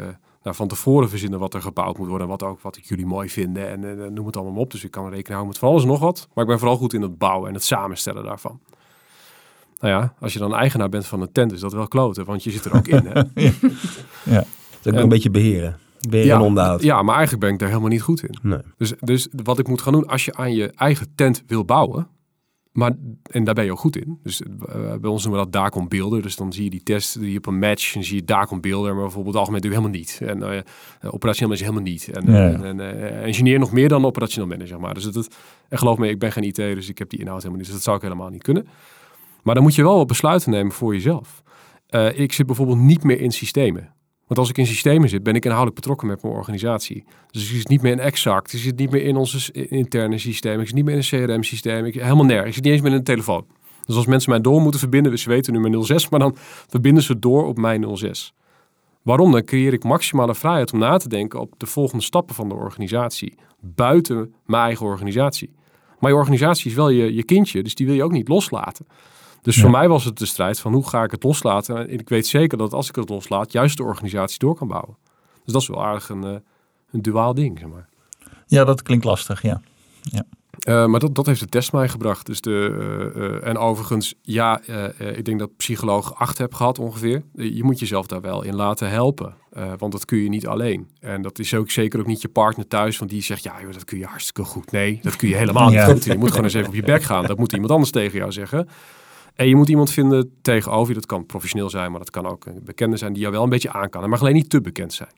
nou, 0.43 0.55
van 0.55 0.67
tevoren 0.67 1.09
verzinnen 1.09 1.39
wat 1.39 1.53
er 1.53 1.61
gebouwd 1.61 1.97
moet 1.97 2.07
worden. 2.07 2.27
En 2.27 2.31
wat 2.37 2.43
ook 2.43 2.61
wat 2.61 2.77
ik 2.77 2.83
jullie 2.83 3.05
mooi 3.05 3.29
vinden. 3.29 3.69
En 3.69 4.03
eh, 4.03 4.09
noem 4.09 4.25
het 4.25 4.37
allemaal 4.37 4.61
op. 4.61 4.71
Dus 4.71 4.83
ik 4.83 4.91
kan 4.91 5.03
rekening 5.03 5.27
houden 5.27 5.47
met 5.47 5.57
van 5.57 5.69
alles 5.69 5.81
en 5.81 5.87
nog 5.87 5.99
wat. 5.99 6.27
Maar 6.33 6.43
ik 6.43 6.49
ben 6.49 6.59
vooral 6.59 6.77
goed 6.77 6.93
in 6.93 7.01
het 7.01 7.17
bouwen 7.17 7.47
en 7.47 7.53
het 7.53 7.63
samenstellen 7.63 8.23
daarvan. 8.23 8.59
Nou 9.79 9.93
ja, 9.93 10.13
als 10.19 10.33
je 10.33 10.39
dan 10.39 10.55
eigenaar 10.55 10.89
bent 10.89 11.05
van 11.05 11.21
een 11.21 11.31
tent, 11.31 11.51
is 11.51 11.59
dat 11.59 11.73
wel 11.73 11.87
kloten. 11.87 12.25
Want 12.25 12.43
je 12.43 12.51
zit 12.51 12.65
er 12.65 12.75
ook 12.75 12.87
in. 12.87 13.05
Hè? 13.05 13.13
Dat 13.23 14.85
is 14.85 14.87
ook 14.87 14.93
En- 14.93 15.03
een 15.03 15.09
beetje 15.09 15.29
beheren. 15.29 15.77
Onderhoud. 16.39 16.83
ja, 16.83 17.01
maar 17.01 17.15
eigenlijk 17.15 17.43
ben 17.45 17.53
ik 17.53 17.59
daar 17.59 17.67
helemaal 17.69 17.89
niet 17.89 18.01
goed 18.01 18.23
in. 18.23 18.37
Nee. 18.41 18.59
Dus, 18.77 18.93
dus 18.99 19.27
wat 19.43 19.59
ik 19.59 19.67
moet 19.67 19.81
gaan 19.81 19.93
doen, 19.93 20.07
als 20.07 20.25
je 20.25 20.35
aan 20.35 20.53
je 20.55 20.71
eigen 20.75 21.07
tent 21.15 21.43
wil 21.47 21.65
bouwen, 21.65 22.07
maar, 22.71 22.91
en 23.31 23.43
daar 23.43 23.53
ben 23.53 23.65
je 23.65 23.71
ook 23.71 23.79
goed 23.79 23.97
in. 23.97 24.19
Dus 24.23 24.41
eh, 24.41 24.47
bij 25.01 25.09
ons 25.09 25.23
noemen 25.23 25.39
we 25.45 25.49
dat 25.51 25.61
Dacon 25.61 25.87
beelden. 25.87 26.21
Dus 26.21 26.35
dan 26.35 26.53
zie 26.53 26.63
je 26.63 26.69
die 26.69 26.83
test 26.83 27.19
die 27.19 27.37
op 27.37 27.45
een 27.45 27.59
match, 27.59 27.95
en 27.95 28.03
zie 28.03 28.15
je 28.15 28.23
Dacon 28.23 28.61
beelden, 28.61 28.93
maar 28.93 29.03
bijvoorbeeld 29.03 29.35
algemeen 29.35 29.61
doe 29.61 29.69
je 29.71 29.77
helemaal 29.77 29.97
niet. 29.99 30.19
En 30.23 30.43
eh, 30.43 30.61
operationeel 31.13 31.49
manager 31.57 31.73
helemaal 31.73 31.91
niet. 31.93 32.09
En, 32.09 32.31
Ja, 32.33 32.47
ja. 32.47 32.63
en, 32.63 32.79
en, 32.79 33.21
engineer 33.23 33.59
nog 33.59 33.71
meer 33.71 33.89
dan 33.89 34.05
operationeel 34.05 34.47
manager, 34.47 34.67
zeg 34.69 34.79
maar. 34.79 34.93
Dus 34.93 35.03
het- 35.03 35.35
en 35.69 35.77
geloof 35.77 35.97
me, 35.97 36.09
ik 36.09 36.19
ben 36.19 36.31
geen 36.31 36.43
IT, 36.43 36.55
dus 36.55 36.89
ik 36.89 36.97
heb 36.97 37.09
die 37.09 37.19
inhoud 37.19 37.37
helemaal 37.37 37.57
niet. 37.57 37.65
Dus 37.67 37.75
dat 37.75 37.83
zou 37.85 37.95
ik 37.97 38.01
helemaal 38.01 38.29
niet 38.29 38.43
kunnen. 38.43 38.67
Maar 39.43 39.53
dan 39.55 39.63
moet 39.63 39.75
je 39.75 39.83
wel 39.83 39.97
wat 39.97 40.07
besluiten 40.07 40.51
nemen 40.51 40.71
voor 40.71 40.93
jezelf. 40.93 41.43
Ik 42.15 42.33
zit 42.33 42.45
bijvoorbeeld 42.45 42.79
niet 42.79 43.03
meer 43.03 43.21
in 43.21 43.31
systemen. 43.31 43.93
Want 44.27 44.39
als 44.39 44.49
ik 44.49 44.57
in 44.57 44.65
systemen 44.65 45.09
zit, 45.09 45.23
ben 45.23 45.35
ik 45.35 45.43
inhoudelijk 45.43 45.79
betrokken 45.79 46.07
met 46.07 46.21
mijn 46.21 46.33
organisatie. 46.33 47.03
Dus 47.31 47.49
ik 47.49 47.57
zit 47.57 47.67
niet 47.67 47.81
meer 47.81 47.91
in 47.91 47.99
Exact. 47.99 48.53
Ik 48.53 48.59
zit 48.59 48.77
niet 48.77 48.91
meer 48.91 49.03
in 49.03 49.15
onze 49.15 49.51
interne 49.51 50.17
systemen. 50.17 50.59
Ik 50.59 50.65
zit 50.65 50.75
niet 50.75 50.85
meer 50.85 50.93
in 50.93 51.03
een 51.11 51.27
CRM-systeem. 51.27 51.85
Ik 51.85 51.93
helemaal 51.93 52.25
nergens. 52.25 52.47
Ik 52.47 52.53
zit 52.53 52.63
niet 52.63 52.73
eens 52.73 52.81
meer 52.81 52.91
in 52.91 52.97
een 52.97 53.03
telefoon. 53.03 53.45
Dus 53.85 53.95
als 53.95 54.05
mensen 54.05 54.29
mij 54.29 54.41
door 54.41 54.61
moeten 54.61 54.79
verbinden, 54.79 55.19
ze 55.19 55.29
weten 55.29 55.53
nu 55.53 55.59
mijn 55.59 55.83
06, 55.83 56.09
maar 56.09 56.19
dan 56.19 56.35
verbinden 56.67 57.03
ze 57.03 57.19
door 57.19 57.45
op 57.45 57.57
mijn 57.57 57.97
06. 57.97 58.33
Waarom? 59.01 59.31
Dan 59.31 59.43
creëer 59.43 59.73
ik 59.73 59.83
maximale 59.83 60.35
vrijheid 60.35 60.73
om 60.73 60.79
na 60.79 60.97
te 60.97 61.09
denken 61.09 61.39
op 61.39 61.53
de 61.57 61.65
volgende 61.65 62.03
stappen 62.03 62.35
van 62.35 62.49
de 62.49 62.55
organisatie. 62.55 63.35
Buiten 63.59 64.33
mijn 64.45 64.63
eigen 64.63 64.85
organisatie. 64.85 65.49
Maar 65.99 66.11
je 66.11 66.17
organisatie 66.17 66.69
is 66.69 66.75
wel 66.75 66.89
je, 66.89 67.13
je 67.13 67.23
kindje, 67.23 67.63
dus 67.63 67.75
die 67.75 67.85
wil 67.85 67.95
je 67.95 68.03
ook 68.03 68.11
niet 68.11 68.27
loslaten. 68.27 68.87
Dus 69.47 69.55
Ja. 69.55 69.61
voor 69.61 69.71
mij 69.71 69.87
was 69.87 70.03
het 70.05 70.17
de 70.17 70.25
strijd 70.25 70.59
van 70.59 70.73
hoe 70.73 70.87
ga 70.89 71.03
ik 71.03 71.11
het 71.11 71.23
loslaten. 71.23 71.77
En 71.89 71.99
ik 71.99 72.09
weet 72.09 72.27
zeker 72.27 72.57
dat 72.57 72.73
als 72.73 72.89
ik 72.89 72.95
het 72.95 73.09
loslaat, 73.09 73.51
juist 73.51 73.77
de 73.77 73.83
organisatie 73.83 74.39
door 74.39 74.55
kan 74.55 74.67
bouwen. 74.67 74.97
Dus 75.43 75.53
dat 75.53 75.61
is 75.61 75.67
wel 75.67 75.83
aardig 75.85 76.09
een, 76.09 76.23
eh, 76.23 76.35
een 76.91 77.01
duaal 77.01 77.33
ding, 77.33 77.59
zeg 77.59 77.69
maar. 77.69 77.87
ja, 78.47 78.63
dat 78.63 78.81
klinkt 78.81 79.05
lastig, 79.05 79.41
ja. 79.41 79.61
Eh, 80.57 80.85
maar 80.85 80.99
dat, 80.99 81.15
dat 81.15 81.25
heeft 81.25 81.39
de 81.39 81.45
test 81.47 81.71
mij 81.71 81.89
gebracht. 81.89 82.25
Dus 82.25 82.41
de, 82.41 83.11
eh, 83.15 83.47
en 83.49 83.57
overigens, 83.57 84.13
ja, 84.21 84.61
ik 84.97 85.25
denk 85.25 85.39
dat 85.39 85.57
psycholoog 85.57 86.15
8 86.15 86.37
heb 86.37 86.53
gehad 86.53 86.79
ongeveer. 86.79 87.23
Je 87.33 87.63
moet 87.63 87.79
jezelf 87.79 88.05
daar 88.07 88.21
wel 88.21 88.43
in 88.43 88.55
laten 88.55 88.89
helpen. 88.89 89.33
Want 89.77 89.91
dat 89.91 90.05
kun 90.05 90.17
je 90.17 90.29
niet 90.29 90.47
alleen. 90.47 90.89
En 90.99 91.21
dat 91.21 91.39
is 91.39 91.53
ook 91.53 91.69
zeker 91.71 91.99
ook 91.99 92.05
niet 92.05 92.21
je 92.21 92.27
partner 92.27 92.67
thuis. 92.67 92.97
Want 92.97 93.11
die 93.11 93.21
zegt, 93.21 93.43
ja 93.43 93.61
joh, 93.61 93.73
dat 93.73 93.83
kun 93.83 93.97
je 93.97 94.05
hartstikke 94.05 94.43
goed. 94.43 94.71
Nee, 94.71 94.99
dat 95.01 95.15
kun 95.15 95.27
je 95.29 95.35
helemaal 95.35 95.71
Ja. 95.71 95.85
niet 95.85 95.93
goed. 95.93 96.03
Je 96.05 96.17
moet 96.17 96.29
gewoon 96.29 96.43
eens 96.43 96.53
even 96.53 96.67
op 96.67 96.75
je 96.75 96.81
bek 96.83 97.03
gaan. 97.03 97.25
Dat 97.25 97.37
moet 97.37 97.51
iemand 97.53 97.71
anders 97.71 97.91
tegen 97.91 98.17
jou 98.17 98.31
zeggen. 98.31 98.67
En 99.37 99.47
je 99.47 99.55
moet 99.55 99.69
iemand 99.69 99.91
vinden 99.91 100.31
tegenover 100.41 100.87
je. 100.87 100.93
Dat 100.93 101.05
kan 101.05 101.25
professioneel 101.25 101.69
zijn, 101.69 101.91
maar 101.91 101.99
dat 101.99 102.09
kan 102.09 102.25
ook 102.25 102.45
een 102.45 102.61
bekende 102.63 102.97
zijn 102.97 103.13
die 103.13 103.21
jou 103.21 103.33
wel 103.33 103.43
een 103.43 103.49
beetje 103.49 103.71
aan 103.71 103.89
kan. 103.89 104.01
Het 104.01 104.09
mag 104.09 104.21
alleen 104.21 104.33
niet 104.33 104.49
te 104.49 104.61
bekend 104.61 104.93
zijn. 104.93 105.11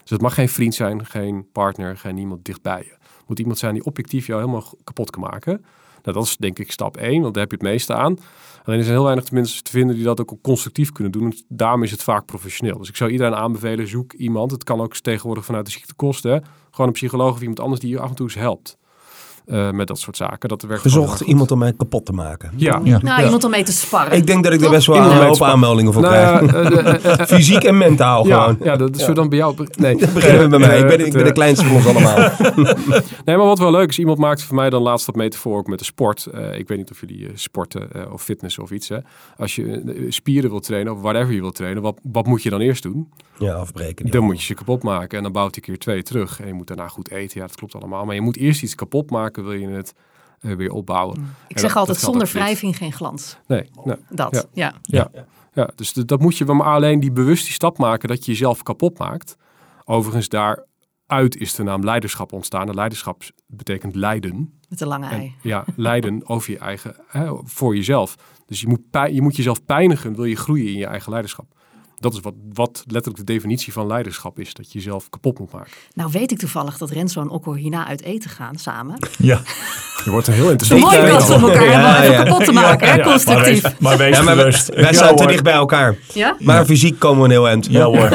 Dus 0.00 0.10
het 0.10 0.20
mag 0.20 0.34
geen 0.34 0.48
vriend 0.48 0.74
zijn, 0.74 1.06
geen 1.06 1.46
partner, 1.52 1.96
geen 1.96 2.16
iemand 2.18 2.44
dichtbij 2.44 2.78
je. 2.78 2.90
Het 2.90 3.28
moet 3.28 3.38
iemand 3.38 3.58
zijn 3.58 3.74
die 3.74 3.84
objectief 3.84 4.26
jou 4.26 4.40
helemaal 4.40 4.72
kapot 4.84 5.10
kan 5.10 5.22
maken. 5.22 5.64
Nou, 6.02 6.18
dat 6.18 6.26
is 6.26 6.36
denk 6.36 6.58
ik 6.58 6.72
stap 6.72 6.96
één, 6.96 7.22
want 7.22 7.34
daar 7.34 7.42
heb 7.42 7.52
je 7.52 7.58
het 7.58 7.66
meeste 7.66 7.94
aan. 7.94 8.18
Alleen 8.64 8.78
er 8.78 8.84
zijn 8.84 8.96
heel 8.96 9.04
weinig 9.04 9.30
mensen 9.30 9.64
te 9.64 9.70
vinden 9.70 9.96
die 9.96 10.04
dat 10.04 10.20
ook 10.20 10.38
constructief 10.42 10.92
kunnen 10.92 11.12
doen. 11.12 11.24
En 11.24 11.36
daarom 11.48 11.82
is 11.82 11.90
het 11.90 12.02
vaak 12.02 12.26
professioneel. 12.26 12.78
Dus 12.78 12.88
ik 12.88 12.96
zou 12.96 13.10
iedereen 13.10 13.34
aanbevelen, 13.34 13.88
zoek 13.88 14.12
iemand. 14.12 14.50
Het 14.50 14.64
kan 14.64 14.80
ook 14.80 14.96
tegenwoordig 14.96 15.44
vanuit 15.44 15.66
de 15.66 15.72
ziektekosten. 15.72 16.44
Gewoon 16.70 16.86
een 16.86 16.92
psycholoog 16.92 17.34
of 17.34 17.40
iemand 17.40 17.60
anders 17.60 17.80
die 17.80 17.90
je 17.90 18.00
af 18.00 18.08
en 18.08 18.14
toe 18.14 18.26
eens 18.26 18.34
helpt. 18.34 18.76
Eh, 19.46 19.70
met 19.70 19.86
dat 19.86 19.98
soort 19.98 20.16
zaken. 20.16 20.48
Dat 20.48 20.62
werkt 20.62 20.82
Gezocht 20.82 21.20
iemand 21.20 21.50
om 21.50 21.58
mij 21.58 21.72
kapot 21.72 22.06
te 22.06 22.12
maken. 22.12 22.50
Ja. 22.56 22.80
Ja. 22.84 22.98
Nou, 23.02 23.24
iemand 23.24 23.44
om 23.44 23.50
mee 23.50 23.64
te 23.64 23.72
sparren. 23.72 24.16
Ik 24.16 24.26
denk 24.26 24.44
dat 24.44 24.52
ik 24.52 24.60
er 24.60 24.70
best 24.70 24.86
wel 24.86 24.96
een 24.96 25.26
hoop 25.26 25.42
aanmeldingen 25.42 25.92
voor 25.92 26.02
Nou, 26.02 26.46
krijg. 26.46 26.72
ja, 26.72 26.80
eh, 26.80 27.20
eh, 27.20 27.26
Fysiek 27.36 27.64
en 27.64 27.78
mentaal 27.78 28.26
ja, 28.26 28.40
gewoon. 28.40 28.58
ja, 28.62 28.76
dat 28.76 29.06
we 29.06 29.12
dan 29.12 29.28
bij 29.28 29.38
jou... 29.38 29.54
Nee, 29.76 29.96
Beginnen 30.14 30.42
we 30.42 30.48
bij 30.48 30.58
mij. 30.58 30.78
Ik 30.78 30.86
ben, 30.86 31.06
ik 31.06 31.12
ben 31.12 31.24
de 31.24 31.32
kleinste 31.32 31.64
van 31.64 31.76
ons 31.76 31.86
allemaal. 31.86 32.30
Nee, 33.24 33.36
maar 33.36 33.46
wat 33.46 33.58
wel 33.58 33.70
leuk 33.70 33.88
is, 33.88 33.98
iemand 33.98 34.18
maakte 34.18 34.44
voor 34.44 34.56
mij 34.56 34.70
dan 34.70 34.82
laatst 34.82 35.06
dat 35.06 35.14
metafoor 35.14 35.58
ook 35.58 35.66
met 35.66 35.78
de 35.78 35.84
sport. 35.84 36.26
Eh, 36.26 36.58
ik 36.58 36.68
weet 36.68 36.78
niet 36.78 36.90
of 36.90 37.00
jullie 37.00 37.30
sporten 37.34 38.12
of 38.12 38.22
fitness 38.22 38.58
of 38.58 38.70
iets. 38.70 38.88
Hè. 38.88 38.98
Als 39.36 39.56
je 39.56 40.06
spieren 40.08 40.50
wilt 40.50 40.62
trainen 40.62 40.92
of 40.92 41.00
whatever 41.00 41.34
je 41.34 41.40
wilt 41.40 41.54
trainen, 41.54 41.82
wat, 41.82 41.98
wat 42.02 42.26
moet 42.26 42.42
je 42.42 42.50
dan 42.50 42.60
eerst 42.60 42.82
doen? 42.82 43.08
Ja, 43.38 43.54
afbreken. 43.54 44.10
Dan 44.10 44.24
moet 44.24 44.38
je 44.38 44.46
ze 44.46 44.54
kapot 44.54 44.82
maken 44.82 45.16
en 45.16 45.22
dan 45.22 45.32
bouwt 45.32 45.54
hij 45.54 45.64
keer 45.64 45.78
twee 45.78 46.02
terug. 46.02 46.40
En 46.40 46.46
je 46.46 46.52
moet 46.52 46.66
daarna 46.66 46.88
goed 46.88 47.10
eten. 47.10 47.40
Ja, 47.40 47.46
dat 47.46 47.56
klopt 47.56 47.74
allemaal. 47.74 48.04
Maar 48.04 48.14
je 48.14 48.20
moet 48.20 48.36
eerst 48.36 48.62
iets 48.62 48.74
kapot 48.74 49.10
maken, 49.10 49.35
wil 49.42 49.52
je 49.52 49.68
het 49.68 49.94
eh, 50.40 50.52
weer 50.52 50.70
opbouwen. 50.70 51.16
Ik 51.48 51.54
En 51.54 51.60
zeg 51.60 51.68
dat- 51.72 51.76
altijd, 51.78 52.00
dat 52.00 52.06
zonder 52.10 52.28
wrijving 52.32 52.76
geen 52.76 52.92
glans. 52.92 53.36
Nee, 53.46 53.70
nee. 53.84 53.96
Dat, 54.10 54.48
ja. 54.52 54.74
Ja, 54.82 55.10
ja 55.52 55.70
dus 55.74 55.92
dat 55.92 56.20
moet 56.20 56.36
je 56.36 56.44
maar 56.44 56.66
alleen 56.66 57.00
die 57.00 57.12
bewust 57.12 57.44
die 57.44 57.52
stap 57.52 57.78
maken 57.78 58.08
dat 58.08 58.24
je 58.24 58.30
jezelf 58.32 58.62
kapot 58.62 58.98
maakt. 58.98 59.36
Overigens, 59.84 60.28
daaruit 60.28 61.36
is 61.36 61.54
de 61.54 61.62
naam 61.62 61.84
leiderschap 61.84 62.32
ontstaan. 62.32 62.68
En 62.68 62.74
leiderschap 62.74 63.22
betekent 63.46 63.94
leiden. 63.94 64.60
Met 64.68 64.80
een 64.80 64.88
lange 64.88 65.06
En, 65.08 65.18
ei. 65.18 65.34
ja, 65.42 65.64
leiden 65.76 66.22
over 66.28 66.50
je 66.52 66.58
eigen, 66.58 66.96
hè, 67.08 67.30
voor 67.44 67.76
jezelf. 67.76 68.14
Dus 68.46 68.60
je 68.60 68.68
moet, 68.68 68.80
je 69.12 69.22
moet 69.22 69.36
jezelf 69.36 69.64
pijnigen, 69.64 70.14
wil 70.14 70.24
je 70.24 70.36
groeien 70.36 70.66
in 70.66 70.78
je 70.78 70.86
eigen 70.86 71.10
leiderschap. 71.10 71.54
Dat 71.98 72.14
is 72.14 72.20
wat, 72.20 72.34
wat 72.52 72.84
letterlijk 72.86 73.26
de 73.26 73.32
definitie 73.32 73.72
van 73.72 73.86
leiderschap 73.86 74.38
is. 74.38 74.54
Dat 74.54 74.72
je 74.72 74.78
jezelf 74.78 75.08
kapot 75.10 75.38
moet 75.38 75.52
maken. 75.52 75.70
Nou 75.94 76.10
weet 76.12 76.30
ik 76.32 76.38
toevallig 76.38 76.78
dat 76.78 76.90
Renzo 76.90 77.20
en 77.20 77.28
Okko 77.28 77.54
hierna 77.54 77.86
uit 77.86 78.02
eten 78.02 78.30
gaan 78.30 78.56
samen. 78.56 78.98
Ja, 79.18 79.40
Je 80.04 80.10
wordt 80.10 80.26
een 80.26 80.34
heel 80.34 80.50
interessant. 80.50 80.80
Mooi 80.80 81.10
dat 81.10 81.30
om 81.30 81.42
elkaar 81.42 81.64
ja, 82.10 82.22
kapot 82.24 82.44
te 82.44 82.52
maken, 82.52 82.88
hè? 82.92 83.02
Constructief. 83.02 83.78
maar 83.80 83.96
wees 83.96 84.16
Ja, 84.16 84.22
maar 84.22 84.36
gerust. 84.36 84.74
wij 84.74 84.92
staan 84.94 85.16
te 85.16 85.26
dicht 85.26 85.42
bij 85.42 85.52
elkaar. 85.52 85.96
Ja? 86.14 86.36
Maar 86.40 86.64
fysiek 86.64 86.98
komen 86.98 87.18
we 87.18 87.24
een 87.24 87.30
heel 87.30 87.48
eind. 87.48 87.66
Ja 87.70 87.84
hoor. 87.84 88.12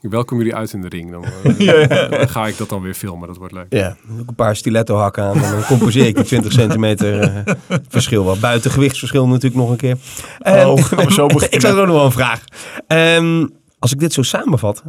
Ik 0.00 0.10
welkom 0.18 0.38
jullie 0.38 0.54
uit 0.54 0.72
in 0.72 0.80
de 0.80 0.88
ring. 0.88 1.10
Dan, 1.10 1.24
eh, 1.58 2.10
dan 2.10 2.28
ga 2.28 2.46
ik 2.46 2.58
dat 2.58 2.68
dan 2.68 2.82
weer 2.82 2.94
filmen. 2.94 3.28
Dat 3.28 3.36
wordt 3.36 3.52
leuk. 3.52 3.66
Ja, 3.68 3.96
ook 4.20 4.28
een 4.28 4.34
paar 4.34 4.56
stiletto 4.56 4.96
hakken 4.96 5.24
aan. 5.24 5.42
En 5.42 5.50
dan 5.50 5.64
composeer 5.64 6.06
ik 6.06 6.14
die 6.14 6.24
20 6.24 6.52
centimeter 6.52 7.20
eh, 7.20 7.54
verschil 7.88 8.24
wel. 8.24 8.36
Buiten 8.38 8.70
gewichtsverschil 8.70 9.26
natuurlijk 9.26 9.54
nog 9.54 9.70
een 9.70 9.76
keer. 9.76 9.96
Oh, 10.38 10.84
gaan 10.84 11.04
we 11.06 11.12
zo 11.12 11.26
beginnen? 11.36 11.50
ik 11.52 11.60
zag 11.60 11.70
ook 11.76 11.86
nog 11.86 11.96
wel 11.96 12.04
een 12.04 12.12
vraag. 12.12 12.44
Ehm, 12.86 13.46
als 13.78 13.92
ik 13.92 13.98
dit 13.98 14.12
zo 14.12 14.22
samenvat, 14.22 14.82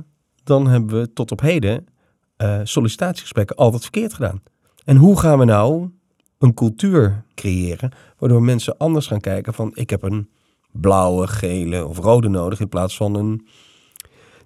dan 0.44 0.68
hebben 0.68 1.00
we 1.00 1.14
tot 1.14 1.32
op 1.32 1.42
heden 1.42 1.88
eh, 2.36 2.60
sollicitatiegesprekken 2.64 3.56
altijd 3.56 3.82
verkeerd 3.82 4.14
gedaan. 4.14 4.42
En 4.86 4.96
hoe 4.96 5.20
gaan 5.20 5.40
we 5.40 5.46
nou 5.46 5.90
een 6.38 6.54
cultuur 6.54 7.24
creëren 7.36 7.92
waardoor 8.18 8.44
mensen 8.44 8.78
anders 8.78 9.08
gaan 9.08 9.20
kijken 9.20 9.54
van 9.54 9.72
ik 9.74 9.90
heb 9.90 10.04
een 10.04 10.30
blauwe, 10.72 11.28
gele 11.28 11.88
of 11.88 11.98
rode 11.98 12.30
nodig 12.30 12.60
in 12.60 12.70
plaats 12.70 12.98
van 12.98 13.16
een 13.16 13.48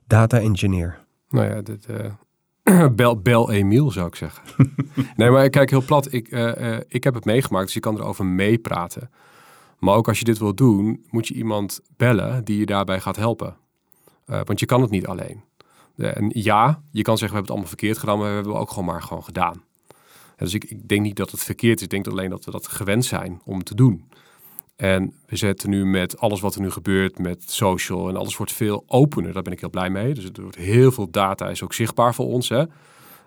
data 0.08 0.40
engineer. 0.40 1.06
Nou 1.30 1.46
ja, 1.46 1.62
dit, 1.62 1.86
eh, 1.86 2.88
bel, 2.96 3.22
bel 3.22 3.52
Emiel 3.52 3.92
zou 3.92 4.08
ik 4.08 4.16
zeggen. 4.16 4.44
nee, 5.16 5.30
maar 5.30 5.50
kijk 5.50 5.70
heel 5.70 5.86
plat. 5.86 6.14
Ik, 6.14 6.28
eh, 6.28 6.78
ik 6.88 7.04
heb 7.04 7.14
het 7.14 7.26
meegemaakt, 7.26 7.66
dus 7.66 7.74
je 7.74 7.80
kan 7.80 7.98
erover 7.98 8.26
meepraten. 8.26 9.10
Maar 9.80 9.96
ook 9.96 10.08
als 10.08 10.20
je 10.20 10.26
dit 10.26 10.38
wil 10.38 10.56
doen, 10.56 11.06
moet 11.10 11.28
je 11.28 11.34
iemand 11.34 11.82
bellen 11.98 12.44
die 12.44 12.58
je 12.58 12.66
daarbij 12.66 13.00
gaat 13.00 13.16
helpen. 13.16 13.56
Eh, 14.26 14.42
want 14.44 14.60
je 14.60 14.66
kan 14.66 14.82
het 14.82 14.90
niet 14.90 15.08
alleen. 15.08 15.44
Eh, 15.96 16.18
en 16.18 16.32
ja, 16.34 16.82
je 16.92 17.02
kan 17.02 17.18
zeggen 17.18 17.20
we 17.20 17.24
hebben 17.24 17.42
het 17.42 17.50
allemaal 17.50 17.68
verkeerd 17.68 17.98
gedaan, 17.98 18.18
maar 18.18 18.28
we 18.28 18.34
hebben 18.34 18.52
het 18.52 18.62
ook 18.62 18.70
gewoon 18.70 18.86
maar 18.86 19.02
gewoon 19.02 19.24
gedaan. 19.24 19.64
Dus 20.38 20.54
ik, 20.54 20.64
ik 20.64 20.88
denk 20.88 21.02
niet 21.02 21.16
dat 21.16 21.32
het 21.32 21.44
verkeerd 21.44 21.78
is. 21.78 21.84
Ik 21.84 21.90
denk 21.90 22.08
alleen 22.08 22.30
dat 22.30 22.46
we 22.46 22.52
dat 22.52 22.68
gewend 22.68 23.06
zijn 23.06 23.42
om 23.46 23.64
te 23.64 23.76
doen. 23.76 24.06
En 24.76 25.14
we 25.26 25.36
zetten 25.36 25.70
nu 25.70 25.86
met 25.86 26.20
alles 26.20 26.40
wat 26.40 26.56
er 26.56 26.62
nu 26.62 26.72
gebeurt, 26.72 27.20
met 27.20 27.52
social 27.52 28.10
en 28.10 28.16
alles 28.16 28.38
wordt 28.38 28.52
veel 28.52 28.84
opener. 28.88 29.34
Daar 29.34 29.44
ben 29.44 29.54
ik 29.54 29.60
heel 29.60 29.70
blij 29.70 29.90
mee. 29.90 30.14
Dus 30.14 30.26
er 30.26 30.42
wordt 30.42 30.58
heel 30.58 30.92
veel 30.92 31.10
data 31.12 31.50
is 31.50 31.64
ook 31.64 31.74
zichtbaar 31.74 32.16
voor 32.16 32.26
ons. 32.26 32.50
Hè? 32.50 32.64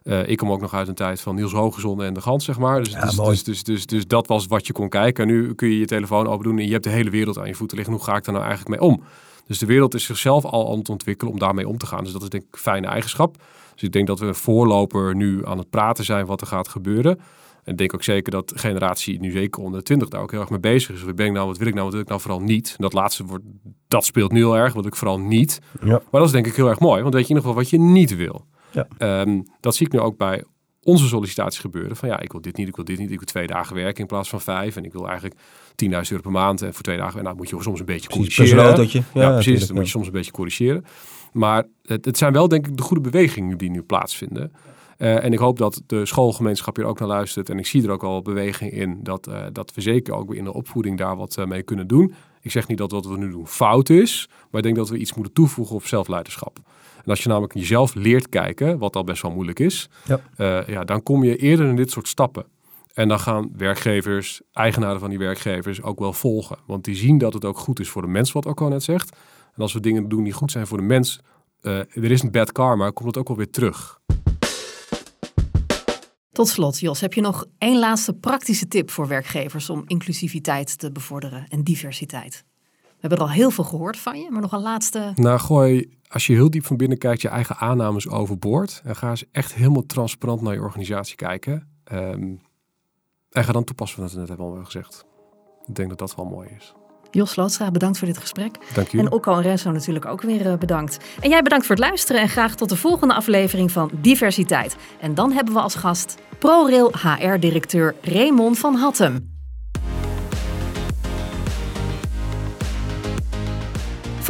Eh, 0.03 0.29
ik 0.29 0.37
kom 0.37 0.51
ook 0.51 0.61
nog 0.61 0.75
uit 0.75 0.89
een 0.89 0.95
tijd 0.95 1.21
van 1.21 1.35
Niels 1.35 1.53
Hoogezonde 1.53 2.05
en 2.05 2.15
de 2.15 2.21
Gans, 2.21 2.45
zeg 2.45 2.59
maar. 2.59 2.83
Dus, 2.83 2.93
Ja, 2.93 3.05
dus, 3.05 3.17
dus, 3.17 3.43
dus, 3.43 3.63
dus, 3.63 3.87
dus 3.87 4.07
dat 4.07 4.27
was 4.27 4.47
wat 4.47 4.67
je 4.67 4.73
kon 4.73 4.89
kijken. 4.89 5.29
En 5.29 5.35
nu 5.35 5.55
kun 5.55 5.69
je 5.69 5.79
je 5.79 5.85
telefoon 5.85 6.27
open 6.27 6.45
doen 6.45 6.59
en 6.59 6.67
je 6.67 6.73
hebt 6.73 6.85
de 6.85 6.91
hele 6.91 7.11
wereld 7.11 7.39
aan 7.39 7.47
je 7.47 7.55
voeten 7.55 7.77
liggen. 7.77 7.95
Hoe 7.95 8.05
ga 8.05 8.17
ik 8.17 8.25
daar 8.25 8.35
nou 8.35 8.47
eigenlijk 8.47 8.81
mee 8.81 8.91
om? 8.91 9.03
Dus 9.47 9.59
de 9.59 9.67
wereld 9.67 9.95
is 9.95 10.05
zichzelf 10.05 10.45
al 10.45 10.73
aan 10.73 10.79
het 10.79 10.89
ontwikkelen 10.89 11.33
om 11.33 11.39
daarmee 11.39 11.69
om 11.69 11.79
te 11.79 11.87
gaan. 11.87 12.05
Dus 12.05 12.13
dat 12.13 12.23
is 12.23 12.29
denk 12.29 12.43
ik 12.43 12.53
een 12.53 12.59
fijne 12.59 12.87
eigenschap. 12.87 13.37
Dus 13.75 13.83
ik 13.83 13.93
denk 13.93 14.07
dat 14.07 14.19
we 14.19 14.27
een 14.27 14.35
voorloper 14.35 15.17
nu 15.17 15.47
aan 15.47 15.59
het 15.59 15.71
praten 15.71 16.05
zijn 16.05 16.27
wat 16.27 16.41
er 16.41 16.47
gaat 16.47 16.69
gebeuren. 16.69 17.19
En 17.65 17.73
ik 17.73 17.79
denk 17.79 17.95
ook 17.95 18.03
zeker 18.03 18.33
dat 18.33 18.53
generatie 18.55 19.21
nu 19.21 19.31
zeker 19.31 19.63
onder 19.63 19.83
20 19.83 20.09
daar 20.09 20.21
ook 20.21 20.31
heel 20.31 20.41
erg 20.41 20.51
mee 20.51 20.61
bezig 20.61 20.95
is. 20.95 21.03
Wat 21.03 21.17
ben 21.17 21.27
ik 21.27 21.33
nou, 21.33 21.47
wat 21.47 21.59
wil 21.59 21.67
ik 21.67 21.75
nou, 21.75 21.85
wat 21.85 21.93
wil 21.93 22.03
ik 22.03 22.09
nou 22.09 22.21
vooral 22.21 22.41
niet? 22.41 22.75
Dat 22.79 22.93
laatste 22.93 23.25
wordt, 23.25 23.45
dat 23.89 24.05
speelt 24.05 24.33
nu 24.33 24.39
heel 24.39 24.57
erg, 24.57 24.73
wat 24.73 24.87
ik 24.87 24.97
vooral 24.97 25.21
niet. 25.21 25.59
Ja. 25.83 25.91
Maar 25.91 26.21
dat 26.21 26.25
is 26.25 26.31
denk 26.31 26.47
ik 26.47 26.55
heel 26.55 26.69
erg 26.69 26.81
mooi, 26.81 27.03
want 27.03 27.15
weet 27.15 27.27
je 27.27 27.31
in 27.31 27.37
ieder 27.37 27.51
geval 27.51 27.63
wat 27.63 27.71
je 27.71 27.79
niet 27.79 28.17
wil. 28.17 28.47
Ja. 28.73 28.89
Ehm, 28.99 29.43
dat 29.61 29.75
zie 29.75 29.87
ik 29.87 29.93
nu 29.93 29.99
ook 29.99 30.17
bij 30.17 30.45
onze 30.83 31.07
sollicitaties 31.07 31.61
gebeuren. 31.61 31.97
Van 31.97 32.09
ja, 32.09 32.21
ik 32.21 32.33
wil 32.33 32.41
dit 32.41 32.57
niet, 32.57 32.69
ik 32.69 32.77
wil 32.77 32.85
dit 32.85 32.99
niet. 32.99 33.11
Ik 33.11 33.19
wil 33.19 33.27
twee 33.27 33.47
dagen 33.47 33.75
werken 33.75 34.01
in 34.01 34.07
plaats 34.07 34.29
van 34.29 34.41
vijf. 34.41 34.77
En 34.77 34.85
ik 34.85 34.93
wil 34.93 35.07
eigenlijk 35.07 35.35
10.000 35.75 35.91
euro 35.91 36.23
per 36.23 36.31
maand. 36.31 36.63
En 36.63 36.75
voor 36.75 36.83
twee 36.83 36.97
dagen, 36.97 37.19
en 37.19 37.25
nou 37.25 37.37
moet 37.37 37.49
je 37.49 37.63
soms 37.63 37.81
een 37.81 37.87
beetje 37.87 38.09
Precies, 38.09 38.35
corrigeren. 38.37 38.65
zo'n 38.65 38.75
autootje. 38.75 39.03
Ja, 39.15 39.33
precies. 39.33 39.67
Dan 39.67 39.77
moet 39.77 39.85
je 39.85 39.91
soms 39.91 40.07
een 40.07 40.13
beetje 40.13 40.33
corrigeren. 40.33 40.85
Maar 41.33 41.67
het, 41.83 42.05
het 42.05 42.19
zijn 42.19 42.33
wel 42.33 42.49
denk 42.49 42.67
ik 42.67 42.77
de 42.77 42.83
goede 42.83 43.03
bewegingen 43.03 43.59
die 43.59 43.71
nu 43.71 43.83
plaatsvinden. 43.83 44.53
Eh, 44.97 45.25
en 45.25 45.33
ik 45.33 45.39
hoop 45.39 45.59
dat 45.59 45.83
de 45.87 46.07
schoolgemeenschap 46.07 46.77
hier 46.77 46.85
ook 46.85 46.99
naar 46.99 47.09
luistert. 47.09 47.49
En 47.51 47.59
ik 47.59 47.67
zie 47.67 47.85
er 47.85 47.91
ook 47.91 48.03
al 48.05 48.23
beweging 48.23 48.73
in 48.73 48.99
dat, 49.03 49.27
eh, 49.27 49.43
dat 49.53 49.75
we 49.75 49.81
zeker 49.81 50.15
ook 50.15 50.35
in 50.35 50.45
de 50.45 50.53
opvoeding 50.53 50.99
daar 50.99 51.17
wat 51.17 51.37
eh, 51.37 51.45
mee 51.45 51.63
kunnen 51.63 51.87
doen. 51.87 52.15
Ik 52.41 52.51
zeg 52.51 52.69
niet 52.69 52.79
dat 52.79 52.91
wat 52.91 53.07
we 53.07 53.17
nu 53.17 53.31
doen 53.31 53.47
fout 53.47 53.89
is, 53.89 54.29
maar 54.29 54.61
ik 54.61 54.63
denk 54.63 54.77
dat 54.77 54.89
we 54.89 54.99
iets 54.99 55.15
moeten 55.15 55.33
toevoegen 55.35 55.75
op 55.77 55.87
zelfleiderschap. 55.87 56.59
En 57.05 57.11
als 57.11 57.23
je 57.23 57.29
namelijk 57.29 57.55
jezelf 57.55 57.95
leert 57.95 58.29
kijken, 58.29 58.79
wat 58.79 58.97
al 58.97 59.05
best 59.05 59.23
wel 59.23 59.31
moeilijk 59.31 59.59
is, 59.59 59.89
Ja. 60.05 60.21
eh, 60.37 60.69
ja, 60.69 60.85
dan 60.85 61.03
kom 61.03 61.25
je 61.25 61.37
eerder 61.37 61.67
in 61.67 61.77
dit 61.77 61.91
soort 61.91 62.09
stappen. 62.09 62.45
En 62.95 63.09
dan 63.09 63.21
gaan 63.21 63.51
werkgevers, 63.57 64.41
eigenaren 64.53 65.01
van 65.01 65.09
die 65.11 65.19
werkgevers 65.19 65.83
ook 65.83 65.99
wel 65.99 66.13
volgen. 66.13 66.57
Want 66.67 66.85
die 66.85 66.95
zien 66.95 67.19
dat 67.19 67.33
het 67.33 67.45
ook 67.45 67.59
goed 67.59 67.81
is 67.81 67.89
voor 67.89 68.03
de 68.03 68.09
mens, 68.09 68.33
wat 68.33 68.47
ook 68.47 68.61
al 68.61 68.69
net 68.69 68.83
zegt. 68.83 69.17
En 69.55 69.63
als 69.63 69.73
we 69.73 69.81
dingen 69.81 70.09
doen 70.09 70.25
die 70.25 70.33
goed 70.33 70.51
zijn 70.51 70.67
voor 70.67 70.79
de 70.79 70.85
mens, 70.85 71.21
eh, 71.61 71.79
er 71.79 72.11
is 72.11 72.23
een 72.23 72.31
bad 72.31 72.53
karma, 72.53 72.91
komt 72.91 73.09
het 73.09 73.17
ook 73.19 73.29
wel 73.29 73.37
weer 73.37 73.51
terug. 73.51 74.01
Tot 76.33 76.49
slot, 76.49 76.79
Jos, 76.81 77.01
heb 77.01 77.13
je 77.15 77.21
nog 77.21 77.45
één 77.59 77.79
laatste 77.79 78.15
praktische 78.15 78.69
tip 78.69 78.91
voor 78.91 79.09
werkgevers 79.09 79.71
om 79.71 79.83
inclusiviteit 79.87 80.79
te 80.79 80.93
bevorderen 80.93 81.47
en 81.49 81.63
diversiteit? 81.65 82.45
We 83.01 83.07
hebben 83.09 83.19
er 83.19 83.33
al 83.33 83.39
heel 83.39 83.51
veel 83.51 83.65
gehoord 83.65 83.97
van 83.97 84.21
je, 84.21 84.31
maar 84.31 84.41
nog 84.41 84.53
een 84.53 84.61
laatste. 84.61 85.13
Nou, 85.15 85.39
gooi, 85.39 85.99
als 86.09 86.27
je 86.27 86.33
heel 86.33 86.51
diep 86.51 86.67
van 86.67 86.77
binnen 86.77 86.99
kijkt, 86.99 87.23
je 87.23 87.29
eigen 87.29 87.57
aannames 87.57 88.09
overboord. 88.09 88.81
En 88.85 88.97
ga 88.97 89.11
eens 89.11 89.25
echt 89.33 89.55
helemaal 89.55 89.87
transparant 89.87 90.41
naar 90.41 90.55
je 90.55 90.61
organisatie 90.61 91.17
kijken. 91.17 91.69
Ehm, 91.85 92.35
en 93.31 93.45
ga 93.45 93.53
dan 93.53 93.65
toepassen 93.65 94.01
wat 94.01 94.13
we 94.13 94.19
net 94.19 94.29
hebben 94.29 94.47
al 94.47 94.65
gezegd. 94.65 95.05
Ik 95.67 95.75
denk 95.75 95.89
dat 95.89 95.99
dat 95.99 96.15
wel 96.15 96.25
mooi 96.25 96.49
is. 96.59 96.75
Jos 97.11 97.31
Slootstra, 97.31 97.71
bedankt 97.71 97.99
voor 97.99 98.07
dit 98.07 98.19
gesprek. 98.19 98.59
Dank 98.75 98.89
jullie. 98.89 99.07
En 99.07 99.13
Okko 99.13 99.35
en 99.35 99.43
Renzo 99.43 99.71
natuurlijk 99.71 100.07
ook 100.07 100.23
weer 100.23 100.47
eh, 100.47 100.59
bedankt. 100.59 100.99
En 101.21 101.31
jij 101.31 101.43
bedankt 101.43 101.67
voor 101.67 101.77
het 101.77 101.85
luisteren 101.85 102.21
en 102.21 102.29
graag 102.29 102.55
tot 102.55 102.69
de 102.69 102.77
volgende 102.77 103.15
aflevering 103.15 103.71
van 103.73 103.91
Diversiteit. 104.01 104.77
En 105.01 105.15
dan 105.15 105.33
hebben 105.33 105.55
we 105.55 105.61
als 105.61 105.75
gast 105.75 106.15
ProRail 106.39 106.93
HR-directeur 106.93 107.95
Raymond 108.03 108.59
van 108.59 108.75
Hattem. 108.75 109.40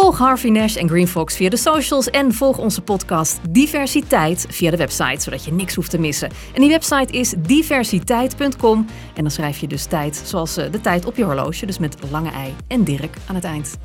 Volg 0.01 0.19
Harvey 0.19 0.51
Nash 0.51 0.77
en 0.77 0.89
Green 0.89 1.09
Fox 1.09 1.37
via 1.37 1.49
de 1.49 1.57
socials 1.57 2.11
en 2.11 2.33
volg 2.33 2.59
onze 2.59 2.81
podcast 2.81 3.39
Diversiteit 3.51 4.47
via 4.49 4.71
de 4.71 4.77
website, 4.77 5.21
zodat 5.21 5.45
je 5.45 5.53
niks 5.53 5.75
hoeft 5.75 5.91
te 5.91 5.99
missen. 5.99 6.31
En 6.55 6.61
die 6.61 6.71
website 6.71 7.13
is 7.13 7.35
diversiteit.com 7.39 8.87
en 9.15 9.23
dan 9.23 9.31
schrijf 9.31 9.59
je 9.59 9.67
dus 9.67 9.85
tijd 9.85 10.23
zoals 10.25 10.57
eh, 10.57 10.73
de 10.73 10.81
tijd 10.81 11.05
op 11.05 11.17
je 11.17 11.25
horloge, 11.25 11.67
dus 11.67 11.79
met 11.79 11.97
lange 12.11 12.31
ei 12.31 12.55
en 12.67 12.85
Dirk 12.85 13.17
aan 13.27 13.35
het 13.35 13.45
eind. 13.45 13.79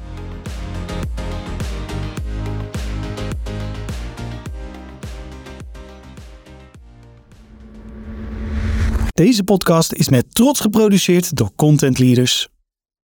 Deze 9.11 9.43
podcast 9.43 9.93
is 9.93 10.09
met 10.09 10.35
trots 10.35 10.59
geproduceerd 10.59 11.35
door 11.35 11.49
Content 11.55 11.99
Leaders. 11.99 12.49